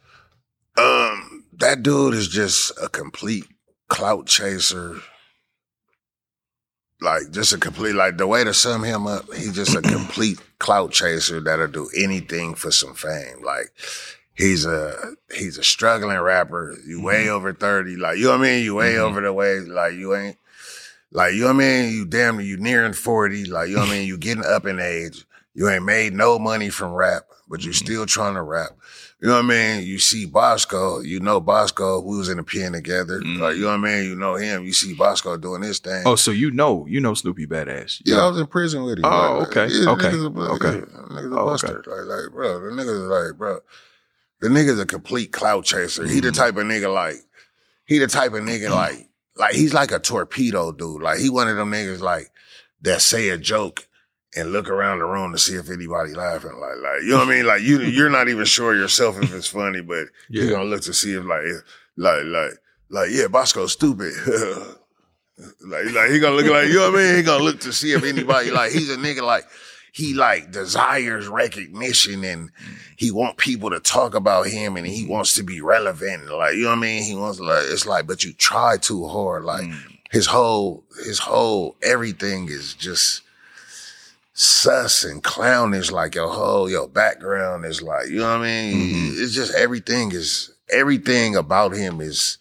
[0.77, 3.47] Um, that dude is just a complete
[3.89, 4.97] clout chaser.
[7.01, 10.39] Like just a complete like the way to sum him up, he's just a complete
[10.59, 13.43] clout chaser that'll do anything for some fame.
[13.45, 13.73] Like
[14.37, 14.95] he's a
[15.35, 16.77] he's a struggling rapper.
[16.87, 17.35] You way mm-hmm.
[17.35, 17.97] over 30.
[17.97, 18.65] Like you know what I mean?
[18.65, 19.01] You way Mhm.
[19.01, 19.61] over the way.
[19.61, 20.37] Like you ain't
[21.11, 21.93] like you know what I mean?
[21.93, 23.47] You damn you nearing 40.
[23.47, 24.07] Like you know what I mean?
[24.07, 25.25] You getting up in age.
[25.55, 27.85] You ain't made no money from rap, but you mm-hmm.
[27.85, 28.73] still trying to rap.
[29.23, 29.87] You know what I mean?
[29.87, 33.23] You see Boskoe, you know Boskoe, we was in the pen together.
[33.23, 33.63] Like, you mm-hmm.
[33.63, 34.05] know what I mean?
[34.05, 34.65] You know him.
[34.65, 36.03] You see Boskoe doing this thing.
[36.05, 38.03] oh, so you know, you know Snoopy Badazz.
[38.05, 39.07] yeah, I was in prison with him.
[39.07, 40.75] Oh, Like, okay, yeah, okay, Niggas okay.
[40.75, 41.83] yeah, niggas a Oh, buster.
[41.87, 43.61] Like, like, bro, the nigga's like, bro,
[44.41, 46.07] the nigga's a complete clout chaser.
[46.07, 46.27] He Mm-hmm.
[46.27, 47.17] the type of nigga like,
[47.87, 51.03] he the type of nigga like, like he's like a torpedo dude.
[51.03, 52.31] Like he one of them niggas like
[52.83, 53.87] that say a joke
[54.35, 56.53] and look around the room to see if anybody laughing.
[56.61, 57.47] Like, like you know what I mean?
[57.47, 60.43] Like you, you're not even sure yourself if it's funny, but Yeah.
[60.45, 61.43] you're gonna look to see if like,
[61.97, 62.51] like, like,
[62.91, 64.13] like, yeah, Boskoe's stupid.
[65.67, 67.17] like, like he gonna look like, you know what I mean?
[67.17, 69.45] He gonna look to see if anybody like he's a nigga like
[69.97, 72.79] he like desires recognition and mm.
[72.99, 75.13] he want people to talk about him and he mm-hmm.
[75.13, 76.31] wants to be relevant.
[76.31, 77.03] Like, you know what I mean?
[77.03, 79.45] He wants like it's like, but you try too hard.
[79.45, 79.75] Like mm.
[80.11, 83.23] his whole his whole everything is just
[84.35, 85.91] sus and clownish.
[85.91, 88.75] Like your whole your background is like, you know what I mean?
[88.77, 89.23] Mm-hmm.
[89.23, 92.37] It's just everything is everything about him is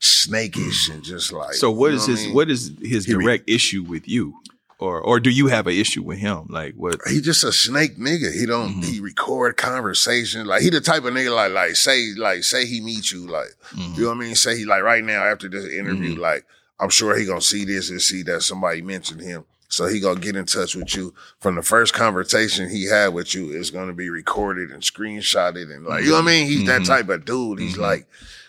[0.00, 2.34] snakish and just like So what you is know his I mean?
[2.34, 4.36] what is his He direct issue with you?
[4.78, 6.46] Or or do you have an issue with him?
[6.48, 8.32] Like what he just a snake nigga.
[8.32, 8.82] He don't Mm-hmm.
[8.82, 10.46] he record conversations.
[10.46, 13.54] Like he the type of nigga like like say like say he meet you like
[13.72, 13.94] Mm-hmm.
[13.94, 14.34] you know what I mean?
[14.34, 16.44] Say he like right now after this interview, like
[16.80, 19.44] I'm sure he gonna see this and see that somebody mentioned him.
[19.68, 23.34] So he gonna get in touch with you from the first conversation he had with
[23.34, 23.52] you.
[23.52, 26.46] It's gonna be recorded and screenshotted and like you know what I mean.
[26.46, 27.58] He's that type of dude.
[27.60, 28.06] He's like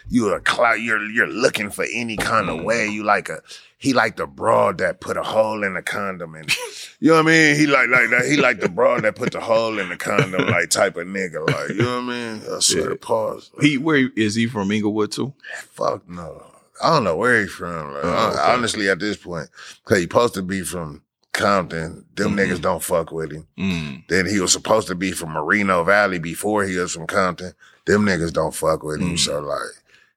[0.10, 0.76] you a cloud.
[0.76, 2.88] You're you're looking for any kind of way.
[2.88, 3.41] You like a
[3.78, 6.49] he like the broad that put a hole in the condom and
[6.99, 7.56] you know what I mean.
[7.56, 8.26] He like like that.
[8.26, 11.47] He like the broad that put the hole in the condom like type of nigga.
[11.47, 12.41] Like you know what I mean.
[12.56, 13.51] I swear to pause.
[13.62, 15.34] he where is he from Inglewood too?
[15.72, 16.43] Fuck no.
[16.84, 17.93] I don't know where he's from.
[17.93, 18.51] Like, Oh, okay.
[18.51, 19.49] Honestly, at this point,
[19.84, 21.01] because he supposed to be from
[21.32, 22.06] Compton.
[22.16, 23.47] Them niggas don't fuck with him.
[23.58, 24.08] Mm.
[24.08, 27.53] Then he was supposed to be from Moreno Valley before he was from Compton.
[27.86, 29.18] Them niggas don't fuck with him.
[29.18, 29.60] So like,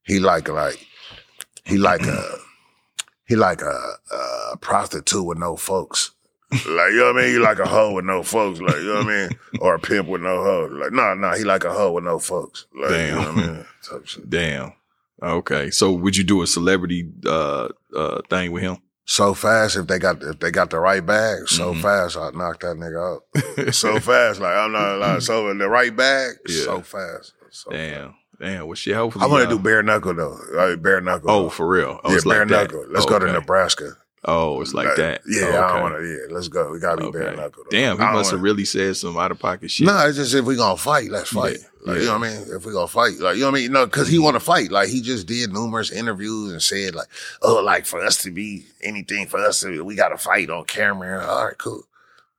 [0.09, 0.85] he like like
[1.65, 2.25] he like a
[3.29, 3.93] he like a,
[4.53, 6.11] a prostitute with no folks.
[6.51, 7.31] Like you know what I mean?
[7.35, 8.59] He like a hoe with no folks.
[8.61, 9.29] Like you know what I mean?
[9.61, 10.69] Or a pimp with no hoe.
[10.73, 12.67] Like no, no, he like a hoe with no folks.
[12.75, 13.67] Like you know what I mean?
[13.89, 14.31] Type shit.
[14.31, 14.73] Damn.
[15.23, 15.71] Okay.
[15.71, 18.79] So would you do a celebrity uh uh thing with him?
[19.11, 21.49] so fast if they got if they got the right bag.
[21.49, 21.81] So Mhm.
[21.83, 23.01] fast, I knock that nigga
[23.67, 23.75] out.
[23.75, 25.21] so fast, like I'm not lying.
[25.21, 26.65] So in the right bag, Yeah.
[26.65, 27.33] so fast.
[27.51, 28.11] So fast.
[28.41, 28.67] Damn.
[28.67, 29.25] Well shit, hopefully.
[29.25, 30.39] I want uh, to do bare knuckle though.
[30.53, 31.31] Like bare knuckle.
[31.31, 32.01] Oh, for real.
[32.05, 32.73] Oh, yeah, it's bare like that.
[32.73, 32.87] knuckle.
[32.91, 33.97] Let's go to Nebraska.
[34.25, 35.23] Oh, it's like that.
[35.29, 35.57] Yeah, okay.
[35.57, 36.05] I don't want to.
[36.05, 36.71] Yeah, let's go.
[36.73, 37.65] We gotta be bare knuckle.
[37.65, 37.77] though.
[37.77, 39.87] Damn, he must have really said some out of pocket shit.
[39.87, 41.59] No, it's just if we gonna fight, let's fight.
[41.61, 42.03] Yeah, Like, yeah.
[42.03, 42.57] You know what I mean?
[42.57, 43.73] If we gonna fight, like you know what I mean?
[43.73, 44.73] No, because he want to fight.
[44.73, 47.07] Like he just did numerous interviews and said like,
[47.43, 50.65] oh, like for us to be anything for us to, we got to fight on
[50.65, 51.25] camera.
[51.25, 51.85] All right, cool.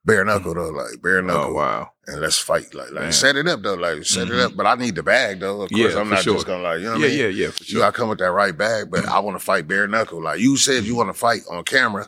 [0.09, 1.91] Bare knuckle though, like bare knuckle, Oh wow.
[2.07, 2.73] and let's fight.
[2.73, 4.45] Like, like set it up though, like set it Mhm.
[4.45, 4.55] up.
[4.55, 5.61] But I need the bag though.
[5.61, 6.33] Of course, Yeah, I'm not sure.
[6.35, 7.19] just gonna like you know what Yeah, I mean?
[7.19, 7.79] yeah, yeah, for You sure.
[7.81, 10.21] gotta come with that right bag, but I want to fight bare knuckle.
[10.23, 12.07] Like you said, you want to fight on camera.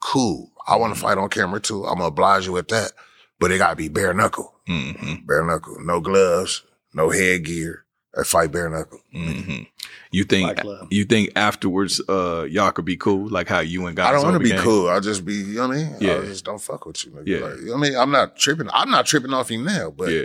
[0.00, 0.50] Cool.
[0.66, 1.06] I want to Mm-hmm.
[1.08, 1.84] fight on camera too.
[1.84, 2.92] I'm gonna oblige you with that,
[3.38, 4.54] but it gotta be bare knuckle.
[4.66, 5.76] hmm Bare knuckle.
[5.80, 6.62] No gloves,
[6.94, 7.84] no headgear.
[8.18, 9.00] I fight bare knuckle.
[9.12, 9.62] hmm
[10.10, 13.96] You think Fight you think afterwards uh y'all could be cool like how you and
[13.96, 14.62] guys I don't want to be became?
[14.64, 14.88] cool.
[14.88, 15.96] I just be, you know what I mean?
[16.00, 16.18] Yeah.
[16.18, 17.12] I just don't fuck with you.
[17.12, 17.26] Nigga.
[17.26, 17.38] Yeah.
[17.46, 17.98] Like, you know what I mean?
[17.98, 18.68] I'm not tripping.
[18.72, 20.20] I'm not tripping off you now, but Yeah.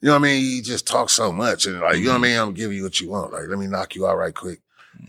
[0.00, 0.44] you know what I mean?
[0.44, 2.22] You just talk so much and like, you know what I Mm-hmm.
[2.22, 2.38] mean?
[2.38, 3.32] I'm gonna give you what you want.
[3.32, 4.60] Like, let me knock you out right quick.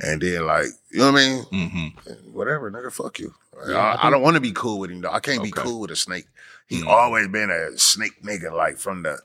[0.01, 1.43] And then like, you know what I mean?
[1.43, 1.87] hmm
[2.31, 3.33] Whatever, nigga, fuck you.
[3.57, 5.11] Like, Yeah, I, I I don't want to be cool with him though.
[5.11, 6.25] I can't be cool with a snake.
[6.67, 6.87] He Mm.
[6.87, 9.17] always been a snake nigga, like from the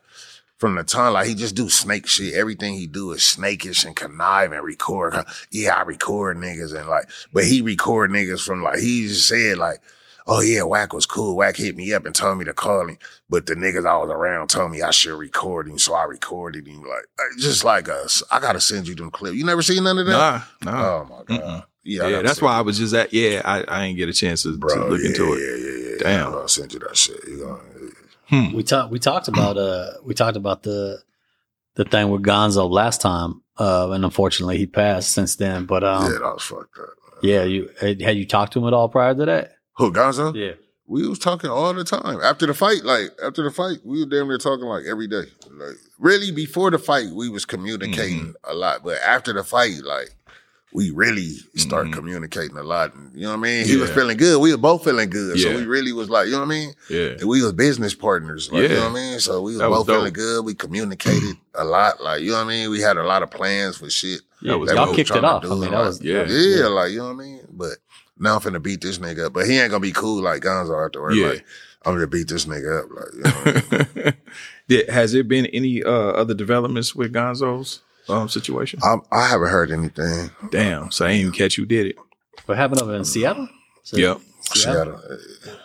[0.58, 2.34] from the time, like he just do snake shit.
[2.34, 5.14] Everything he do is snakish and connive and record.
[5.50, 9.58] Yeah, I record niggas and like, but he record niggas from like he just said
[9.58, 9.80] like,
[10.26, 11.36] oh yeah, Wack was cool.
[11.36, 12.98] Wack hit me up and told me to call him,
[13.28, 16.66] but the niggas I was around told me I should record him, so I recorded
[16.66, 16.82] him.
[16.82, 17.04] Like
[17.38, 19.36] just like us, I gotta send you them clips.
[19.36, 20.12] You never seen none of that?
[20.62, 20.84] Nah, nah.
[20.84, 21.64] Oh my god.
[21.86, 23.12] Yeah, I yeah, gotta that's why I was just at.
[23.12, 24.74] Yeah, I, I ain't get a chance to, bro.
[24.74, 25.40] to look yeah, into it.
[25.40, 25.96] Yeah, yeah, yeah.
[26.00, 26.32] Damn.
[26.32, 27.20] I'll send you that shit.
[27.28, 27.60] You gonna,
[28.54, 28.90] We talked.
[28.92, 29.56] We talked about.
[29.56, 31.00] Uh, we talked about the
[31.74, 35.66] the thing with Gonzo last time, uh, and unfortunately he passed since then.
[35.66, 36.88] But um, yeah, that was fucked up.
[37.22, 39.52] yeah, you had had you talked to him at all prior to that?
[39.76, 40.34] Who Gonzo?
[40.34, 40.52] Yeah.
[40.86, 42.84] We was talking all the time after the fight.
[42.84, 45.24] Like after the fight, we were damn near talking like every day.
[45.50, 50.14] Like really, before the fight, we was communicating a lot, but after the fight, like
[50.74, 51.92] we really start Mhm.
[51.92, 52.94] communicating a lot.
[52.96, 53.64] And, you know what I mean?
[53.64, 54.40] He was feeling good.
[54.40, 55.38] We were both feeling good.
[55.38, 55.52] Yeah.
[55.52, 56.74] So we really was like, you know what I mean?
[56.90, 58.50] Yeah, And we was business partners.
[58.52, 58.74] Like, you Yeah.
[58.80, 59.20] know what I mean?
[59.20, 60.44] So we was That was both feeling good.
[60.44, 62.02] We communicated a lot.
[62.02, 62.70] Like, you know what I mean?
[62.70, 64.22] We had a lot of plans for shit.
[64.42, 65.44] Yeah, was that y'all we kicked it off.
[65.44, 66.26] I mean, and that like- was Yeah.
[66.28, 67.40] Yeah, like, you know what I mean?
[67.52, 67.78] But
[68.18, 69.32] now I'm finna beat this nigga up.
[69.32, 71.16] But he ain't gonna be cool like Gonzo afterwards.
[71.16, 71.28] Yeah.
[71.28, 71.44] Like,
[71.86, 72.90] I'm gonna beat this nigga up.
[72.90, 74.14] Like, you know what I mean?
[74.68, 78.80] Did, has there been any uh, other developments with Gonzo's um, situation?
[78.82, 80.30] I, I haven't heard anything.
[80.50, 81.96] Damn, so I ain't even catch who did it.
[82.46, 83.48] what happened over in Seattle.
[83.82, 84.20] So- Yep.
[84.42, 84.98] Seattle.
[85.00, 85.58] Seattle.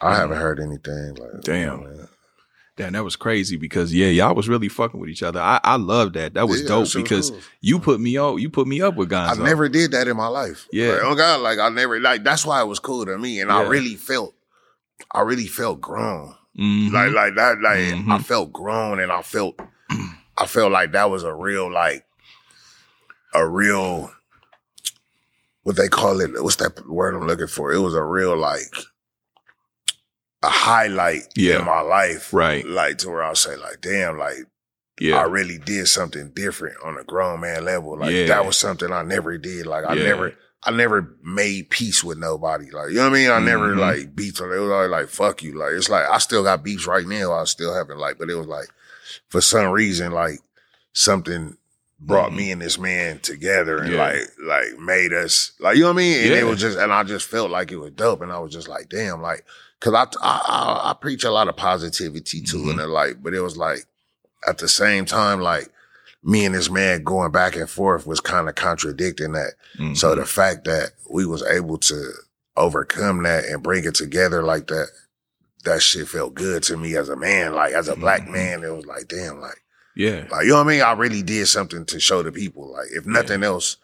[0.00, 1.14] I haven't heard anything.
[1.14, 1.82] Like, Damn.
[1.84, 2.08] man.
[2.76, 5.40] Damn, that was crazy because yeah, y'all was really fucking with each other.
[5.40, 6.34] I, I love that.
[6.34, 8.38] That was Yeah, dope that shit was because you put me on.
[8.40, 9.38] You put me up with guys.
[9.38, 10.66] I never did that in my life.
[10.72, 10.88] Yeah.
[10.94, 13.38] Like, oh God, like I never like that's why it was cool to me.
[13.40, 14.34] And I really felt
[15.12, 16.34] I really felt grown.
[16.58, 16.90] Mhm.
[16.92, 18.10] Like like that like Mhm.
[18.10, 19.54] I felt grown and I felt
[20.36, 22.04] I felt like that was a real like
[23.34, 24.10] a real
[25.62, 26.30] what they call it.
[26.42, 27.72] What's that word I'm looking for?
[27.72, 28.72] It was a real like
[30.42, 31.60] a highlight Yeah.
[31.60, 32.66] in my life, Right.
[32.66, 34.38] Like to where I'll say like, damn, like
[35.00, 35.16] Yeah.
[35.16, 37.98] I really did something different on a grown man level.
[37.98, 38.26] Like Yeah.
[38.26, 39.66] that was something I never did.
[39.66, 40.04] Like I Yeah.
[40.04, 42.70] never, I never made peace with nobody.
[42.70, 43.30] Like you know what I mean?
[43.30, 43.78] I never Mhm.
[43.78, 44.40] like beefs.
[44.40, 45.58] It was always like fuck you.
[45.58, 47.32] Like it's like I still got beefs right now.
[47.32, 48.68] I still haven't like, but it was like
[49.28, 50.40] for some reason like
[50.92, 51.56] something
[52.00, 53.94] brought me and this man together and Mm-hmm.
[53.96, 54.02] Yeah.
[54.46, 56.18] like like made us like you know what I mean.
[56.22, 56.40] And Yeah.
[56.40, 58.20] it was just and I just felt like it was dope.
[58.20, 59.44] And I was just like damn like.
[59.80, 62.70] Cause I, I, I, I preach a lot of positivity too, Mm-hmm.
[62.70, 63.80] and it like, but it was like,
[64.48, 65.68] at the same time, like
[66.22, 69.52] me and this man going back and forth was kind of contradicting that.
[69.78, 69.94] Mhm.
[69.94, 72.12] So the fact that we was able to
[72.56, 74.88] overcome that and bring it together like that,
[75.64, 77.54] that shit felt good to me as a man.
[77.54, 78.32] Like as a black Mhm.
[78.32, 79.62] man, it was like, damn, like,
[79.96, 80.24] yeah.
[80.30, 80.82] like, you know what I mean?
[80.82, 82.72] I really did something to show the people.
[82.72, 83.76] Like if nothing else,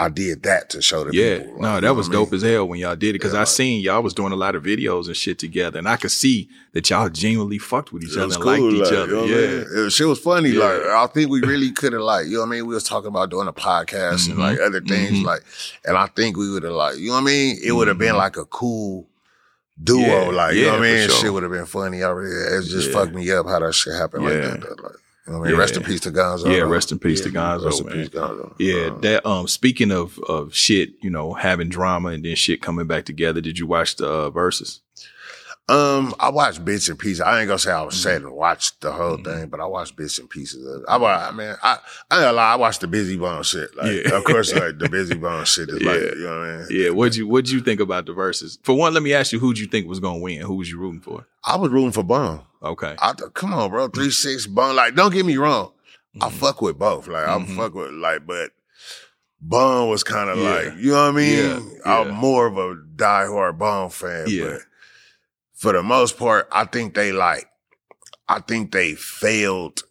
[0.00, 1.54] I did that to show the Yeah, people.
[1.54, 2.20] Like, no, you that know was I mean?
[2.20, 4.30] dope as hell when y'all did it because Yeah, I like- seen y'all was doing
[4.32, 7.92] a lot of videos and shit together, and I could see that y'all genuinely fucked
[7.92, 9.06] with each other and liked each like, other.
[9.06, 9.66] you know I yeah, mean?
[9.76, 10.50] It was- shit was funny.
[10.50, 10.60] Yeah.
[10.66, 12.66] Like I think we really could have like, you know what I mean?
[12.68, 14.38] We was talking about doing a podcast and Mhm.
[14.38, 15.24] like other things Mhm.
[15.24, 15.42] like,
[15.84, 17.58] and I think we would have like, you know what I mean?
[17.60, 18.18] It would have been Mhm.
[18.18, 19.08] like a cool
[19.82, 20.00] duo.
[20.00, 21.08] Yeah, like, you know what I mean?
[21.08, 21.18] sure.
[21.20, 22.02] Shit would have been funny.
[22.02, 22.94] I really, it just Yeah.
[22.94, 24.60] fucked me up how that shit happened like that.
[24.82, 24.92] Like,
[25.26, 25.58] you know what I mean?
[25.60, 26.46] Rest in peace to Gonzo.
[26.50, 26.62] yeah.
[26.62, 28.54] Rest in peace to Gonzo, Rest in peace, Gonzo.
[28.58, 32.62] Yeah, Uh, that um speaking of of shit, you know, having drama and then shit
[32.62, 33.40] coming back together.
[33.40, 34.80] Did you watch the uh, verses?
[35.70, 37.20] Um, I watched bits and pieces.
[37.20, 38.02] I ain't gonna say I was Mm-hmm.
[38.02, 40.84] sat and watched the whole thing, but I watched bits and pieces of it.
[40.88, 40.96] I,
[41.28, 41.78] I mean, I,
[42.10, 43.76] I ain't lie, I watched the Bizzy Bone shit.
[43.76, 44.16] Like, Yeah.
[44.16, 46.14] of course, like the Bizzy Bone shit is like, Yeah.
[46.14, 46.66] you know what I mean?
[46.70, 48.58] Yeah, what'd you what'd you think about the verses?
[48.62, 50.40] For one, let me ask you, who'd you think was gonna win?
[50.40, 51.26] Who was you rooting for?
[51.44, 52.40] I was rooting for Bone.
[52.62, 54.74] Okay, I th- come on, bro, three six Bone.
[54.74, 55.72] Like, don't get me wrong,
[56.20, 56.32] I Mhm.
[56.32, 57.08] fuck with both.
[57.08, 57.56] Like, I Mhm.
[57.56, 58.52] fuck with like, but
[59.40, 60.50] Bone was kind of Yeah.
[60.50, 61.78] like, you know what I mean?
[61.84, 64.44] Yeah, I'm more of a diehard Bone fan, Yeah.
[64.44, 64.60] but
[65.58, 67.44] for the most part, I think they like,
[68.28, 69.82] I think they failed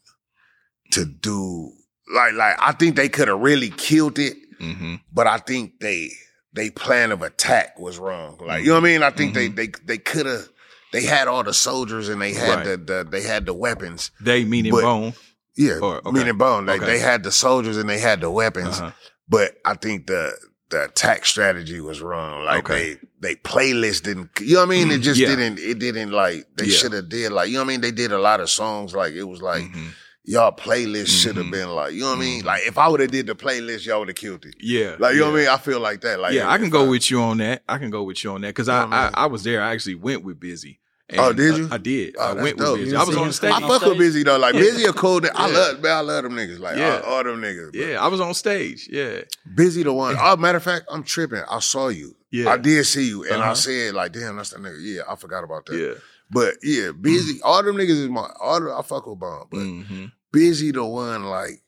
[0.91, 1.72] to do
[2.14, 6.10] like like I think they could have really killed it, hmm but I think they
[6.53, 8.38] they plan of attack was wrong.
[8.45, 9.03] Like you know what I mean?
[9.03, 10.48] I think they they they could have
[10.94, 12.69] they had all the soldiers and they had Mm-hmm.
[12.69, 12.85] Right.
[12.88, 14.11] the, the they had the weapons.
[14.22, 15.14] they meaning But- Bone.
[15.60, 16.11] Yeah, Or- okay.
[16.11, 16.68] meaning bone.
[16.68, 16.91] Like Okay.
[16.94, 18.91] they had the soldiers and they had the weapons, Uh-huh.
[19.27, 20.31] but I think the
[20.69, 22.45] the attack strategy was wrong.
[22.45, 22.94] Like Okay.
[22.94, 24.91] they they playlist didn't you know what I mean?
[24.91, 25.27] It Mm, just yeah.
[25.30, 26.77] didn't it didn't like they Yeah.
[26.77, 27.81] should have did like you know what I mean?
[27.81, 29.88] They did a lot of songs like it was like Mhm.
[30.23, 32.41] y'all playlist should have been like, you know what I mean?
[32.41, 32.45] Mhm.
[32.45, 34.56] Like if I would have did the playlist, y'all would have killed it.
[34.60, 35.48] Yeah, Like you know what I mean?
[35.49, 36.19] I feel like that.
[36.19, 37.64] Like yeah, I can go I- with you on that.
[37.68, 39.61] I can go with you on that because I, know what I I was there.
[39.64, 40.77] I actually went with Bizzy.
[41.18, 41.69] Oh, did you?
[41.72, 42.15] I, I did.
[42.19, 42.77] Oh, I went dope.
[42.77, 42.98] with Bizzy.
[42.98, 43.53] I was on stage.
[43.53, 44.38] I fuck with Bizzy though.
[44.38, 44.61] Like Yeah.
[44.61, 45.22] Bizzy a cool.
[45.34, 45.57] I Yeah.
[45.57, 46.60] love man, I love them niggas.
[46.60, 46.99] Like Yeah.
[47.06, 47.72] all, all them niggas.
[47.72, 48.89] but Yeah, I was on stage.
[48.91, 49.22] Yeah,
[49.56, 50.18] Bizzy the one.
[50.19, 51.44] Oh, matter of fact, I'm tripping.
[51.49, 52.16] I saw you.
[52.32, 52.49] Yeah.
[52.52, 53.56] I did see you, and I Uh-huh.
[53.56, 54.78] said like, damn, that's the nigga.
[54.80, 55.78] Yeah, I forgot about that.
[55.78, 55.94] yeah.
[56.30, 57.38] But yeah, Bizzy.
[57.44, 58.30] All them niggas is my.
[58.41, 60.06] All the, I fuck with Bone, but hmm
[60.36, 61.62] Bizzy the one like.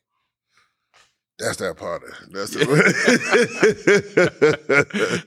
[1.38, 2.66] That's that part of that's the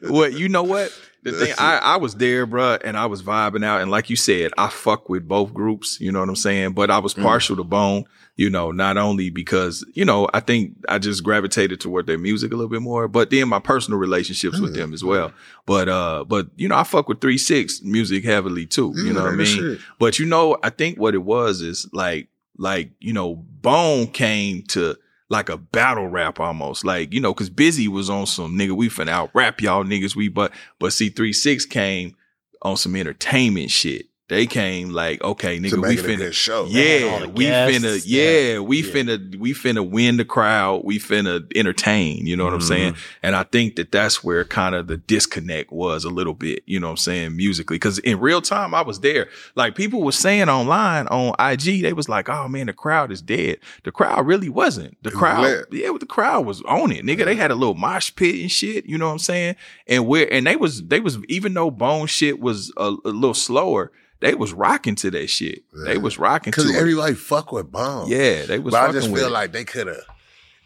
[0.11, 0.93] well, you know what?
[1.23, 3.81] The thing I, I was there, bruh, and I was vibing out.
[3.81, 6.73] And like you said, I fuck with both groups, you know what I'm saying?
[6.73, 7.23] But I was Mm.
[7.23, 8.05] partial to Bone,
[8.37, 12.51] you know, not only because, you know, I think I just gravitated toward their music
[12.53, 14.77] a little bit more, but then my personal relationships with Mm.
[14.77, 15.33] them as well.
[15.67, 18.93] But uh, but you know, I fuck with three six music heavily too.
[18.97, 19.73] You know what I mean?
[19.73, 19.81] it.
[19.99, 24.63] But you know, I think what it was is like, like, you know, Bone came
[24.69, 24.97] to
[25.29, 26.85] like a battle rap almost.
[26.85, 30.15] Like, you know, cause Bizzy was on some nigga, we finna out rap y'all niggas.
[30.17, 32.17] We, but, but see, 3 6 came
[32.61, 34.07] on some entertainment shit.
[34.33, 36.65] They came like, okay, to nigga, we make it a finna, good show.
[36.65, 38.23] yeah, all we guests, finna, yeah,
[38.55, 38.59] yeah.
[38.61, 38.93] we Yeah.
[38.93, 40.83] finna, we finna win the crowd.
[40.85, 42.27] We finna entertain.
[42.27, 42.95] You know what I'm saying?
[42.95, 43.19] Mm-hmm.
[43.25, 46.63] And I think that that's where kind of the disconnect was a little bit.
[46.67, 47.37] You know what I'm saying?
[47.37, 49.29] Musically, because in real time I was there.
[49.55, 53.21] Like people were saying online on IG, they was like, "Oh man, the crowd is
[53.21, 54.97] dead." The crowd really wasn't.
[55.03, 55.67] The It crowd, lit.
[55.73, 57.27] yeah, the crowd was on it, nigga.
[57.27, 58.87] They had a little mosh pit and shit.
[58.87, 59.57] You know what I'm saying?
[59.87, 63.35] And where and they was they was even though Bone shit was a, a little
[63.35, 63.93] slower.
[64.23, 65.63] They was rocking to that shit.
[65.85, 66.79] They was rocking to because it.
[66.79, 68.09] everybody fuck with Bone.
[68.09, 68.73] Yeah, they was.
[68.73, 69.33] but I just feel it.
[69.33, 70.01] like they could have.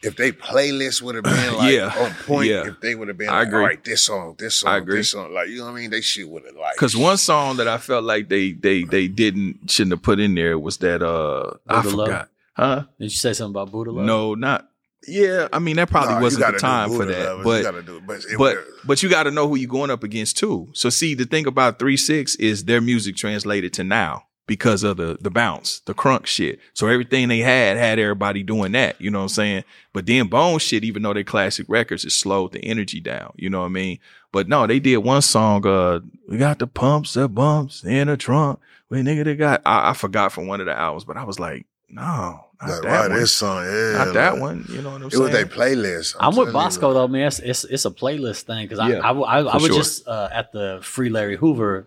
[0.02, 1.92] If they playlist would have been like Yeah.
[1.98, 2.68] on point, Yeah.
[2.68, 3.58] if they would have been I like, agree.
[3.60, 4.98] all right, this song, this song, I agree.
[4.98, 5.90] this song, like you know what I mean?
[5.90, 9.08] They shit would have like Cause one song that I felt like they they they
[9.08, 12.06] didn't shouldn't have put in there was that uh I Buddha Love?
[12.08, 12.28] forgot.
[12.54, 12.84] Huh?
[13.00, 14.04] Did you say something about Buddha Love?
[14.04, 14.68] No, not
[15.06, 15.48] yeah.
[15.52, 17.42] I mean that probably wasn't the time for that.
[17.44, 18.06] But it.
[18.06, 20.68] But, it but but you gotta know who you're going up against too.
[20.72, 24.24] So see the thing about three six is their music translated to now.
[24.46, 26.60] because of the the bounce, the crunk shit.
[26.72, 29.00] So everything they had had everybody doing that.
[29.00, 29.64] You know what I'm saying?
[29.92, 33.32] But then Bone shit, even though they're classic records, it slowed the energy down.
[33.36, 33.98] You know what I mean?
[34.32, 35.66] But no, they did one song.
[35.66, 38.60] Uh, we got the pumps, the bumps in the trunk.
[38.88, 39.62] We nigga, they got.
[39.66, 42.82] I, I forgot from one of the albums, but I was like, no, not Like,
[42.82, 43.18] that wow, one.
[43.18, 43.92] this song, yeah.
[44.04, 44.64] not that like, one.
[44.68, 45.10] You know what I'm saying?
[45.10, 45.22] It saying?
[45.22, 46.16] was their playlist.
[46.20, 47.26] I'm, with telling you, Boskoe like, though, man.
[47.28, 49.74] It's it's, it's a playlist thing because Yeah, I I, I, I was sure.
[49.76, 51.86] just uh, at the Free Larry Hoover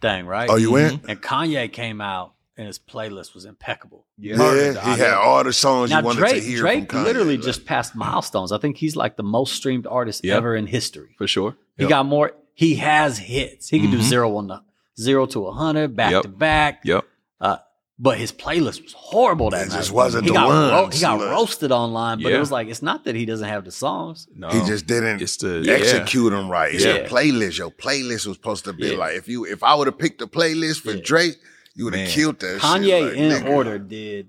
[0.00, 0.48] thing, right?
[0.50, 1.04] Oh, you went?
[1.08, 4.04] And Kanye came out and his playlist was impeccable.
[4.16, 4.36] Yeah.
[4.36, 7.04] Yeah, he had all the songs Now you wanted Drake to hear Drake from Kanye.
[7.04, 8.50] literally like, just passed milestones.
[8.52, 10.36] I think he's like the most streamed artist Yep.
[10.36, 11.14] ever in history.
[11.18, 11.56] for sure.
[11.76, 11.90] He Yep.
[11.90, 12.32] got more.
[12.54, 13.68] He has hits.
[13.68, 14.02] He can do Mhm.
[14.02, 14.62] zero on the
[14.98, 16.22] zero to a hundred, back Yep.
[16.22, 16.80] to back.
[16.84, 17.04] Yep.
[17.40, 17.58] Uh,
[17.98, 19.76] but his playlist was horrible that It night.
[19.78, 20.48] just wasn't he the got
[20.82, 22.36] ones, he got like- roasted online, but Yeah.
[22.36, 24.28] it was like it's not that he doesn't have the songs.
[24.34, 25.72] No, he just didn't It's the yeah.
[25.74, 26.72] execute them right.
[26.74, 26.92] It's Yeah.
[26.94, 27.58] a playlist.
[27.58, 28.98] Your playlist was supposed to be Yeah.
[28.98, 31.02] like if you if I would have picked the playlist for Yeah.
[31.02, 31.36] Drake,
[31.74, 32.60] you would have killed that.
[32.60, 33.02] Kanye shit.
[33.04, 33.50] Like, in nigga.
[33.50, 34.28] order did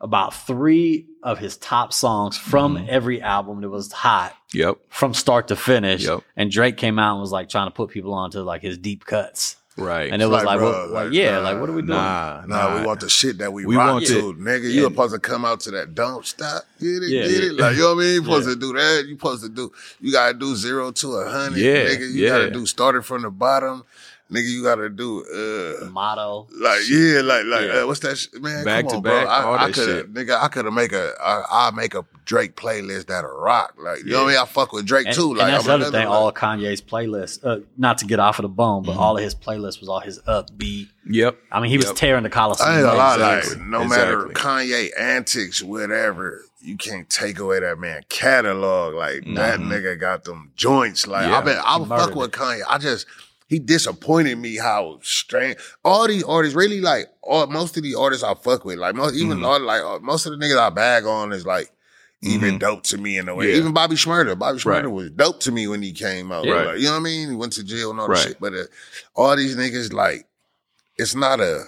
[0.00, 2.86] about three of his top songs from Mm-hmm.
[2.88, 4.78] every album that was hot Yep.
[4.88, 6.04] from start to finish.
[6.04, 6.20] Yep.
[6.36, 9.04] And Drake came out and was like trying to put people onto like his deep
[9.04, 9.56] cuts.
[9.78, 10.12] Right.
[10.12, 11.82] And it was like, like, bro, what, like, like, yeah, nah, like what are we
[11.82, 11.96] doing?
[11.96, 14.38] nah, Nah, we want the shit that we, We rock want to, it.
[14.38, 14.64] nigga.
[14.64, 14.88] You Yeah.
[14.88, 17.22] supposed to come out to that don't stop, get it, Yeah.
[17.28, 17.52] get it.
[17.54, 18.14] Like you know what I mean?
[18.14, 18.54] You supposed Yeah.
[18.54, 19.04] to do that.
[19.06, 19.72] You supposed to do.
[20.00, 22.00] You gotta do zero to a hundred, Yeah, nigga.
[22.00, 22.28] You yeah.
[22.30, 23.84] gotta do starting from the bottom,
[24.30, 24.48] nigga.
[24.50, 25.86] You gotta do uh.
[25.90, 26.46] Motto.
[26.58, 27.80] Like yeah, like like Yeah.
[27.82, 28.64] uh, what's that sh- man?
[28.64, 29.32] Back come to on, back, bro.
[29.32, 30.14] I, all I that could shit.
[30.14, 30.40] nigga.
[30.42, 33.74] I could have make a I I make a Drake playlist that'll rock.
[33.78, 34.42] Like you know what I mean?
[34.42, 35.30] I fuck with Drake And, too.
[35.30, 36.08] and Like that's I'm the other another, thing.
[36.08, 38.92] like- All Kanye's playlists, uh, not to get off of the bone, Mm-hmm.
[38.92, 40.88] but all of his playlists was all his upbeat.
[41.10, 41.38] Yep.
[41.50, 41.94] I mean, he was Yep.
[41.96, 42.68] tearing the Coliseum.
[42.68, 43.64] I ain't gonna lie, like Exactly.
[43.66, 48.92] no matter Kanye antics, whatever, you can't take away that man catalog.
[48.94, 51.06] Like that nigga got them joints.
[51.06, 51.38] Like Yeah.
[51.38, 52.60] I been, I He fuck with Kanye.
[52.68, 53.06] I just
[53.48, 55.58] he disappointed me how strange.
[55.84, 59.14] All these artists, really like all most of the artists I fuck with, like most
[59.16, 59.44] even Mhm.
[59.46, 61.70] all like uh, most of the niggas I bag on is like.
[62.20, 62.58] Even Mhm.
[62.58, 63.52] dope to me in a way.
[63.52, 63.58] Yeah.
[63.58, 64.36] Even Bobby Shmurda.
[64.36, 64.90] Bobby Shmurda Right.
[64.90, 66.46] was dope to me when he came out.
[66.46, 66.54] Yeah.
[66.64, 67.30] Like, you know what I mean?
[67.30, 68.16] He went to jail and all Right.
[68.18, 68.40] that shit.
[68.40, 68.64] But uh,
[69.14, 70.26] all these niggas, like,
[70.96, 71.62] it's not a.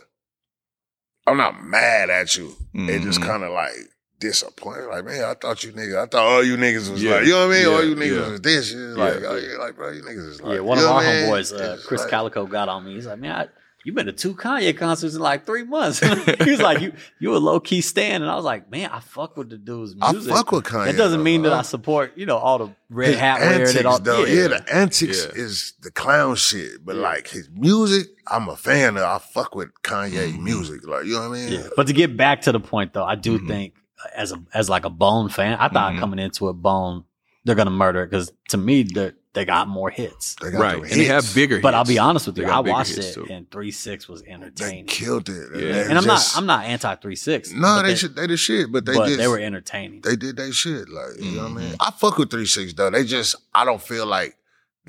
[1.29, 2.57] I'm not mad at you.
[2.75, 3.27] It just Mhm.
[3.27, 3.77] kind of like
[4.21, 4.87] disappointed.
[4.87, 7.15] Like, man, I thought you niggas, I thought all you niggas was Yeah.
[7.17, 7.69] like, you know what I mean?
[7.69, 8.31] all you niggas Yeah.
[8.31, 8.71] was this.
[8.73, 9.27] It's like, Yeah.
[9.29, 11.07] oh, yeah, like, bro, you niggas is like, yeah, one you of know our what
[11.07, 11.31] I mean?
[11.31, 12.95] homeboys, uh, Chris like- Calico, got on me.
[12.95, 13.49] He's like, man, I,
[13.83, 16.01] you been to two Kanye concerts in like three months.
[16.45, 19.01] he was like, you you a low key stand, and I was like, man, I
[19.01, 20.03] fuck with the dude's music.
[20.03, 20.33] I music.
[20.35, 20.85] fuck with Kanye.
[20.85, 21.55] That doesn't though, mean that.
[21.55, 23.99] I support, you know, all the red His hat wearing antics, and all.
[23.99, 24.25] though.
[24.27, 25.43] Yeah, the antics Yeah.
[25.43, 26.85] is the clown shit.
[26.85, 27.03] But Yeah.
[27.03, 29.03] like his music, I'm a fan of.
[29.03, 30.41] I fuck with Kanye Mhm.
[30.43, 30.87] music.
[30.87, 31.53] Like, you know what I mean?
[31.55, 31.69] Yeah.
[31.75, 33.49] But to get back to the point though, I do Mhm.
[33.49, 33.75] think
[34.15, 35.99] as a as like a Bone fan, I thought Mhm.
[36.01, 37.05] coming into a Bone,
[37.45, 40.35] they're gonna murder it because to me they they got more hits.
[40.43, 40.75] They got Right.
[40.75, 41.35] them And they have hits.
[41.35, 43.27] bigger But I'll be honest with you, I watched it too.
[43.31, 44.53] and three six was entertaining.
[44.57, 44.87] They entertaining.
[44.87, 45.49] killed it.
[45.55, 45.73] Yeah.
[45.73, 47.53] They And I'm just- not I'm not anti three six.
[47.53, 48.17] No, they should.
[48.17, 50.01] They the shit, but they but just they were entertaining.
[50.01, 50.89] they did they shit.
[50.89, 51.73] Like you know what I mean.
[51.73, 51.77] Mhm.
[51.79, 52.91] I fuck with three six though.
[52.91, 54.35] They just I don't feel like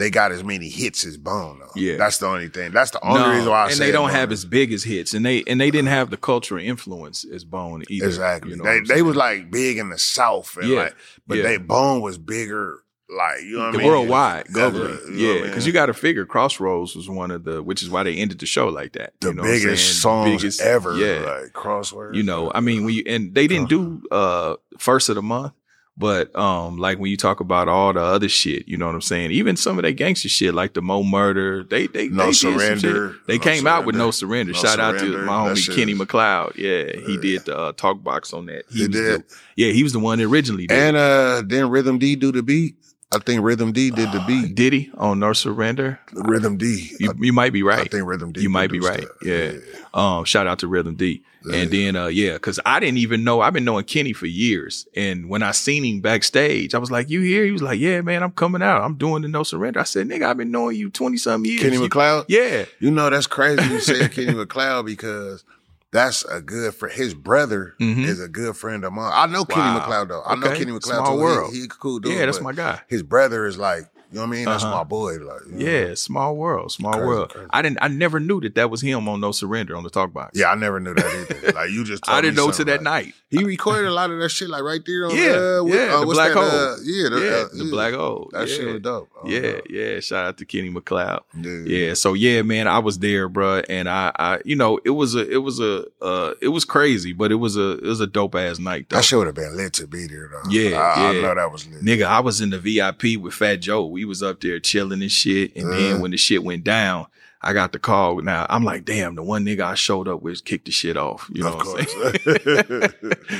[0.01, 1.71] they got as many hits as Bone though.
[1.75, 1.97] Yeah.
[1.97, 2.71] that's the only thing.
[2.71, 4.15] That's the only No, reason why I and say they don't Bone.
[4.15, 7.43] have as big as hits, and they and they didn't have the cultural influence as
[7.45, 8.05] Bone either.
[8.07, 8.51] exactly.
[8.51, 10.77] You know they they was like big in the South, and Yeah.
[10.83, 10.95] like,
[11.27, 11.43] but Yeah.
[11.43, 12.79] they Bone was bigger.
[13.13, 13.87] Like you know what I mean.
[13.87, 14.93] worldwide, Yeah, globally.
[14.93, 15.65] I Because mean?
[15.65, 18.45] you got to figure Crossroads was one of the, which is why they ended the
[18.45, 19.11] show like that.
[19.19, 20.95] the you know biggest songs Biggest- ever.
[20.95, 22.15] Yeah, like crossword.
[22.15, 25.51] you know, I mean, when you and they didn't do uh first of the month,
[25.97, 29.01] but um, like when you talk about all the other shit, you know what I'm
[29.01, 29.31] saying?
[29.31, 33.15] Even some of that gangster shit, like the Mo' Murda, they they No they Surrender.
[33.27, 34.53] They No came out with no Surrender.
[34.53, 34.53] surrender.
[34.53, 36.55] No Shout out to my That homie Kenny McCloud.
[36.55, 37.21] Yeah, he Yeah.
[37.21, 38.63] did the uh, talk box on that.
[38.71, 39.21] He was did.
[39.21, 40.77] The, yeah, he was the one that originally did.
[40.77, 42.75] and uh, then Rhythm D do the beat.
[43.13, 44.55] I think Rhythm D did the beat.
[44.55, 45.99] did he on No Surrender?
[46.13, 46.91] Rhythm D.
[46.99, 47.79] You, you might be right.
[47.79, 48.41] I think Rhythm D.
[48.41, 49.01] You might be right.
[49.21, 49.61] that.
[49.65, 49.79] Yeah.
[49.93, 51.21] Um, shout out to Rhythm D.
[51.51, 54.87] And then, uh, yeah, cause I didn't even know, I've been knowing Kenny for years.
[54.95, 57.43] And when I seen him backstage, I was like, you here?
[57.43, 58.83] He was like, yeah, man, I'm coming out.
[58.83, 59.79] I'm doing the no surrender.
[59.79, 61.61] I said, nigga, I've been knowing you 20 some years.
[61.61, 62.25] Kenny You- McCloud.
[62.27, 62.65] Yeah.
[62.79, 63.63] You know that's crazy.
[63.73, 65.43] You said Kenny McCloud because
[65.91, 66.95] that's a good friend.
[66.95, 68.05] His brother Mhm.
[68.05, 69.11] is a good friend of mine.
[69.13, 69.79] I know Kenny Wow.
[69.87, 70.23] McCloud though.
[70.25, 71.21] I know Kenny McCloud Small too.
[71.23, 71.53] World.
[71.53, 72.13] He, a cool dude.
[72.13, 72.81] yeah, that's my guy.
[72.87, 74.45] His brother is like, you know what I mean?
[74.45, 74.77] That's Uh-huh.
[74.77, 75.13] my boy.
[75.19, 75.65] Like, you know?
[75.71, 77.29] Yeah, small world, small Crazy, world.
[77.29, 77.47] crazy.
[77.51, 80.13] I didn't, I never knew that that was him on No Surrender on the talk
[80.13, 80.37] box.
[80.37, 81.51] Yeah, I never knew that either.
[81.55, 82.07] Like you just.
[82.09, 83.13] I didn't know to that like- night.
[83.31, 85.99] He recorded a lot of that shit like right there on Yeah, uh, yeah, uh,
[86.01, 86.43] the black that, hole.
[86.43, 87.71] uh, yeah, the, yeah, uh, the yeah.
[87.71, 88.29] black hole.
[88.33, 88.55] That yeah.
[88.55, 89.09] shit was dope.
[89.15, 89.61] Oh, Yeah, dope.
[89.69, 89.99] yeah.
[90.01, 91.21] Shout out to Kenny McCloud.
[91.41, 91.51] Yeah.
[91.87, 91.93] Yeah.
[91.93, 95.25] So yeah, man, I was there, bruh, and I, I, you know, it was a,
[95.31, 98.35] it was a, uh, it was crazy, but it was a, it was a dope
[98.35, 98.97] ass night though.
[98.97, 100.49] That shit would have been lit to be there though.
[100.49, 101.83] Yeah, I, I know that was lit.
[101.85, 103.85] Nigga, I was in the VIP with Fat Joe.
[103.85, 105.99] We was up there chilling and shit, and then Uh.
[105.99, 107.07] when the shit went down,
[107.43, 108.21] I got the call.
[108.21, 111.27] Now I'm like, damn, the one nigga I showed up with kicked the shit off.
[111.33, 112.93] You know Of what I'm saying?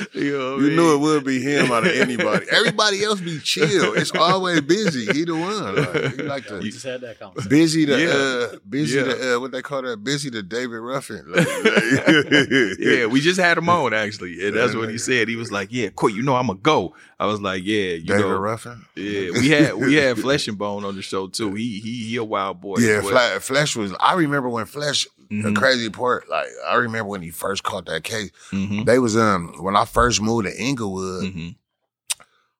[0.14, 2.46] you know what You knew it would be him out of anybody.
[2.52, 3.94] Everybody else be chill.
[3.94, 5.14] It's always Bizzy.
[5.14, 5.76] He the one.
[5.76, 7.52] Like, he like We to just had that conversation.
[7.52, 8.56] Bizzy the Yeah.
[8.56, 9.04] uh, Bizzy Yeah.
[9.04, 11.24] the uh, what they call that Bizzy to David Ruffin.
[11.32, 15.28] Like, like- Yeah, we just had him on actually, and that's Yeah, what he said.
[15.28, 18.02] He was like, "Yeah, quick, you know I'm a go." I was like, "Yeah, you
[18.06, 18.84] David know, Ruffin.
[18.96, 21.54] yeah." We had we had Flesh and Bone on the show too.
[21.54, 22.78] He he he a wild boy.
[22.80, 23.91] Yeah, Fle- Flesh was.
[24.00, 25.08] I remember when Flesh.
[25.30, 25.56] The Mhm.
[25.56, 28.32] crazy part, like I remember when he first caught that case.
[28.52, 31.24] Mhm, They was um when I first moved to Inglewood.
[31.34, 31.56] mhm.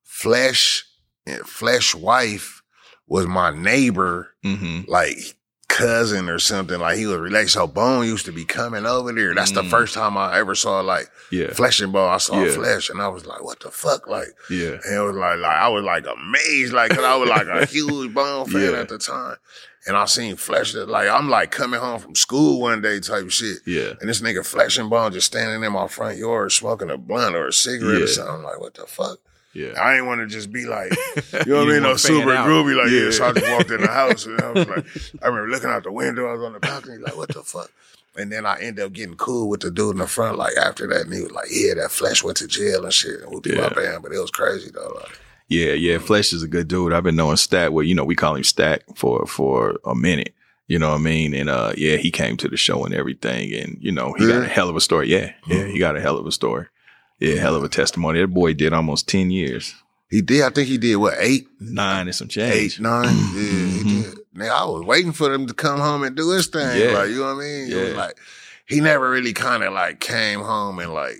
[0.04, 0.86] Flesh,
[1.46, 2.62] Flesh wife
[3.08, 4.88] was my neighbor, Mhm.
[4.88, 5.18] like
[5.68, 6.80] cousin or something.
[6.80, 7.50] Like he was related.
[7.50, 9.34] So Bone used to be coming over there.
[9.34, 9.70] That's the Mm.
[9.70, 12.10] first time I ever saw like Yeah, Flesh and Bone.
[12.12, 12.52] I saw Yeah.
[12.54, 15.56] Flesh, and I was like, "What the fuck?" Like, yeah, and it was like, like
[15.58, 18.80] I was like amazed, like, cause I was like a huge Bone fan Yeah.
[18.80, 19.38] at the time.
[19.88, 23.30] And I seen Flesh that like I'm like coming home from school one day type
[23.32, 23.58] shit.
[23.66, 26.98] yeah, And this nigga Flesh and Bone just standing in my front yard smoking a
[26.98, 28.04] blunt or a cigarette Yeah.
[28.04, 28.36] or something.
[28.36, 29.18] I'm like, what the fuck?
[29.54, 29.74] yeah.
[29.82, 30.92] I ain't want to just be like,
[31.46, 31.84] you know what I mean?
[31.84, 33.06] No super groovy like Yeah.
[33.06, 33.12] yeah.
[33.12, 34.86] So I just walked in the house and I was like,
[35.24, 36.30] I remember looking out the window.
[36.30, 37.72] I was on the balcony like, what the fuck?
[38.18, 40.38] And then I ended up getting cool with the dude in the front.
[40.38, 43.22] Like after that, and he was like, yeah, that Flesh went to jail and shit.
[43.22, 43.62] And whooped Yeah.
[43.62, 44.94] my band, but it was crazy though.
[44.96, 45.20] Like,
[45.52, 45.98] Yeah, yeah.
[46.00, 46.94] Flesh is a good dude.
[46.94, 47.72] I've been knowing Stack.
[47.72, 50.34] Well, you know, we call him Stack for for a minute.
[50.68, 51.34] You know what I mean?
[51.34, 54.44] And uh, yeah, he came to the show and everything, and you know, he got
[54.44, 55.10] a hell of a story.
[55.10, 56.68] Yeah, yeah, he got a hell of a story.
[57.20, 58.22] Yeah, hell of a testimony.
[58.22, 59.76] That boy did almost ten years,
[60.10, 60.44] he did.
[60.44, 62.56] I think he did what eight, nine and some change.
[62.56, 63.10] eight, nine.
[63.36, 64.18] Yeah, he did.
[64.34, 66.62] Nigga, I was waiting for him to come home and do his thing.
[66.62, 66.80] Mm-hmm.
[66.94, 66.98] Yeah.
[66.98, 67.72] Like you know what I mean?
[67.72, 67.96] It was Yeah.
[67.98, 68.18] like
[68.66, 71.18] he never really kind of like came home and like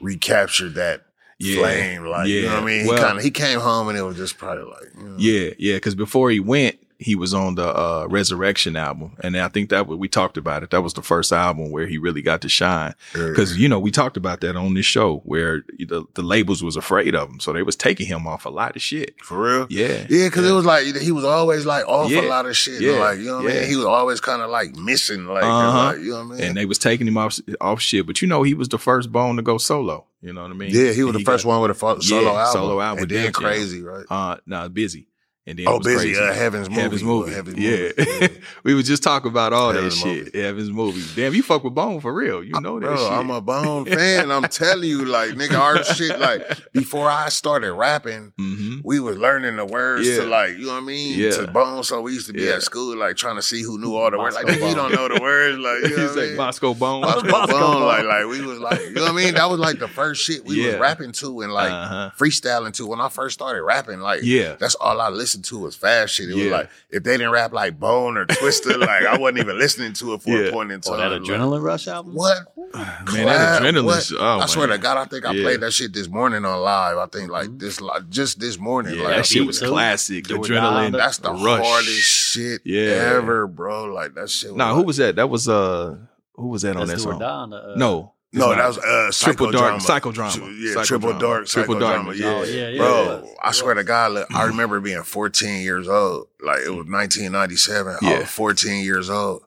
[0.00, 1.02] recaptured that
[1.42, 1.58] Yeah.
[1.60, 2.04] flame.
[2.06, 2.86] Like you know what I mean?
[2.86, 5.14] Well- he kind of he came home and it was just probably like you know,
[5.18, 5.76] Yeah, yeah.
[5.76, 9.86] Because before he went, he was on the uh, Resurrection album, and I think that
[9.88, 10.70] we talked about it.
[10.70, 12.94] That was the first album where he really got to shine.
[13.12, 16.76] Because you know we talked about that on this show where the, the labels was
[16.76, 19.14] afraid of him, so they was taking him off a lot of shit.
[19.22, 19.66] for real.
[19.70, 22.22] Yeah, Yeah, because it was like he was always like off Yeah.
[22.22, 22.80] a lot of shit.
[22.80, 22.92] Yeah.
[23.00, 23.60] Like you know what I Yeah.
[23.60, 23.68] mean?
[23.70, 25.84] He was always kind of like missing, like, Uh-huh.
[25.84, 26.40] like, you know what I mean?
[26.42, 28.06] and they was taking him off off shit.
[28.06, 30.06] But you know he was the first Bone to go solo.
[30.20, 30.70] You know what I mean?
[30.70, 32.00] yeah, he was And the first got- one with a solo
[32.32, 32.52] Yeah, album.
[32.52, 34.04] solo album and then crazy, right?
[34.08, 35.06] Uh, no, Bizzy.
[35.44, 36.16] And then Oh, it was Bizzy.
[36.16, 36.80] Uh, Heaven'z movie.
[36.82, 37.32] Heaven'z movie.
[37.32, 37.88] Heaven'z yeah.
[37.98, 38.40] movie.
[38.62, 40.24] we was just talking about all Heaven'z that shit.
[40.26, 40.40] movie.
[40.40, 41.02] Heaven'z movie.
[41.20, 42.44] Damn, you fuck with Bone for real.
[42.44, 43.10] You know that Bro, shit.
[43.12, 44.30] I'm a Bone fan.
[44.30, 49.16] I'm telling you, like, nigga, our shit, like, before I started rapping, hmm we was
[49.18, 50.18] learning the words Yeah.
[50.18, 51.18] to, like, you know what I mean?
[51.18, 51.30] Yeah.
[51.32, 51.82] To Bone.
[51.82, 52.52] So we used to be Yeah.
[52.54, 54.36] at school, like, trying to see who knew all the words.
[54.36, 55.58] Like, Boskoe nigga, you don't know the words.
[55.58, 56.36] Like, you know what I like mean?
[56.38, 57.02] Boskoe Bone.
[57.02, 57.82] Boskoe Boskoe Bone, Bone.
[57.82, 59.34] like, like we was like, you know what I mean?
[59.34, 62.10] That was like the first shit we was rapping to and like Uh-huh.
[62.16, 62.86] freestyling to.
[62.86, 64.54] When I first started rapping, like, Yeah.
[64.60, 66.28] that's all I listened to was fast shit.
[66.30, 69.58] It was like if they didn't rap like Bone or Twista, like I wasn't even
[69.58, 70.48] listening to it for Yeah.
[70.48, 70.94] a point in time.
[70.94, 72.14] Oh, that Like, Adrenaline Rush album?
[72.14, 72.38] what?
[72.74, 73.84] Man, that adrenaline.
[73.84, 74.10] what?
[74.18, 74.78] Oh, I swear man.
[74.78, 75.34] to God, I think I Yeah.
[75.36, 75.44] Mm-hmm.
[75.44, 76.98] played that shit this morning on live.
[76.98, 78.94] I think like this, like just this morning.
[78.96, 79.68] Yeah, like, that shit was too.
[79.68, 80.26] classic.
[80.26, 80.92] Do or Adrenaline.
[80.92, 81.64] that's the rush.
[81.66, 83.14] hardest shit Yeah.
[83.16, 83.84] ever, bro.
[83.84, 84.50] Like that shit.
[84.50, 85.16] Was Nah, like, who was that?
[85.16, 85.96] That was uh,
[86.34, 87.18] who was that on Let's that song?
[87.18, 88.56] die uh, No, it's No, not.
[88.56, 90.30] that was uh, Triple Dark- psychodrama.
[90.30, 90.74] Psychodrama.
[90.76, 92.06] Yeah, triple dark, Triple triple Dark.
[92.06, 92.08] psychodrama.
[92.08, 93.00] Oh, Yeah, yeah, yeah, bro.
[93.02, 93.36] it was.
[93.42, 93.84] I swear to.
[93.84, 96.28] God, look, I remember being 14 years old.
[96.40, 97.96] Like it was 1997.
[98.02, 99.42] I was 14 years old.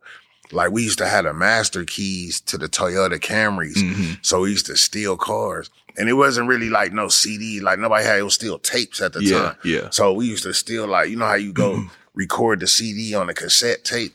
[0.51, 4.19] Like we used to have the master keys to the Toyota Camrys, Mhm.
[4.21, 7.59] so we used to steal cars, and it wasn't really like no CD.
[7.61, 8.19] Like nobody had.
[8.19, 9.55] It was still tapes at the Yeah, time.
[9.63, 9.89] yeah.
[9.89, 13.27] So we used to steal like you know how you go record the CD on
[13.29, 14.13] a cassette tape.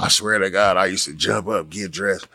[0.00, 2.28] I swear to God, I used to jump up, get dressed,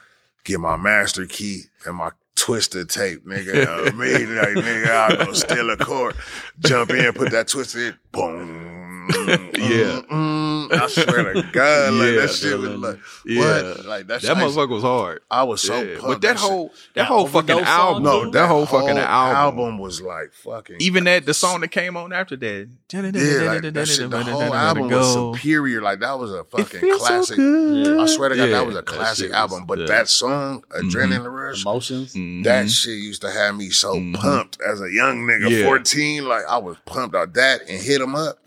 [0.43, 3.87] get my master key and my twisted tape, nigga.
[3.87, 6.15] Immediately, like, nigga, I'll go steal a cord,
[6.59, 8.88] jump in, put that twisted boom.
[9.09, 10.01] Yeah.
[10.11, 13.39] Mm, I swear to God, like Yeah, that shit was like, Yeah.
[13.41, 13.85] what?
[13.85, 15.21] Like that, That shit, I motherfucker was hard.
[15.29, 15.93] I was so Yeah.
[15.99, 16.07] pumped.
[16.07, 19.35] But that shit- whole that That whole fucking album, song, no, that whole fucking album,
[19.59, 23.73] album was like fucking even that the song that came on after that, Yeah, like
[23.73, 25.81] that shit, the whole album was superior.
[25.81, 27.39] Like that was a fucking feels so classic.
[27.39, 29.65] I swear to God, that was a classic album.
[29.65, 32.13] But that song, Adrenaline Rush, Emotions.
[32.43, 36.25] That shit used to have me so pumped as a young nigga, 14.
[36.27, 38.37] Like I was pumped out that and hit him up.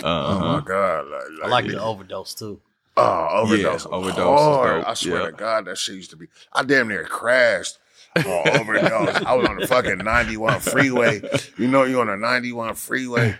[0.53, 1.07] Oh my God.
[1.11, 2.61] Like, I like the overdose too.
[2.97, 3.85] Oh, overdose.
[3.87, 4.85] Yeah, overdose Hard.
[4.85, 5.27] I swear Yeah.
[5.27, 6.27] to God, that shit used to be.
[6.53, 7.79] I damn near crashed.
[8.17, 8.25] on
[8.61, 9.23] overdose.
[9.25, 11.23] I was on the fucking 91 freeway.
[11.57, 13.37] You know, you're on the 91 freeway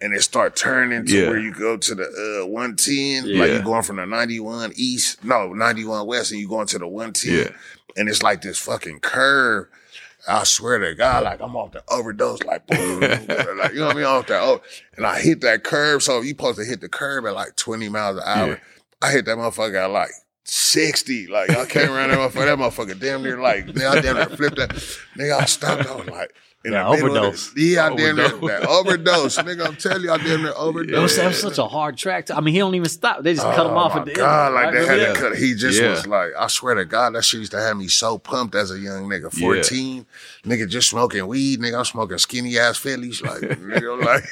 [0.00, 1.28] and it start turning to Yeah.
[1.28, 3.38] where you go to the uh, 110.
[3.38, 6.86] Like you're going from the 91 east, no, 91 west, and you going to the
[6.88, 7.34] 110.
[7.34, 7.50] Yeah.
[7.98, 9.68] And it's like this fucking curve.
[10.28, 13.94] I swear to God, like I'm off the overdose, like boom, like you know what
[13.96, 14.60] I mean, off that, oh,
[14.96, 16.02] and I hit that curve.
[16.02, 18.48] So you supposed to hit the curve at like 20 miles an hour.
[18.48, 18.58] Yeah.
[19.02, 20.10] I hit that motherfucker at like
[20.44, 21.26] 60.
[21.28, 24.26] Like I came around that motherfucker, that motherfucker damn near like, nigga, I damn near
[24.26, 24.70] flipped that.
[25.16, 25.86] Nigga, I stopped.
[25.86, 26.34] I was like,
[26.64, 27.52] in Yeah, the middle of overdose.
[27.56, 28.48] Yeah, I damn near Overdose.
[28.60, 29.38] that overdose.
[29.38, 31.02] nigga, I'm telling you, I damn near It overdose.
[31.02, 32.26] was, that was such a hard track.
[32.26, 33.22] To, I mean, he don't even stop.
[33.22, 34.54] They just cut him Oh, off at the God, end.
[34.54, 34.74] like right?
[34.74, 35.36] they had Remember to cut.
[35.38, 35.90] He just Yeah.
[35.90, 38.70] was like, I swear to God, that shit used to have me so pumped as
[38.72, 39.32] a young nigga.
[39.34, 39.46] Yeah.
[39.46, 40.06] 14,
[40.44, 41.78] nigga just smoking weed, nigga.
[41.78, 43.22] I'm smoking skinny ass Phillies.
[43.22, 44.24] Like, nigga, like.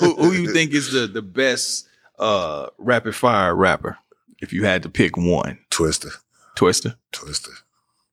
[0.00, 1.88] who, who you think is the the best
[2.18, 3.98] uh rapid fire rapper?
[4.40, 6.10] If you had to pick one, Twista.
[6.56, 6.94] Twista.
[7.12, 7.48] Twista.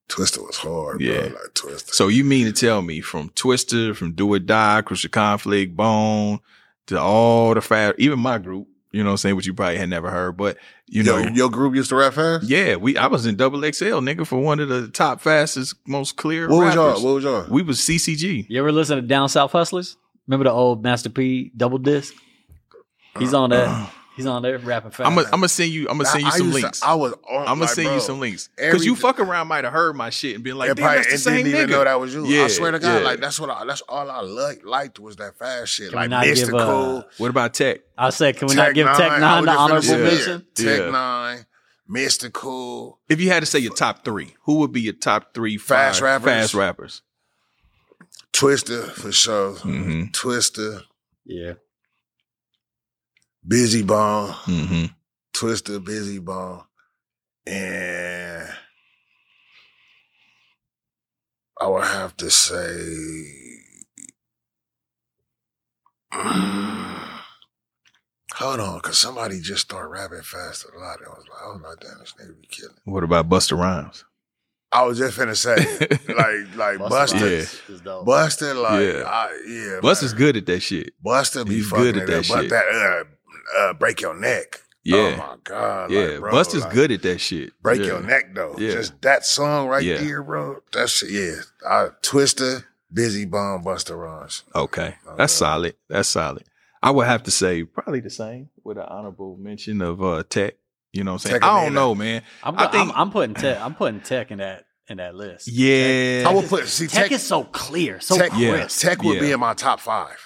[0.08, 1.28] Twista was hard, Yeah.
[1.28, 1.28] bro.
[1.28, 1.92] Like Twista.
[1.94, 6.40] So you mean to tell me from Twista, from Do or Die, Crucial Conflict, Bone,
[6.86, 9.76] to all the fat, even my group, you know what I'm saying, which you probably
[9.76, 10.56] had never heard, but
[10.86, 12.48] you Yo, know, your group used to rap fast?
[12.48, 16.16] yeah, we I was in double XL, nigga, for one of the top fastest, most
[16.16, 17.02] clear What was rappers.
[17.02, 17.04] y'all?
[17.04, 17.46] What was y'all?
[17.50, 18.46] we was CCG.
[18.48, 19.98] You ever listen to Down South Hustlers?
[20.26, 22.14] Remember the old Master P double disc?
[23.18, 23.68] He's uh, on that.
[23.68, 23.86] Uh,
[24.18, 25.08] He's on there rapping fast.
[25.08, 26.82] I'm gonna send you I'm gonna send you I some used to- links.
[26.82, 27.20] I was on.
[27.40, 29.96] I'm gonna like, send bro, you some links because you fuck around might have heard
[29.96, 31.70] my shit and been like, damn, probably that's the same didn't even nigga.
[31.70, 32.26] know that was you.
[32.26, 33.04] Yeah, I swear to God, yeah.
[33.08, 36.10] like that's what I, that's all I liked, liked was that fast shit, Can like
[36.10, 36.98] not give, Mystikal.
[36.98, 37.78] uh, What about Tech?
[37.96, 40.40] I said, can we Tech not give N9ne, Tech I N9ne the honorable say mention?
[40.40, 40.54] it.
[40.54, 40.84] Tech Yeah.
[40.86, 41.44] N9ne,
[41.90, 45.56] Mystikal, If you had to say your top three, who would be your top three
[45.56, 46.24] Fast rappers?
[46.26, 47.02] Fast rappers.
[48.32, 49.54] Twista for sure.
[49.56, 50.12] Mhm.
[50.12, 50.82] Twista,
[51.24, 51.54] Yeah.
[53.46, 54.84] Bizzy Bone, Mm-hmm.
[55.34, 56.62] Twista, Bizzy Bone,
[57.46, 58.48] and
[61.60, 63.24] I would have to say.
[68.34, 70.98] Hold on, cause somebody just started rapping fast a lot.
[71.04, 72.74] I was like, I was like, damn, this nigga be killing.
[72.84, 74.04] What about Busta Rhymes?
[74.70, 75.56] I was just finna say,
[76.14, 77.80] like, like Busta, Yeah.
[78.04, 79.02] Busta, like, Yeah.
[79.08, 80.18] I, yeah, Busta's man.
[80.18, 80.92] good at that shit.
[81.04, 82.50] Busta be He's fucking good at it that up, but shit.
[82.50, 83.04] that uh,
[83.58, 84.60] uh, break your neck.
[84.84, 84.96] Yeah.
[84.96, 85.90] Oh my god.
[85.90, 87.52] yeah, like, bro, Busta's like, good at that shit.
[87.62, 87.86] Break Yeah.
[87.86, 88.54] your neck though.
[88.58, 88.72] Yeah.
[88.72, 89.98] Just that song right Yeah.
[89.98, 90.62] there, bro.
[90.72, 91.34] That's yeah.
[91.68, 92.64] I, Twista,
[92.94, 94.44] Bizzy Bone, Busta Rhymes.
[94.54, 95.74] Okay, that's solid.
[95.88, 96.44] That's solid.
[96.82, 100.54] I would have to say probably the same with an honorable mention of uh Tech.
[100.92, 101.40] You know what I'm saying?
[101.40, 101.74] Tech I don't Nina.
[101.74, 102.22] know, man.
[102.42, 103.60] I'm, I I'm, I'm putting Tech.
[103.60, 105.48] I'm putting Tech in that in that list.
[105.48, 107.12] Yeah, I would put see Tech, Tech.
[107.12, 108.52] is so clear, so Tech, Yeah.
[108.52, 108.80] crisp.
[108.80, 110.16] Tech would be in my top five.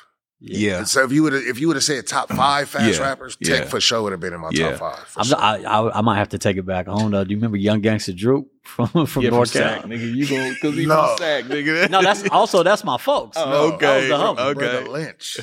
[0.44, 0.84] Yeah.
[0.84, 3.06] So if you would if you would have said top five fast Yeah.
[3.06, 3.58] rappers, Yeah.
[3.60, 4.70] Tech for sure would have been in my Yeah.
[4.76, 5.06] top five.
[5.08, 5.38] for I'm, sure.
[5.38, 6.88] I, I I might have to take it back.
[6.88, 7.22] I don't know.
[7.24, 9.86] Do you remember Young Gangster Droop from from Yeah, from North Carolina?
[9.86, 10.14] nigga.
[10.14, 11.06] You go because he No.
[11.06, 11.88] from Sac, nigga.
[11.90, 13.36] No, that's also that's my folks.
[13.38, 13.86] Oh, No, okay.
[13.86, 14.54] that was the homie.
[14.54, 14.88] Brother okay.
[14.88, 15.38] Lynch.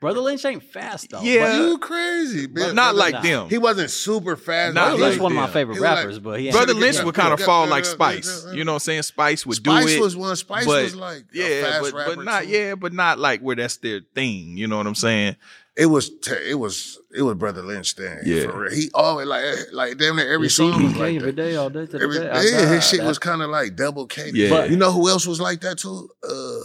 [0.00, 1.20] Brotha Lynch ain't fast though.
[1.22, 1.40] Yeah.
[1.58, 3.20] But you crazy, But not Brother- like nah.
[3.22, 3.48] them.
[3.48, 4.74] He wasn't super fast.
[4.74, 6.50] Not Brother but like Lynch one of my favorite He was like- rappers, but he
[6.50, 8.42] Brotha Lynch yeah, would kind of fall yeah, like yeah, Spice.
[8.44, 8.56] yeah, yeah.
[8.58, 9.02] You know what I'm saying?
[9.02, 9.92] Spice would Spice do it.
[9.94, 10.36] Spice was one.
[10.36, 12.48] Spice but, was like a yeah, fast but, rapper but not too.
[12.50, 14.56] yeah, but not like where that's their thing.
[14.56, 15.34] You know what I'm saying?
[15.76, 18.18] It was te- it was it was Brotha Lynch thing.
[18.24, 18.42] Yeah.
[18.50, 18.72] for real.
[18.72, 21.56] He always like like damn near every You see song me was like every that.
[21.56, 22.24] all day to Every, day.
[22.50, 24.30] Yeah, his shit was kind of like double K.
[24.32, 24.64] Yeah.
[24.64, 26.08] You know who else was like that too?
[26.28, 26.60] Uh,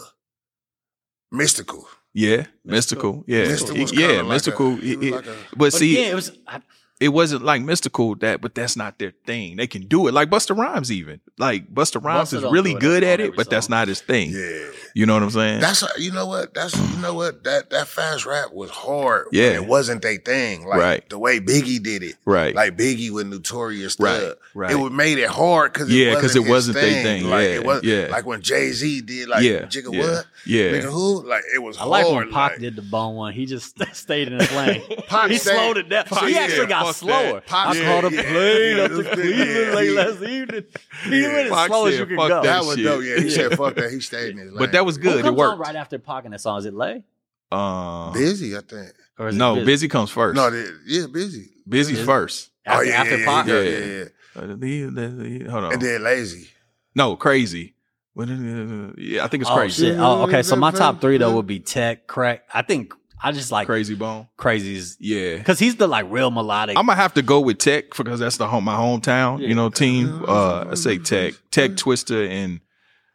[1.33, 1.85] Mystikal.
[2.13, 3.23] Yeah, Mystikal.
[3.27, 4.77] Yeah, Mystikal was yeah, like Mystikal.
[4.77, 6.59] a- he It- was it- like a- but But see, again, it was I,
[6.99, 9.57] it wasn't like Mystikal that, but that's not their thing.
[9.57, 10.91] They can do it like Busta Rhymes.
[10.91, 13.99] Even like Busta Rhymes Busta is really good at it, every but that's not his
[14.01, 14.31] thing.
[14.31, 14.69] Yeah.
[14.95, 15.59] You know what I'm saying?
[15.59, 19.27] That's uh, you know what that's you know what that that fast rap was hard.
[19.31, 19.53] Yeah.
[19.55, 20.65] it wasn't their thing.
[20.67, 21.09] Like Right.
[21.09, 22.15] the way Biggie did it.
[22.25, 22.53] right.
[22.55, 24.37] Like Biggie with Notorious Right, Thug.
[24.53, 24.71] right.
[24.71, 27.29] It would made it hard because Yeah, because it wasn't their they thing.
[27.29, 28.07] Like Yeah, it was yeah.
[28.11, 30.25] like when Jay Z did like yeah, Jigga yeah, what?
[30.45, 31.27] Yeah, Nigga who?
[31.27, 33.33] Like it was I like when Pac like, did the bone one.
[33.33, 34.83] He just stayed in his lane.
[35.07, 36.05] Pac he stayed- slowed it down.
[36.05, 37.33] Pac- he yeah, actually got fuck slower.
[37.33, 37.45] that.
[37.47, 40.01] Pac- I yeah, caught a yeah, plane yeah, up to yeah, Cleveland late yeah.
[40.01, 40.63] last evening.
[41.05, 41.27] He Yeah.
[41.33, 42.27] went as Pac slow as you could go.
[42.29, 43.03] that That was dope.
[43.03, 43.29] Yeah, he Yeah.
[43.49, 43.91] said fuck that.
[43.91, 44.57] He stayed in his lane.
[44.59, 45.25] but that was Who good.
[45.25, 45.53] It worked.
[45.53, 46.59] on right after Pac in that song?
[46.59, 47.03] Is it Lay?
[47.51, 48.57] Uh, Bizzy.
[48.57, 48.93] I think.
[49.19, 49.65] Or is no, Bizzy?
[49.85, 50.35] Bizzy comes first.
[50.35, 51.47] No, they, yeah, Bizzy.
[51.69, 52.05] Bizzy's Bizzy?
[52.05, 52.49] first.
[52.65, 53.47] After, oh yeah, after yeah, Pac?
[53.47, 53.69] yeah, Yeah.
[53.69, 55.47] yeah, yeah.
[55.47, 55.73] Uh, Hold on.
[55.73, 56.47] And then Layzie.
[56.95, 57.73] no, Krayzie.
[58.15, 58.99] What is it?
[58.99, 59.75] Yeah, I think it's Oh Krayzie.
[59.75, 59.97] shit!
[59.99, 60.43] Oh, okay.
[60.43, 62.43] So my top three though would be Tech, Crack.
[62.53, 62.93] I think
[63.23, 64.27] I just like Krayzie Bone.
[64.37, 65.37] Krayzie's Yeah.
[65.37, 66.77] because he's the like real melodic.
[66.77, 69.39] I'm gonna have to go with Tech because that's the home, my hometown.
[69.39, 70.23] You know, team.
[70.27, 72.59] Uh, I say Tech, Tech, Twista, and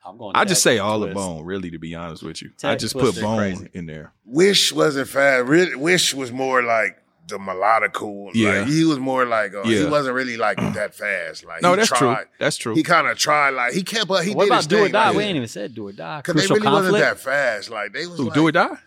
[0.04, 0.34] I'm going.
[0.34, 1.10] I just say all Twist.
[1.10, 1.44] of Bone.
[1.44, 3.68] Really, to be honest with you, I just put Bone Krayzie.
[3.74, 4.12] in there.
[4.24, 5.46] Wish wasn't fast.
[5.46, 6.96] Really, Wish was more like
[7.28, 8.30] the melodical.
[8.32, 8.60] Yeah.
[8.60, 11.44] Like, he was more like uh, he wasn't really like that fast.
[11.44, 12.16] Like No, he that's true.
[12.38, 12.74] That's true.
[12.74, 13.50] He kind of tried.
[13.50, 14.08] Like he kept.
[14.08, 15.06] But he What did about his Do or Die?
[15.08, 16.22] like, we ain't even said Do or Die.
[16.24, 16.92] Cause they really conflict.
[16.92, 17.68] wasn't that fast.
[17.68, 18.78] Like they was Who, like, do or die?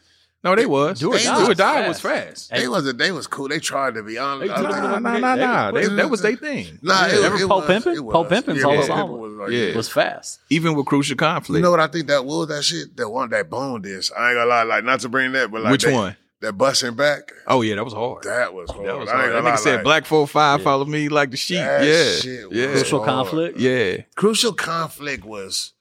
[0.44, 1.00] No, they was.
[1.00, 1.32] Do or They Die.
[1.38, 1.88] was Do or die fast.
[1.88, 2.50] was fast.
[2.52, 2.98] They wasn't.
[2.98, 3.48] They was cool.
[3.48, 4.42] They tried to be honest.
[4.50, 5.72] They took Nah, Nah, nah, nah, nah.
[5.72, 6.80] They, that was their thing.
[6.82, 7.96] Nah, it, Remember it Poe was, Pimpin'?
[7.96, 8.14] it was.
[8.14, 9.76] Poe Pimpin's yeah, whole Poe song Pimpin' was like, Yeah.
[9.78, 10.40] was fast.
[10.50, 11.58] Even with Crucial Conflict.
[11.58, 12.98] You know what I think that was that shit?
[12.98, 14.12] That one that bone disc.
[14.18, 16.16] I ain't gonna lie, like not to bring that, but like Which they- one?
[16.42, 17.32] That busting back.
[17.46, 18.24] Oh yeah, that was hard.
[18.24, 18.88] That was hard.
[18.88, 19.32] That was I ain't hard.
[19.32, 20.64] That gonna lie, nigga said like, Black Four Five Yeah.
[20.64, 21.58] follow me like the sheep.
[21.60, 23.08] That yeah, yeah, Crucial hard.
[23.10, 23.60] conflict.
[23.60, 23.98] yeah.
[24.16, 25.74] Crucial conflict was.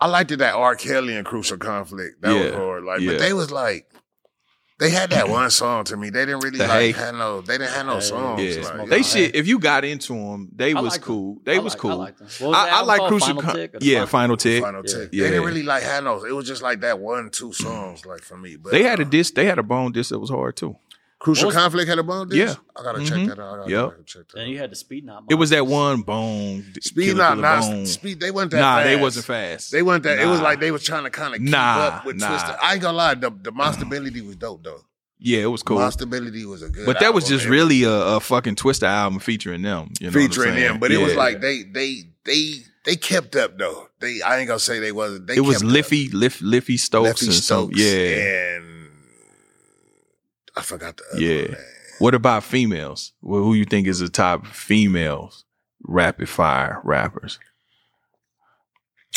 [0.00, 0.74] I liked it that R.
[0.76, 2.20] Kelly and Crucial Conflict.
[2.22, 2.84] That was hard.
[2.84, 3.12] Like, Yeah.
[3.12, 3.86] but they was like,
[4.80, 6.10] they had that one song to me.
[6.10, 6.92] They didn't really The like Hey.
[6.92, 7.40] had no.
[7.40, 8.00] They didn't have no Hey.
[8.00, 8.42] songs.
[8.42, 9.34] Yeah, like, they know, shit.
[9.36, 11.06] If you got into them, they I was like them.
[11.06, 11.38] cool.
[11.44, 11.90] They I was like- cool.
[11.92, 12.26] I like them.
[12.40, 13.00] What was I, I like?
[13.08, 13.26] Crucial.
[13.28, 14.62] Final Con- Tic yeah, Final- Final Tic.
[14.64, 14.94] Final Yeah.
[14.98, 15.08] Tic.
[15.12, 15.24] Yeah.
[15.24, 16.24] They didn't really like have no.
[16.24, 18.56] It was just like that one, two songs, like for me.
[18.56, 19.34] But They had a uh, disc.
[19.34, 20.76] They had a bone disc that was hard too.
[21.24, 22.38] Crucial What was- Conflict had a bone disc?
[22.58, 22.80] Yeah.
[22.80, 23.08] I gotta Mhm.
[23.08, 23.54] check that out.
[23.54, 23.94] I gotta Yep.
[23.96, 24.48] and check that Then out.
[24.50, 25.24] you had the speed knot.
[25.30, 26.64] It was that one bone.
[26.82, 27.86] Speed Killer not, Killer not Bone.
[27.86, 28.20] speed.
[28.20, 28.60] They weren't that.
[28.60, 29.72] Nah, they wasn't fast.
[29.72, 30.18] They weren't that.
[30.18, 30.44] It was Nah.
[30.44, 32.28] like they was trying to kind of keep Nah, up with nah.
[32.28, 32.58] Twista.
[32.62, 33.14] I ain't gonna lie.
[33.14, 34.84] The the Mobstability was dope though.
[35.18, 35.78] Yeah, it was cool.
[35.78, 36.84] Mobstability was a good.
[36.84, 37.38] But that was album.
[37.38, 39.92] just It really a, a fucking Twista album featuring them.
[40.00, 40.64] You know what I'm featuring saying?
[40.72, 40.78] them.
[40.80, 41.18] But it was Yeah.
[41.18, 43.88] like they they they they kept up though.
[44.00, 45.26] They I ain't gonna say they wasn't.
[45.26, 46.76] They it was kept Liffy, Liff, Liffy.
[46.76, 47.78] Stokes, Leffy and some, Stokes.
[47.80, 48.64] yeah, and
[50.56, 51.42] I forgot the other Yeah.
[51.42, 51.64] one, man.
[51.98, 53.12] What about females?
[53.22, 55.44] Well, who you think is the top females
[55.82, 57.38] rapid fire rappers?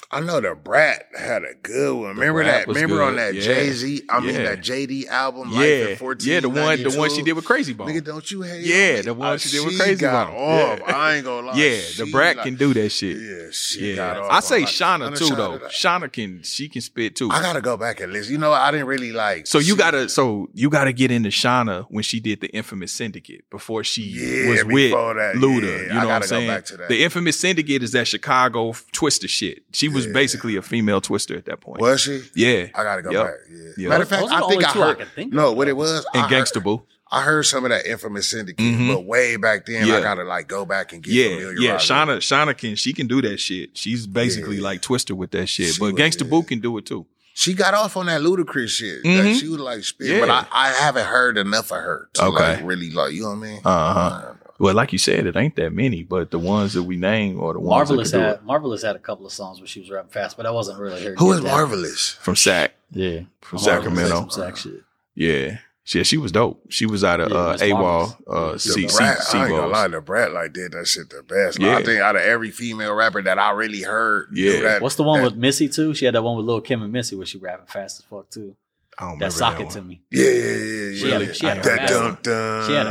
[0.10, 2.12] I know the Brat had a good one.
[2.16, 2.74] Remember Brat that?
[2.74, 3.42] Remember on that Yeah.
[3.42, 4.04] Jay Z?
[4.10, 4.44] I mean Yeah.
[4.44, 5.50] that JD album.
[5.52, 5.60] yeah,
[6.00, 7.90] Life yeah, the one, the one she did with Krayzie Bone.
[7.90, 8.64] Nigga, don't you hate?
[8.66, 10.38] Yeah, the one Uh, she did with she Krayzie got Bone.
[10.38, 10.80] Off.
[10.88, 10.96] Yeah.
[10.96, 11.58] I ain't gonna lie.
[11.58, 13.18] yeah, the Brat like- can do that shit.
[13.18, 14.32] Yeah, she Yeah, got off.
[14.32, 15.60] I say like, Shawnna too the though.
[15.70, 16.10] Shawnna.
[16.12, 17.30] Can she can spit too.
[17.30, 18.32] I gotta go back and listen.
[18.32, 18.54] You know.
[18.54, 19.46] I didn't really like.
[19.46, 23.44] So you gotta, so you gotta get into Shawnna when she did the infamous Syndicate
[23.50, 25.88] before she Yeah, was with that, Luda.
[25.88, 26.48] you know what I'm saying?
[26.48, 26.88] back to that.
[26.88, 29.64] The infamous Syndicate is that Chicago Twista shit.
[29.74, 30.14] She was Yeah.
[30.14, 31.82] basically a female Twista at that point.
[31.82, 32.22] Was she?
[32.36, 33.26] Yeah, I gotta go Yep.
[33.26, 33.34] back.
[33.50, 33.58] Yeah.
[33.78, 33.90] Yep.
[33.90, 34.98] Matter of fact, Those are I think only I two I heard.
[35.00, 36.06] can think no, what it was.
[36.14, 36.84] I and heard- Gangsta Boo.
[37.10, 38.94] I heard some of that infamous syndicate, Mhm.
[38.94, 39.96] but way back then, Yeah.
[39.98, 41.54] I gotta like go back and get Yeah, familiar.
[41.60, 41.74] yeah.
[41.74, 41.86] with it.
[41.86, 43.78] Shawnna, Shawnna can she can do that shit.
[43.78, 44.64] She's basically Yeah.
[44.64, 45.74] like Twista with that shit.
[45.74, 46.30] She but was- Gangsta.
[46.30, 47.06] Boo can do it too.
[47.34, 49.06] She got off on that Ludacris shit.
[49.06, 49.40] Like, Mhm.
[49.40, 50.20] she was like spit, Yeah.
[50.22, 52.56] but I, I haven't heard enough of her to Okay.
[52.58, 53.62] like really like you know what I mean.
[53.64, 54.22] Uh huh.
[54.60, 57.54] Well, like you said, it ain't that many, but the ones that we name are
[57.54, 59.80] the ones Marvaless that can do had Marvaless had a couple of songs where she
[59.80, 61.16] was rapping fast, but that wasn't really her.
[61.16, 61.52] Who get that.
[61.54, 62.16] Marvaless?
[62.18, 62.74] from Sac.
[62.92, 64.02] Yeah, From Marvaless Sacramento.
[64.22, 64.82] had some Sac shit.
[65.16, 65.58] Yeah.
[65.84, 66.62] She, she was dope.
[66.70, 68.28] She was out of Yeah, uh, Miss AWOL, Marvaless.
[68.28, 70.86] uh, C, The C, Brat, C, I ain't gonna lie, the Brat like did that
[70.86, 71.60] shit the best.
[71.62, 71.78] Yeah.
[71.78, 74.60] I think out of every female rapper that I really heard, Yeah.
[74.64, 75.94] that, What's the one that- with Missy too?
[75.94, 78.30] She had that one with Lil Kim and Missy where she rapping fast as fuck
[78.30, 78.56] too.
[79.00, 80.02] I don't That remember socket that to me.
[80.10, 80.96] Yeah, yeah, yeah, yeah.
[80.98, 81.20] She yeah.
[81.20, 82.18] had- she had a Dun, fast dun, one.
[82.24, 82.90] dun, She had a-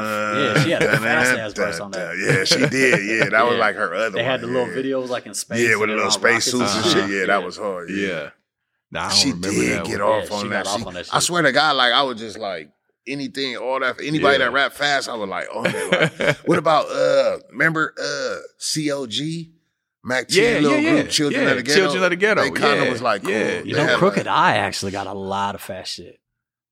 [0.54, 2.16] yeah, she had a dun, fast dun, ass verse on dun, that.
[2.38, 3.06] Yeah, she did.
[3.20, 4.10] Yeah, that was like her other.
[4.10, 4.82] They had the one, little yeah.
[4.96, 5.68] videos like in space.
[5.68, 6.90] Yeah, with the little were on space suits and Uh-huh.
[7.08, 7.10] shit.
[7.10, 7.90] Yeah, that was hard.
[7.90, 8.28] Yeah, Yeah.
[8.92, 10.08] Nah, I don't she remember did that get one.
[10.08, 10.64] off Yeah, on she that.
[10.64, 12.70] got off She- on that I swear to God, like I was just like
[13.08, 13.96] anything, all that.
[14.00, 14.44] Anybody Yeah.
[14.44, 17.38] that rap fast, I was like, oh, that, like, what about uh?
[17.50, 18.36] Remember uh?
[18.74, 19.10] Cog.
[20.06, 21.10] Mac T, Yeah, little yeah, group, yeah.
[21.10, 21.80] Children Yeah, of the Ghetto.
[21.80, 22.42] Children of the Ghetto.
[22.42, 23.32] They kind of Yeah, was like, cool.
[23.32, 23.62] yeah.
[23.62, 26.20] You know, Crooked like- Eye actually got a lot of fast shit.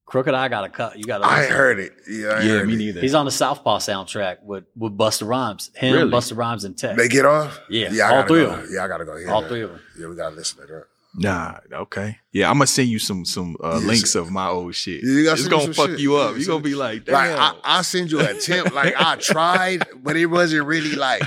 [0.07, 0.99] Crooked I got a cut.
[0.99, 1.25] You got to.
[1.27, 1.93] I ain't heard it.
[2.09, 2.77] Yeah, I ain't Yeah, heard me it.
[2.77, 3.01] neither.
[3.01, 5.71] He's on the Southpaw soundtrack with with Busta Rhymes.
[5.75, 6.11] Him, Really?
[6.13, 6.97] Busta Rhymes, and Tech.
[6.97, 7.59] They get off.
[7.71, 8.05] Yeah, yeah.
[8.05, 8.51] I all gotta three go.
[8.51, 8.69] of them.
[8.71, 9.17] Yeah, I gotta go.
[9.17, 9.81] hear All three of them.
[9.99, 10.85] Yeah, we gotta listen to that.
[11.17, 12.19] Nah, okay.
[12.33, 15.03] Yeah, I'm gonna send you some some uh, Yeah, links of my old shit.
[15.03, 16.01] Yeah, you gotta it's send gonna some fuck shit.
[16.01, 16.33] you up.
[16.33, 17.15] Yeah, You're gonna be like, damn.
[17.15, 17.31] Like
[17.65, 18.75] I, I send you an attempt.
[18.75, 21.23] Like I tried, but it wasn't really like.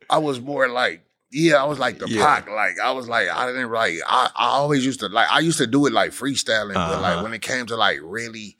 [0.10, 2.24] I was more like, yeah, I was like the Yeah.
[2.24, 2.48] Pac.
[2.48, 3.94] Like I was like, I didn't like.
[4.06, 5.30] I, I always used to like.
[5.30, 7.00] I used to do it like freestyling, but Uh-huh.
[7.02, 8.56] like when it came to like really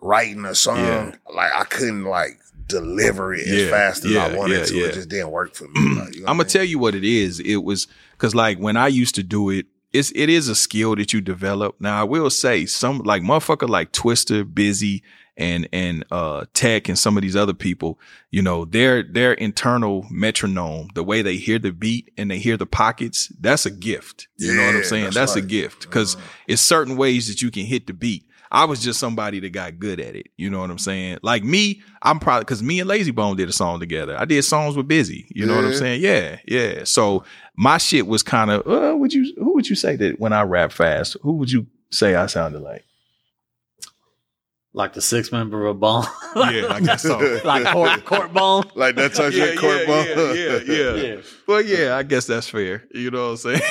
[0.00, 1.14] writing a song, Yeah.
[1.34, 2.38] like I couldn't like
[2.68, 4.78] deliver it as Yeah, fast as I wanted to.
[4.84, 5.94] It just didn't work for me.
[6.00, 6.46] Like, you know I'm gonna I mean?
[6.48, 7.40] tell you what it is.
[7.40, 10.96] It was because like when I used to do it, it's it is a skill
[10.96, 11.76] that you develop.
[11.80, 15.02] Now I will say some like motherfucker like Twista, Bizzy,
[15.36, 17.98] and and uh Tech and some of these other people,
[18.30, 22.56] you know, their their internal metronome, the way they hear the beat and they hear
[22.56, 24.28] the pockets, that's a gift.
[24.38, 25.04] You know what I'm saying?
[25.04, 26.24] that's That's, a gift because Uh-huh.
[26.48, 28.24] it's certain ways that you can hit the beat.
[28.52, 30.28] I was just somebody that got good at it.
[30.36, 31.18] You know what I'm saying?
[31.22, 34.16] Like me, I'm probably because me and Layzie Bone did a song together.
[34.16, 35.26] I did songs with Bizzy.
[35.30, 36.00] You know what I'm saying?
[36.02, 36.84] Yeah, yeah.
[36.84, 37.24] So
[37.56, 38.64] my shit was kind of.
[38.64, 39.34] Uh, would you?
[39.38, 41.16] Who would you say that when I rap fast?
[41.22, 42.84] Who would you say I sounded like?
[44.76, 46.04] Like the six member of a Bone.
[46.36, 47.18] Yeah, I guess so.
[47.44, 48.64] like Court, court Bone.
[48.74, 50.04] like that type Yeah, shit, court yeah, ball.
[50.04, 50.94] yeah, yeah, yeah.
[51.14, 51.20] Yeah.
[51.46, 52.82] Well, yeah, I guess that's fair.
[52.92, 53.62] You know what I'm saying?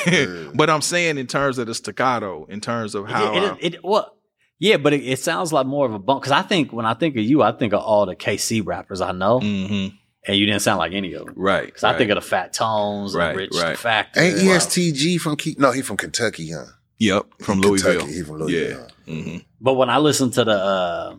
[0.46, 0.52] Yeah.
[0.56, 3.34] but I'm saying in terms of the staccato, in terms of how.
[3.36, 4.16] it, I- it, it, what?
[4.60, 6.22] Yeah, but it, it sounds like more of a bump.
[6.22, 9.02] Because I think when I think of you, I think of all the KC rappers
[9.02, 9.94] I know, Mhm.
[10.26, 11.34] and you didn't sound like any of them.
[11.36, 11.66] Right.
[11.66, 13.72] Because I think of the Fat Tones, Right, and Rich right.
[13.72, 14.22] the Factor.
[14.22, 14.42] Ain't Wow.
[14.56, 16.64] ESTG from Ke- no, he from Kentucky, huh?
[17.00, 17.26] Yep.
[17.42, 18.06] From Kentucky, Louisville.
[18.08, 18.88] he from Louisville.
[19.06, 19.14] Yeah.
[19.14, 19.42] Louisville.
[19.64, 21.16] But when I listen to the uh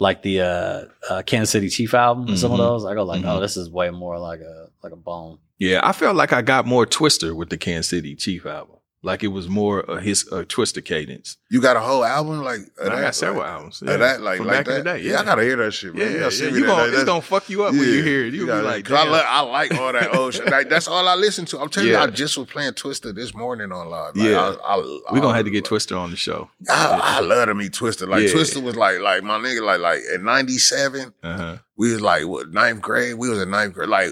[0.00, 2.62] like the uh, uh Kansas City Chief album, and some of Mhm.
[2.62, 3.36] those, I go like, Mhm.
[3.36, 5.38] oh, this is way more like a like a bone.
[5.58, 8.76] Yeah, I felt like I got more Twista with the Kansas City Chief album.
[9.00, 11.36] Like it was more uh, his uh, Twista cadence.
[11.52, 13.80] You got a whole album like I got several like, albums.
[13.86, 14.78] Yeah, that like like back that.
[14.78, 15.02] in the day.
[15.02, 15.94] Yeah, I gotta hear that shit.
[15.94, 16.12] Yeah, Man.
[16.14, 16.50] yeah, gotta yeah.
[16.50, 18.34] You gonna, it's gonna fuck you up when you hear it.
[18.34, 19.04] You'll gotta- be like, I.
[19.28, 20.50] I like all that old shit.
[20.50, 21.60] Like, that's all I listen to.
[21.60, 21.98] I'm telling Yeah.
[22.02, 24.16] you, I just was playing Twista this morning on live.
[24.16, 24.56] Like, Yeah.
[24.64, 26.50] I, I, We're gonna have to get Twista on the show.
[26.68, 28.08] I, love to meet Twista.
[28.08, 28.30] Like Yeah.
[28.34, 31.56] Twista was like like my nigga like like at '97 Uh-huh.
[31.76, 33.14] we was like what ninth grade.
[33.14, 34.10] We was in ninth grade like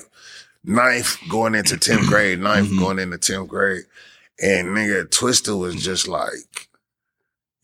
[0.65, 2.79] ninth going into tenth grade, 9th Mhm.
[2.79, 3.85] going into tenth grade,
[4.41, 6.69] and nigga Twista was just like.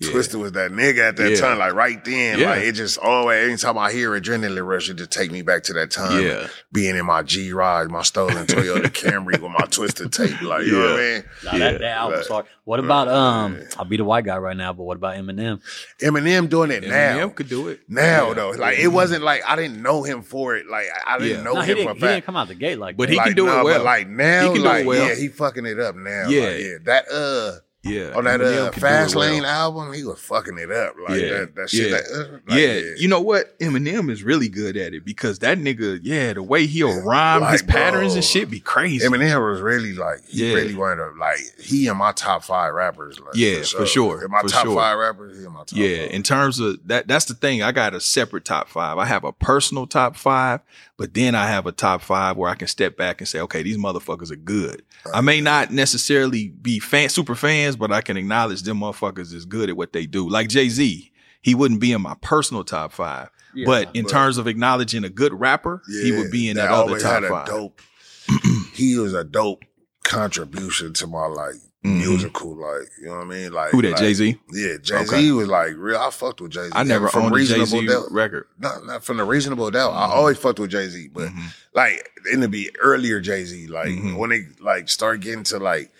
[0.02, 0.10] Yeah.
[0.10, 1.36] Twista was that nigga at that Yeah.
[1.36, 2.38] time, like right then.
[2.38, 2.50] Yeah.
[2.50, 5.72] Like it just always, anytime I hear adrenaline rush, it just take me back to
[5.74, 6.22] that time.
[6.22, 6.48] Yeah.
[6.72, 10.40] Being in my G ride, my stolen Toyota Camry with my twisted tape.
[10.42, 11.24] Like, you know what I mean?
[11.44, 11.58] Nah, Yeah.
[11.72, 12.46] that, that album's hard.
[12.64, 13.60] What about um?
[13.76, 15.60] I'll be the white guy right now, but what about Eminem?
[16.00, 17.16] Eminem doing it now.
[17.18, 17.80] Eminem could do it.
[17.88, 18.34] Now Yeah.
[18.34, 20.66] though, like it wasn't like I didn't know him for it.
[20.68, 21.42] Like I I didn't Yeah.
[21.42, 21.84] know No, he him didn't.
[21.88, 23.12] for a He didn't come out the gate like But that.
[23.12, 23.64] he like, can do it well.
[23.64, 25.08] But like now, He can do it like well.
[25.08, 26.28] yeah, he fucking it up now.
[26.28, 26.42] Yeah.
[26.42, 26.74] like, yeah.
[26.84, 28.12] That uh Yeah.
[28.14, 29.28] on that uh, Fast well.
[29.28, 30.94] Lane album, he was fucking it up.
[31.08, 31.28] Like Yeah.
[31.30, 31.90] that, that shit.
[31.90, 31.96] Yeah.
[31.96, 33.58] Like, uh, like, yeah, you know what?
[33.58, 37.52] Eminem is really good at it because that nigga, yeah, the way he'll rhyme Like,
[37.52, 39.04] his patterns bro, and shit be crazy.
[39.06, 40.54] Eminem was really like he Yeah.
[40.54, 43.18] really one of like he in my top five rappers.
[43.18, 44.76] Like, Yeah, for sure, In my for top sure.
[44.76, 45.72] five rappers, he my top.
[45.72, 46.10] yeah, five.
[46.12, 47.62] in terms of that, that's the thing.
[47.64, 48.96] I got a separate top five.
[48.98, 50.60] I have a personal top five,
[51.02, 53.64] but then I have a top five where I can step back and say, okay,
[53.64, 54.82] these motherfuckers are good.
[55.12, 59.44] I may not necessarily be fan, super fans, but I can acknowledge them motherfuckers is
[59.44, 60.28] good at what they do.
[60.28, 61.10] Like Jay Z,
[61.40, 65.02] he wouldn't be in my personal top five, Yeah, but in but- terms of acknowledging
[65.02, 67.46] a good rapper, he would be in that, other top five.
[67.48, 67.80] Dope,
[68.72, 69.64] he was a dope
[70.04, 71.98] contribution to my like Mhm.
[71.98, 73.52] musical, like you know what I mean.
[73.52, 73.90] Like Who that?
[73.92, 74.38] like, Jay Z.
[74.52, 75.32] Yeah, Jay Z Okay.
[75.32, 75.96] was like real.
[75.98, 76.70] I fucked with Jay Z.
[76.74, 78.12] I never from owned Reasonable Z Doubt.
[78.12, 78.46] record.
[78.58, 79.90] Not, not from the reasonable doubt.
[79.90, 81.42] I always fucked with Jay Z, but Mhm.
[81.74, 84.16] like in the be earlier Jay Z, like Mhm.
[84.16, 85.90] when they like start getting to like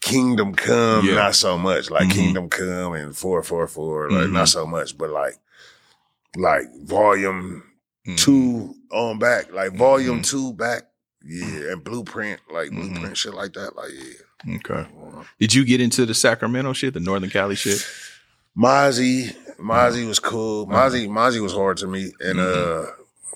[0.00, 1.16] Kingdom Come, Yeah.
[1.16, 1.90] not so much.
[1.90, 2.12] Like Mhm.
[2.12, 5.34] Kingdom Come and four four four, like not so much, but like
[6.36, 7.62] like volume
[8.16, 10.84] two on back, like volume two back,
[11.24, 14.22] yeah, and blueprint, like blueprint shit like that, like yeah.
[14.48, 14.86] Okay.
[15.40, 17.84] Did you get into the Sacramento shit, the Northern Cali shit?
[18.56, 20.08] Mozzy, Mozzy Uh-huh.
[20.08, 20.66] was cool.
[20.66, 22.88] Mozzy, Mozzy was hard to me, and Mm-hmm.
[22.88, 22.90] uh,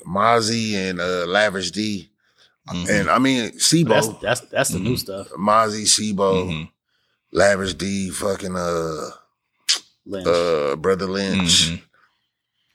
[0.07, 2.11] Mozzy and uh, Lavish D,
[2.69, 2.89] Mhm.
[2.89, 4.99] and I mean That's Sibo, that's that's the new Mhm.
[4.99, 5.29] stuff.
[5.31, 6.69] Mozzy, Sibo, Mhm.
[7.33, 9.11] Lavish D, fucking uh,
[10.07, 10.27] Lynch.
[10.27, 11.83] uh, Brotha Lynch.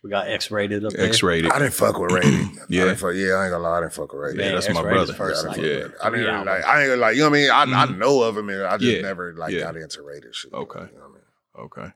[0.05, 1.07] We got X-Raided up there.
[1.07, 1.51] X-Raided.
[1.51, 2.47] I didn't fuck with Raided.
[2.69, 2.83] Yeah.
[2.83, 4.39] I didn't fuck, yeah, I ain't gonna lie, I didn't fuck with Raided.
[4.39, 5.13] Yeah, that's my X-Raided brother.
[5.13, 5.87] First, Yeah, I like, didn't Yeah.
[5.87, 5.99] fuck with it.
[5.99, 6.65] I didn't three really, like.
[6.67, 7.15] I ain't gonna like.
[7.15, 7.49] You know what I mean?
[7.49, 7.97] I, I Mhm.
[7.97, 9.01] know of him, and I just Yeah.
[9.01, 9.61] never like Yeah.
[9.61, 10.53] got into Raided shit.
[10.53, 10.79] Okay.
[10.79, 11.65] You know what I mean?
[11.65, 11.93] Okay.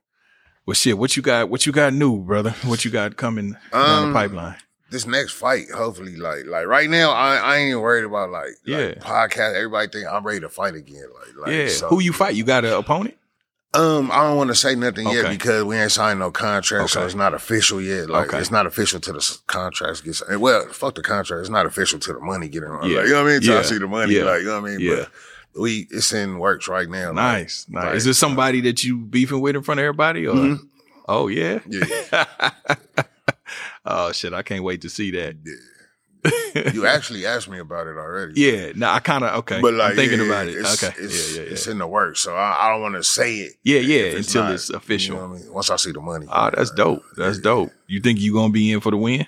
[0.65, 0.97] Well, shit.
[0.97, 1.49] What you got?
[1.49, 2.49] What you got new, brother?
[2.65, 4.55] What you got coming down Um, the pipeline?
[4.89, 8.53] this next fight, hopefully, like like right now, I, I ain't even worried about like,
[8.65, 8.77] Yeah.
[8.77, 9.53] like podcast.
[9.53, 11.05] Everybody think I'm ready to fight again.
[11.13, 11.67] Like, like yeah.
[11.67, 12.33] so- Who you fight?
[12.33, 13.15] You got an opponent?
[13.73, 17.05] Um, I don't want to say nothing yet because we ain't signed no contract, so
[17.05, 18.09] it's not official yet.
[18.09, 18.39] Like Okay.
[18.39, 20.15] it's not official to the contracts get.
[20.15, 20.41] signed.
[20.41, 21.41] Well, fuck the contract.
[21.41, 22.69] It's not official to the money getting.
[22.69, 22.89] on.
[22.89, 22.97] Yeah.
[22.97, 23.41] Like, you know what I mean?
[23.41, 23.59] Till Yeah.
[23.59, 24.15] I see the money.
[24.15, 24.23] Yeah.
[24.23, 24.79] Like you know what I mean?
[24.79, 25.05] Yeah.
[25.53, 27.07] But we it's in works right now.
[27.07, 27.65] like, Nice.
[27.69, 27.85] Nice.
[27.85, 30.25] like, Is there somebody that you beefing with in front of everybody?
[30.25, 30.59] Or Mhm.
[31.07, 31.59] oh yeah.
[31.67, 32.25] Yeah.
[33.85, 34.33] oh shit!
[34.33, 35.35] I can't wait to see that.
[36.73, 38.33] You actually asked me about it already.
[38.41, 38.71] Yeah.
[38.75, 39.61] No, I kind of okay.
[39.61, 40.57] But like I'm thinking yeah, about it.
[40.57, 40.93] It's, okay.
[40.99, 43.53] It's, yeah, yeah, it's in the works, so I, I don't want to say it.
[43.63, 43.99] Yeah, yeah.
[44.01, 45.15] if Until not, it's official.
[45.15, 45.53] You know I mean?
[45.53, 46.25] Once I see the money.
[46.29, 47.03] Oh, that's dope.
[47.15, 47.43] That's Yeah.
[47.43, 47.71] dope.
[47.87, 49.27] You think you're gonna be in for the win?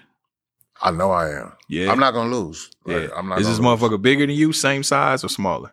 [0.82, 1.52] I know I am.
[1.68, 1.92] Yeah.
[1.92, 2.72] I'm not gonna lose.
[2.86, 2.98] Yeah.
[2.98, 3.40] Like, I'm not.
[3.40, 3.80] is this lose.
[3.80, 4.52] motherfucker bigger than you?
[4.52, 5.72] Same size or smaller?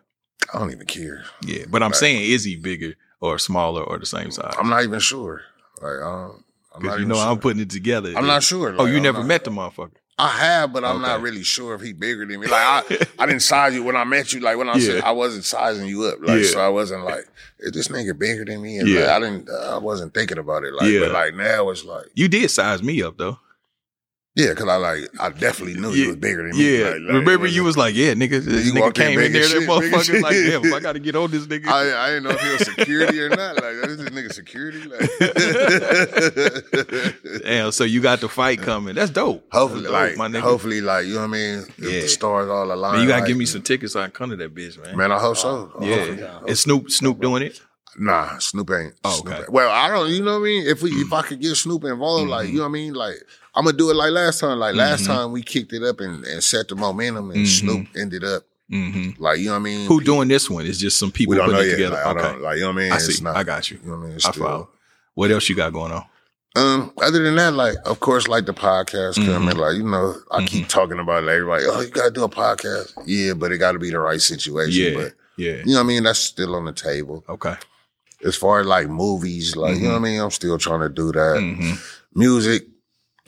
[0.53, 1.23] I don't even care.
[1.45, 1.65] Yeah.
[1.67, 4.53] But I'm saying, is he bigger or smaller or the same size?
[4.57, 5.41] I'm not even sure.
[5.81, 6.43] Like, um,
[6.75, 7.27] I'm not Because you know sure.
[7.27, 8.13] I'm putting it together.
[8.15, 8.75] I'm not sure.
[8.77, 9.91] Oh, you I'm never not- met the motherfucker?
[10.19, 12.47] I have, but I'm not really sure if he bigger than me.
[12.47, 12.53] Like
[12.91, 14.41] I, I didn't size you when I met you.
[14.41, 16.19] Like when I said I wasn't sizing you up.
[16.21, 16.47] Like Yeah.
[16.49, 17.25] so, I wasn't like,
[17.59, 18.77] is this nigga bigger than me?
[18.79, 19.01] And Yeah.
[19.01, 19.49] like, I didn't.
[19.49, 20.73] Uh, I wasn't thinking about it.
[20.73, 20.99] Like, Yeah.
[21.01, 23.39] but like now it's like, You did size me up though.
[24.39, 25.95] Yeah, because I like, I definitely knew Yeah.
[26.03, 26.77] he was bigger than me.
[26.79, 26.85] Yeah.
[26.85, 29.51] Like, like, Remember you was like, yeah, nigga, this You nigga came in there, as
[29.53, 30.63] that shit, motherfucker, like, shit.
[30.63, 31.67] damn, I gotta get on this nigga.
[31.67, 33.55] I, I didn't know if he was security or not.
[33.55, 34.79] Like, is this nigga security?
[34.85, 35.09] Like,
[37.43, 38.95] damn, so you got the fight coming.
[38.95, 39.45] That's dope.
[39.51, 40.41] hopefully, That's dope, like, my nigga.
[40.41, 41.59] hopefully, like, you know what I mean?
[41.77, 42.01] If Yeah.
[42.01, 42.93] the stars all align.
[42.93, 44.81] Man, you gotta right, give me some tickets so I can come to that bitch,
[44.83, 44.95] man.
[44.97, 45.71] Man, I hope so.
[45.81, 46.05] Yeah.
[46.05, 46.45] hope so.
[46.47, 47.59] Is Snoop Snoop doing it?
[47.97, 48.93] Nah, Snoop ain't.
[49.03, 49.41] Oh, Snoop okay.
[49.43, 49.51] ain't.
[49.51, 50.09] Well, I don't.
[50.09, 50.67] You know what I mean?
[50.67, 52.51] If we, if I could get Snoop involved, like Mhm.
[52.51, 53.15] you know what I mean, like
[53.59, 54.57] I'm gonna do it like last time.
[54.57, 55.07] Like last Mhm.
[55.07, 57.59] time we kicked it up and, and set the momentum, and Mhm.
[57.59, 59.21] Snoop ended up Mm-hmm.
[59.21, 59.87] like you know what I mean.
[59.87, 60.65] Who doing this one?
[60.65, 61.89] It's just some people We don't know putting it yet.
[61.89, 61.95] together.
[61.95, 62.21] Like, I okay.
[62.21, 62.91] don't, like you know what I mean.
[62.93, 63.23] I see.
[63.23, 63.79] not- I got you.
[63.83, 64.15] You know what I mean?
[64.15, 64.69] It's I still- follow.
[65.15, 66.05] What else you got going on?
[66.55, 70.45] Um, other than that, like of course, like the podcast coming, like you know, I
[70.45, 71.29] keep talking about it.
[71.29, 72.93] Everybody, oh, you gotta do a podcast.
[73.05, 74.93] Yeah, but it got to be the right situation.
[74.93, 74.99] Yeah.
[75.03, 75.57] But Yeah.
[75.65, 76.03] You know what I mean?
[76.03, 77.23] That's still on the table.
[77.29, 77.55] Okay.
[78.25, 80.89] As far as like movies, like you know what I mean, I'm still trying to
[80.89, 81.39] do that.
[81.39, 81.73] hmm
[82.15, 82.67] Music,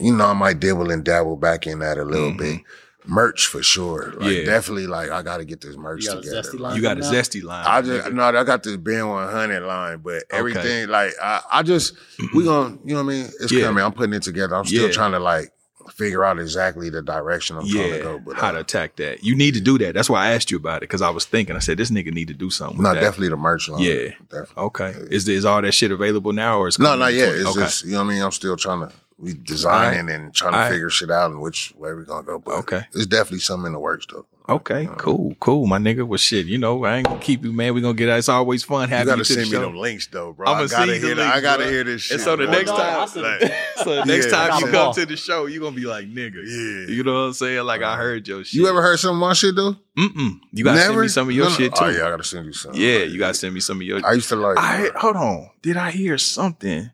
[0.01, 2.37] you know, I might dibble and dabble back in that a little Mhm.
[2.37, 2.59] bit.
[3.05, 4.13] Merch for sure.
[4.17, 4.45] Like Yeah.
[4.45, 6.43] definitely like I gotta get this merch You together.
[6.53, 6.75] Like.
[6.75, 7.65] You got a coming zesty line.
[7.67, 8.13] I just nigga.
[8.13, 11.93] no, I got this Ben 100 line, but everything like I, I just
[12.35, 13.29] we gonna you know what I mean.
[13.39, 13.63] It's Yeah.
[13.65, 13.83] coming.
[13.83, 14.55] I'm putting it together.
[14.55, 14.91] I'm still Yeah.
[14.91, 15.51] trying to like
[15.95, 18.19] figure out exactly the direction I'm trying to go.
[18.23, 19.23] But how uh, to attack that.
[19.23, 19.95] You need to do that.
[19.95, 21.55] That's why I asked you about it because I was thinking.
[21.55, 22.77] I said this nigga need to do something.
[22.77, 23.01] With no, that.
[23.01, 23.81] definitely the merch line.
[23.81, 24.09] Yeah.
[24.29, 24.63] definitely.
[24.63, 24.95] Okay.
[25.09, 27.33] Is is all that shit available now or is No, not yet.
[27.33, 27.61] It's okay.
[27.61, 28.21] just you know what I mean.
[28.21, 31.93] I'm still trying to we designing and trying to figure shit out and which way
[31.93, 32.39] we're gonna go.
[32.39, 32.81] But Okay.
[32.91, 34.25] there's definitely something in the works though.
[34.49, 34.95] Okay, uh-huh.
[34.97, 36.05] cool, cool, my nigga.
[36.05, 37.73] Well, shit, you know, I ain't gonna keep you, man.
[37.75, 38.09] We gonna get.
[38.09, 38.17] Out.
[38.17, 39.61] It's always fun You having gotta you to send me show.
[39.61, 40.47] them links though, bro.
[40.47, 41.15] I'ma I gotta you hear.
[41.15, 41.71] links, I gotta bro.
[41.71, 42.15] hear this shit.
[42.15, 42.51] And so the bro.
[42.53, 43.53] next time, Like,
[43.83, 44.31] so the next Yeah.
[44.31, 44.93] time you come ball.
[44.95, 46.43] to the show, you gonna be like, nigga.
[46.43, 46.93] Yeah.
[46.93, 47.63] You know what I'm saying?
[47.65, 47.97] Like I uh-huh.
[47.97, 48.53] heard your shit.
[48.55, 49.75] you ever heard some of my shit though?
[49.97, 50.39] Mm-mm.
[50.51, 51.55] You gotta send me some of your No, no.
[51.57, 51.85] shit oh, too.
[51.85, 52.71] Oh yeah, I gotta send you some.
[52.73, 54.05] Yeah, you gotta send me some of your.
[54.05, 54.57] I used to like.
[54.57, 55.49] I hold on.
[55.61, 56.89] Did I hear something?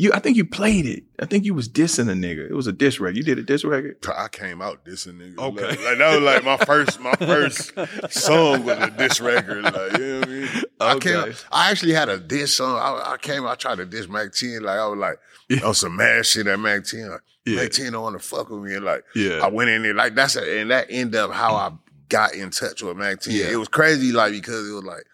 [0.00, 1.02] You, I think you played it.
[1.18, 2.48] I think you was dissing a nigga.
[2.48, 3.16] It was a diss record.
[3.16, 3.96] You did a diss record.
[4.16, 5.38] I came out dissing nigga.
[5.38, 5.66] Okay.
[5.70, 7.72] Like, like, that was like my first my first
[8.12, 9.64] song was a diss record.
[9.64, 10.48] Like, you know what I mean?
[10.80, 11.24] I Okay.
[11.24, 12.76] came I actually had a diss song.
[12.76, 14.62] I, I came I tried to diss Mac 10.
[14.62, 15.18] Like I was like
[15.48, 15.66] Yeah.
[15.66, 17.10] on some mad shit at Mac 10.
[17.10, 17.56] Like, Yeah.
[17.62, 18.74] Mac 10 don't want to fuck with me.
[18.76, 19.40] And like Yeah.
[19.42, 21.72] I went in there like that's a, and that ended up how I
[22.08, 23.34] got in touch with Mac 10.
[23.34, 23.50] Yeah.
[23.50, 25.04] It was crazy like because it was like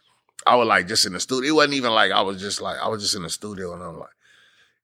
[0.46, 1.48] I was like just in the studio.
[1.48, 3.82] It wasn't even like I was just like I was just in the studio and
[3.82, 4.10] I'm like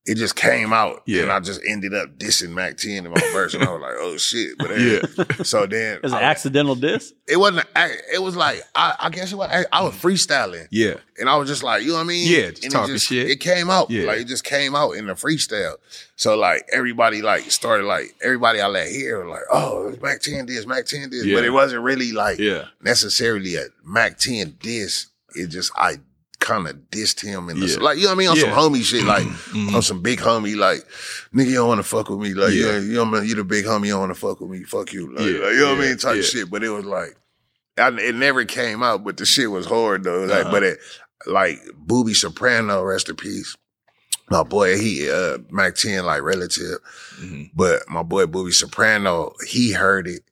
[0.06, 1.22] it just came out Yeah.
[1.24, 3.92] and I just ended up dissing Mac 10 in my verse and I was like,
[3.98, 4.56] oh shit.
[4.58, 5.00] But Yeah.
[5.36, 7.12] then, so then It's an I- accidental diss.
[7.28, 10.66] it wasn't, a- it was like, I, I guess it was, I, I was freestyling
[10.70, 10.94] Yeah.
[11.18, 12.26] and I was just like, you know what I mean?
[12.32, 13.30] Yeah, just and talking it just, shit.
[13.30, 13.90] It came out.
[13.90, 14.04] Yeah.
[14.06, 15.74] Like it just came out in the freestyle.
[16.16, 20.46] So like everybody like started like, everybody I let hear like, oh, it's Mac 10
[20.46, 21.26] this, Mac 10 this.
[21.26, 21.36] Yeah.
[21.36, 22.64] But it wasn't really like Yeah.
[22.80, 25.06] necessarily a Mac 10 diss.
[25.34, 25.96] It just, I
[26.40, 27.76] kind of dissed him in the, Yeah.
[27.80, 28.28] like, you know what I mean?
[28.30, 28.42] On Yeah.
[28.42, 29.74] some homie shit, like Mhm.
[29.74, 30.84] on some big homie, like,
[31.34, 32.32] nigga, you don't want to fuck with me.
[32.34, 32.78] Like, Yeah.
[32.78, 33.28] you know what I mean?
[33.28, 34.64] You the big homie, you don't want to fuck with me.
[34.64, 35.14] Fuck you.
[35.14, 35.96] Like, Yeah, like, you know what I mean?
[35.98, 36.50] Type shit.
[36.50, 37.14] But it was like,
[37.78, 40.24] I, it never came out, but the shit was hard though.
[40.24, 40.50] Like, Uh-huh.
[40.50, 40.78] but it,
[41.26, 43.54] like, Booby Soprano, rest in peace.
[44.30, 46.78] My boy, he, uh, Mac 10, like, relative.
[47.20, 47.50] Mhm.
[47.54, 50.22] But my boy, Booby Soprano, he heard it.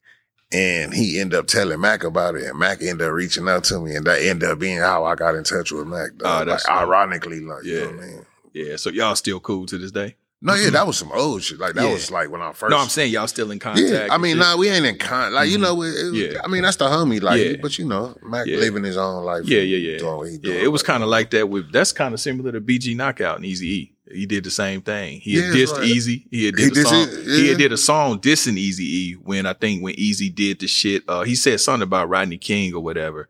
[0.51, 3.79] And he ended up telling Mac about it, and Mac ended up reaching out to
[3.79, 6.09] me, and that ended up being how I got in touch with Mac.
[6.17, 6.25] Though.
[6.25, 6.75] Ah, oh, like, that's dope.
[6.75, 7.85] ironically, like, you know Yeah.
[7.85, 8.25] what I mean?
[8.53, 8.75] Yeah.
[8.77, 10.15] So y'all still cool to this day?
[10.41, 11.59] No, yeah, that was some old shit.
[11.59, 11.91] Like that Yeah.
[11.91, 12.71] was like when I first.
[12.71, 13.89] No, I'm saying y'all still in contact.
[13.89, 15.33] Yeah, I mean, nah, we ain't in con.
[15.33, 15.63] Like you mm-hmm.
[15.63, 16.39] know, it, it- Yeah.
[16.41, 17.21] I mean, that's the homie.
[17.21, 17.53] Like, Yeah.
[17.61, 18.55] but you know, Mac Yeah.
[18.57, 19.43] living his own life.
[19.43, 19.97] Yeah, yeah, yeah.
[19.97, 22.53] Doing what he Yeah, it was kind of like that with that's kind of similar
[22.53, 23.93] to BG Knockout and Easy E.
[24.11, 25.19] He did the same thing.
[25.19, 25.83] He had Yeah, dissed right.
[25.89, 26.25] Eazy.
[26.31, 27.07] He had He did a dissed song.
[27.09, 27.49] it, He yeah.
[27.49, 31.03] had did a song dissing Easy E when I think when Eazy did the shit.
[31.07, 33.29] Uh, he said something about Rodney King or whatever,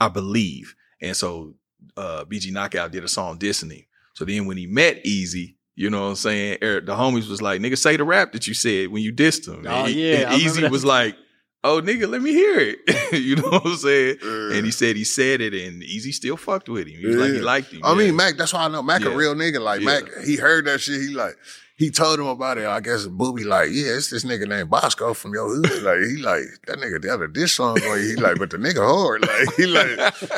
[0.00, 0.74] I believe.
[1.00, 1.54] And so
[1.96, 3.84] uh, BG Knockout did a song dissing him.
[4.14, 5.54] So then when he met Eazy.
[5.76, 6.58] You know what I'm saying?
[6.60, 9.46] Eric, the homies was like, nigga, say the rap that you said when you dissed
[9.46, 9.64] him.
[9.64, 11.16] Oh, And yeah, and Eazy was like,
[11.64, 13.12] oh, nigga, let me hear it.
[13.20, 14.18] you know what I'm saying?
[14.22, 14.52] Yeah.
[14.54, 16.98] And he said he said it, and Eazy still fucked with him.
[17.00, 17.80] He was like he liked him.
[17.84, 17.98] I yeah.
[17.98, 18.36] mean, Mac.
[18.36, 19.08] That's why I know Mac Yeah.
[19.08, 19.60] a real nigga.
[19.60, 19.86] Like Yeah.
[19.86, 21.00] Mac, he heard that shit.
[21.00, 21.36] He like.
[21.78, 22.66] He told him about it.
[22.66, 25.82] I guess Booby like, yeah, it's this nigga named Boskoe from your hood.
[25.84, 28.10] Like he like that nigga the other diss song for you.
[28.10, 29.22] He like, but the nigga hard.
[29.22, 29.88] Like he like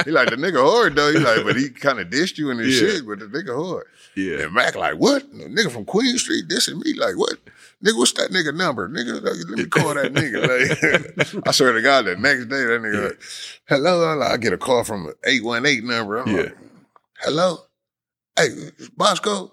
[0.05, 1.11] he like the nigga hard though.
[1.11, 2.89] He like, but he kind of dissed you in his Yeah.
[2.91, 3.87] shit, but the nigga hard.
[4.15, 5.33] yeah, And Mac like, what?
[5.33, 6.93] Nigga from Queen Street dissing me?
[6.93, 7.39] Like, what?
[7.83, 8.87] Nigga, what's that nigga number?
[8.91, 11.31] Nigga, like, let me call that nigga.
[11.41, 13.21] Like, I swear to God, the next day, that nigga, like,
[13.67, 16.19] hello, like, I get a call from an 818 number.
[16.19, 16.43] I'm Yeah.
[16.43, 16.57] like,
[17.23, 17.59] hello?
[18.37, 18.49] Hey,
[18.99, 19.51] Boskoe?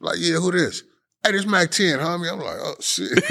[0.00, 0.82] Like, yeah, who this?
[1.24, 2.32] Hey, this Mac 10, homie.
[2.32, 3.12] I'm like, oh, shit.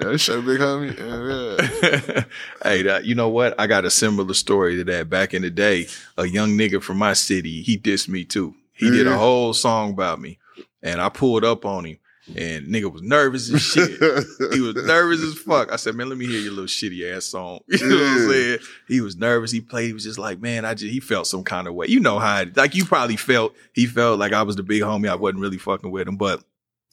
[0.00, 0.96] yeah, your big homie.
[0.96, 2.24] Yeah, yeah.
[2.62, 3.54] hey, that, you know what?
[3.60, 5.10] I got a similar story to that.
[5.10, 8.54] Back in the day, a young nigga from my city, he dissed me too.
[8.72, 10.38] He did a whole song about me,
[10.82, 11.98] and I pulled up on him,
[12.36, 13.90] and nigga was nervous as shit.
[14.52, 15.72] he was nervous as fuck.
[15.72, 17.60] I said, man, let me hear your little shitty ass song.
[17.68, 18.58] You know what I'm saying?
[18.86, 19.50] He was nervous.
[19.50, 19.86] He played.
[19.86, 21.86] He was just like, man, I just, he felt some kind of way.
[21.88, 24.82] You know how, it, like you probably felt, he felt like I was the big
[24.82, 25.08] homie.
[25.08, 26.42] I wasn't really fucking with him, but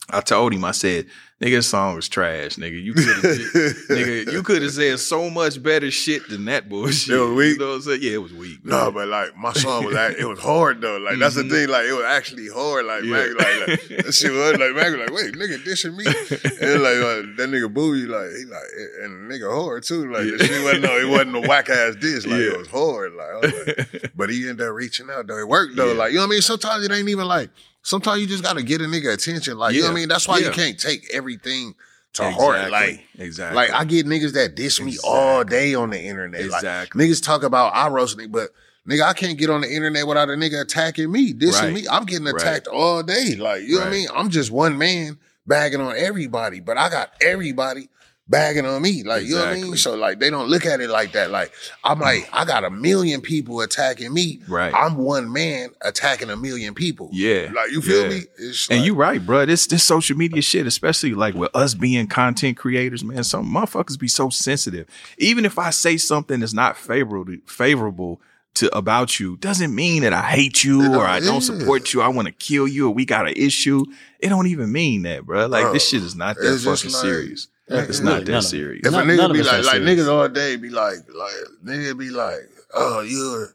[0.07, 1.07] I told him, I said,
[1.41, 2.79] nigga, this song was trash, nigga.
[2.79, 3.15] You could have,
[3.89, 7.15] nigga, you could have said so much better shit than that bullshit.
[7.15, 7.53] It was weak?
[7.53, 7.99] You know what I'm saying?
[8.03, 8.63] Yeah, it was weak.
[8.63, 10.97] No, but like my song was like, it was hard though.
[10.97, 11.49] Like that's the Mhm.
[11.49, 11.69] thing.
[11.69, 12.85] Like it was actually hard.
[12.85, 13.09] Like Yeah.
[13.13, 16.05] Mac, like, like that shit was like was like, wait, nigga dissing me.
[16.05, 18.61] And like uh, that nigga Booby, like he like
[19.01, 20.11] and nigga hard too.
[20.13, 20.45] Like the Yeah.
[20.45, 22.27] shit wasn't no, it wasn't a whack ass dish.
[22.27, 22.51] Like Yeah.
[22.53, 23.13] it was hard.
[23.13, 23.67] Like, was
[24.01, 25.39] like but he ended up reaching out though.
[25.39, 25.93] It worked though.
[25.93, 26.41] Like you know what I mean.
[26.43, 27.49] Sometimes it ain't even like.
[27.85, 29.59] Sometimes you just gotta get a nigga attention.
[29.59, 30.09] Like you know what I mean.
[30.09, 30.47] That's why Yeah.
[30.47, 31.75] you can't take everything
[32.13, 32.71] to heart.
[32.71, 33.55] Like, exactly.
[33.55, 36.41] like I get niggas that diss me all day on the internet.
[36.41, 36.99] Exactly.
[36.99, 38.49] Like niggas talk about I roast nigga, but
[38.89, 41.73] nigga, I can't get on the internet without a nigga attacking me, dissing Right.
[41.73, 41.87] me.
[41.87, 42.35] I'm getting Right.
[42.41, 43.35] attacked all day.
[43.35, 44.07] Like, you know what I mean?
[44.15, 47.89] I'm just one man bagging on everybody, but I got everybody
[48.27, 49.03] bagging on me.
[49.03, 49.77] Like, you know what I mean?
[49.77, 51.29] So like they don't look at it like that.
[51.31, 51.51] Like,
[51.83, 52.29] I'm like, mm.
[52.33, 54.41] I got a million people attacking me.
[54.47, 54.73] Right.
[54.73, 57.09] I'm one man attacking a million people.
[57.11, 57.51] Yeah.
[57.55, 58.09] Like, you feel Yeah.
[58.09, 58.21] me?
[58.37, 59.45] It's And like- you right, bro.
[59.45, 63.23] This this social media shit, especially like with us being content creators, man.
[63.23, 64.87] Some motherfuckers be so sensitive.
[65.17, 68.21] Even if I say something that's not favorable favorable
[68.55, 72.01] to about you, doesn't mean that I hate you or I don't support you.
[72.01, 73.83] I want to kill you or we got an issue.
[74.19, 75.45] It don't even mean that, bro.
[75.47, 77.49] Like Bro, this shit is not that fucking like- serious.
[77.69, 78.85] Yeah, It's not None that serious.
[78.85, 79.99] If None- a nigga be like, like serious.
[80.01, 81.33] niggas all day be like, like
[81.63, 82.41] nigga be like,
[82.75, 83.47] oh, you,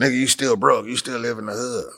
[0.00, 1.92] nigga, you still broke, you still live in the hood.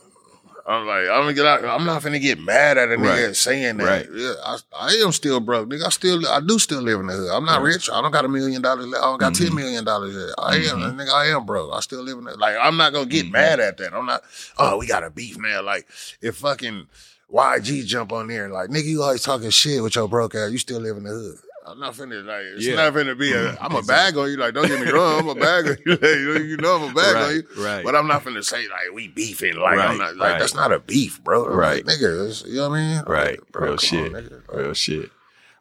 [0.69, 1.65] I'm like, I'm gonna get out.
[1.65, 3.37] I'm not finna get mad at a nigga Right.
[3.37, 3.85] saying that.
[3.85, 4.07] Right.
[4.13, 5.85] Yeah, I, I am still broke, nigga.
[5.87, 7.31] I still, I do still live in the hood.
[7.31, 7.89] I'm not rich.
[7.89, 8.87] I don't got a million dollars.
[8.87, 9.45] I don't got Mm-hmm.
[9.45, 10.17] ten million dollars.
[10.17, 10.35] yet.
[10.39, 11.13] I am, nigga.
[11.13, 11.73] I am broke.
[11.73, 12.37] I still live in the.
[12.37, 13.11] Like, I'm not gonna Mm-hmm.
[13.13, 13.95] get mad at that.
[13.95, 14.23] I'm not.
[14.59, 15.63] Oh, we got a beef now.
[15.63, 15.87] Like,
[16.21, 16.89] if fucking
[17.33, 20.51] YG jump on there, like, nigga, you always talking shit with your broke ass.
[20.53, 21.37] You still live in the hood.
[21.69, 22.77] I'm not finna like it's Yeah.
[22.77, 23.65] not finna be a mm-hmm.
[23.65, 24.37] I'm a bag on you.
[24.37, 25.93] Like, don't get me wrong, I'm a bag on you.
[25.93, 27.65] Like, you you know I'm a bag Right, on you.
[27.65, 27.85] right.
[27.85, 29.57] But I'm not finna say like we beefing.
[29.57, 30.39] Like Right, I'm not like right.
[30.39, 31.49] that's not a beef, bro.
[31.49, 31.85] Right.
[31.85, 33.03] Like, nigga, you know what I mean?
[33.09, 33.41] Right.
[33.41, 34.15] Like, bro, Real shit.
[34.15, 34.43] on, nigga.
[34.57, 35.11] Real shit.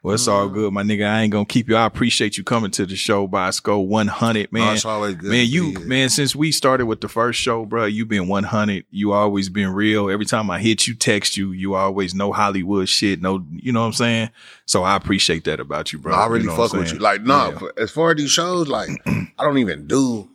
[0.06, 0.54] Well, it's all mm-hmm.
[0.54, 1.10] good, my nigga.
[1.10, 1.76] I ain't gonna keep you.
[1.76, 4.68] I appreciate you coming to the show Boskoe 100, man.
[4.68, 7.86] No, it's always good Man, you man, since we started with the first show, bro,
[7.86, 8.86] you been 100.
[8.92, 10.12] You always been real.
[10.12, 13.20] Every time I hit you, text you, you always know Hollywood shit.
[13.20, 14.30] No, you know what I'm saying?
[14.68, 16.12] So I appreciate that about you, bro.
[16.12, 17.00] No, I really You know fuck with you.
[17.00, 17.84] Like, no, Yeah.
[17.84, 20.30] as far as these shows, like, I don't even do.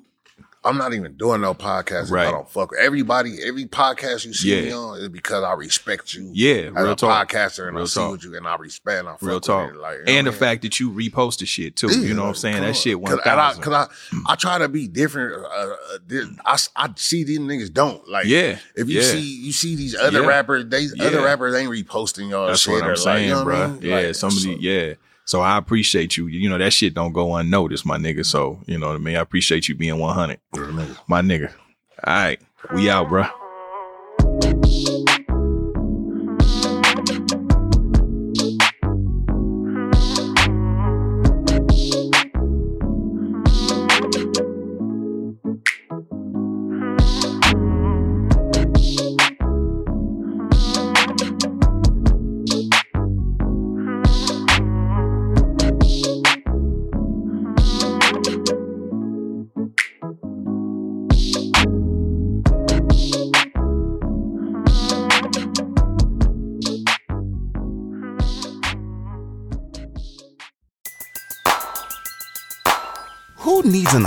[0.63, 2.29] I'm not even doing no podcast Right.
[2.29, 3.39] I don't fuck with everybody.
[3.43, 4.61] Every podcast you see Yeah.
[4.63, 6.31] me on is because I respect you.
[6.35, 7.29] Yeah, as real a talk.
[7.31, 8.23] podcaster, and Real I see talk.
[8.25, 9.71] you and I respect and I fuck Real with talk.
[9.71, 9.77] it.
[9.77, 10.39] Like, you know and the mean?
[10.41, 11.89] fact that you repost the shit too.
[11.91, 12.61] Yeah, you know what I'm saying?
[12.61, 13.63] That shit I, thousand.
[13.63, 15.43] cause I, I try to be different.
[15.45, 18.27] Uh, uh, I, I see these niggas don't like.
[18.27, 19.07] Yeah, If you yeah.
[19.07, 20.67] see, you see these other rappers.
[20.67, 22.75] They other rappers ain't reposting y'all That's shit.
[22.75, 23.55] what I'm saying, like, you know bro.
[23.61, 23.83] what I mean?
[23.83, 24.93] Yeah, Like, somebody, so- yeah.
[25.31, 26.27] So I appreciate you.
[26.27, 28.27] You know that shit don't go unnoticed, my nigga.
[28.27, 29.15] So you know what I mean.
[29.15, 30.41] I appreciate you being 100,
[31.07, 31.53] my nigga.
[32.05, 32.41] All right,
[32.75, 33.27] we out, bro.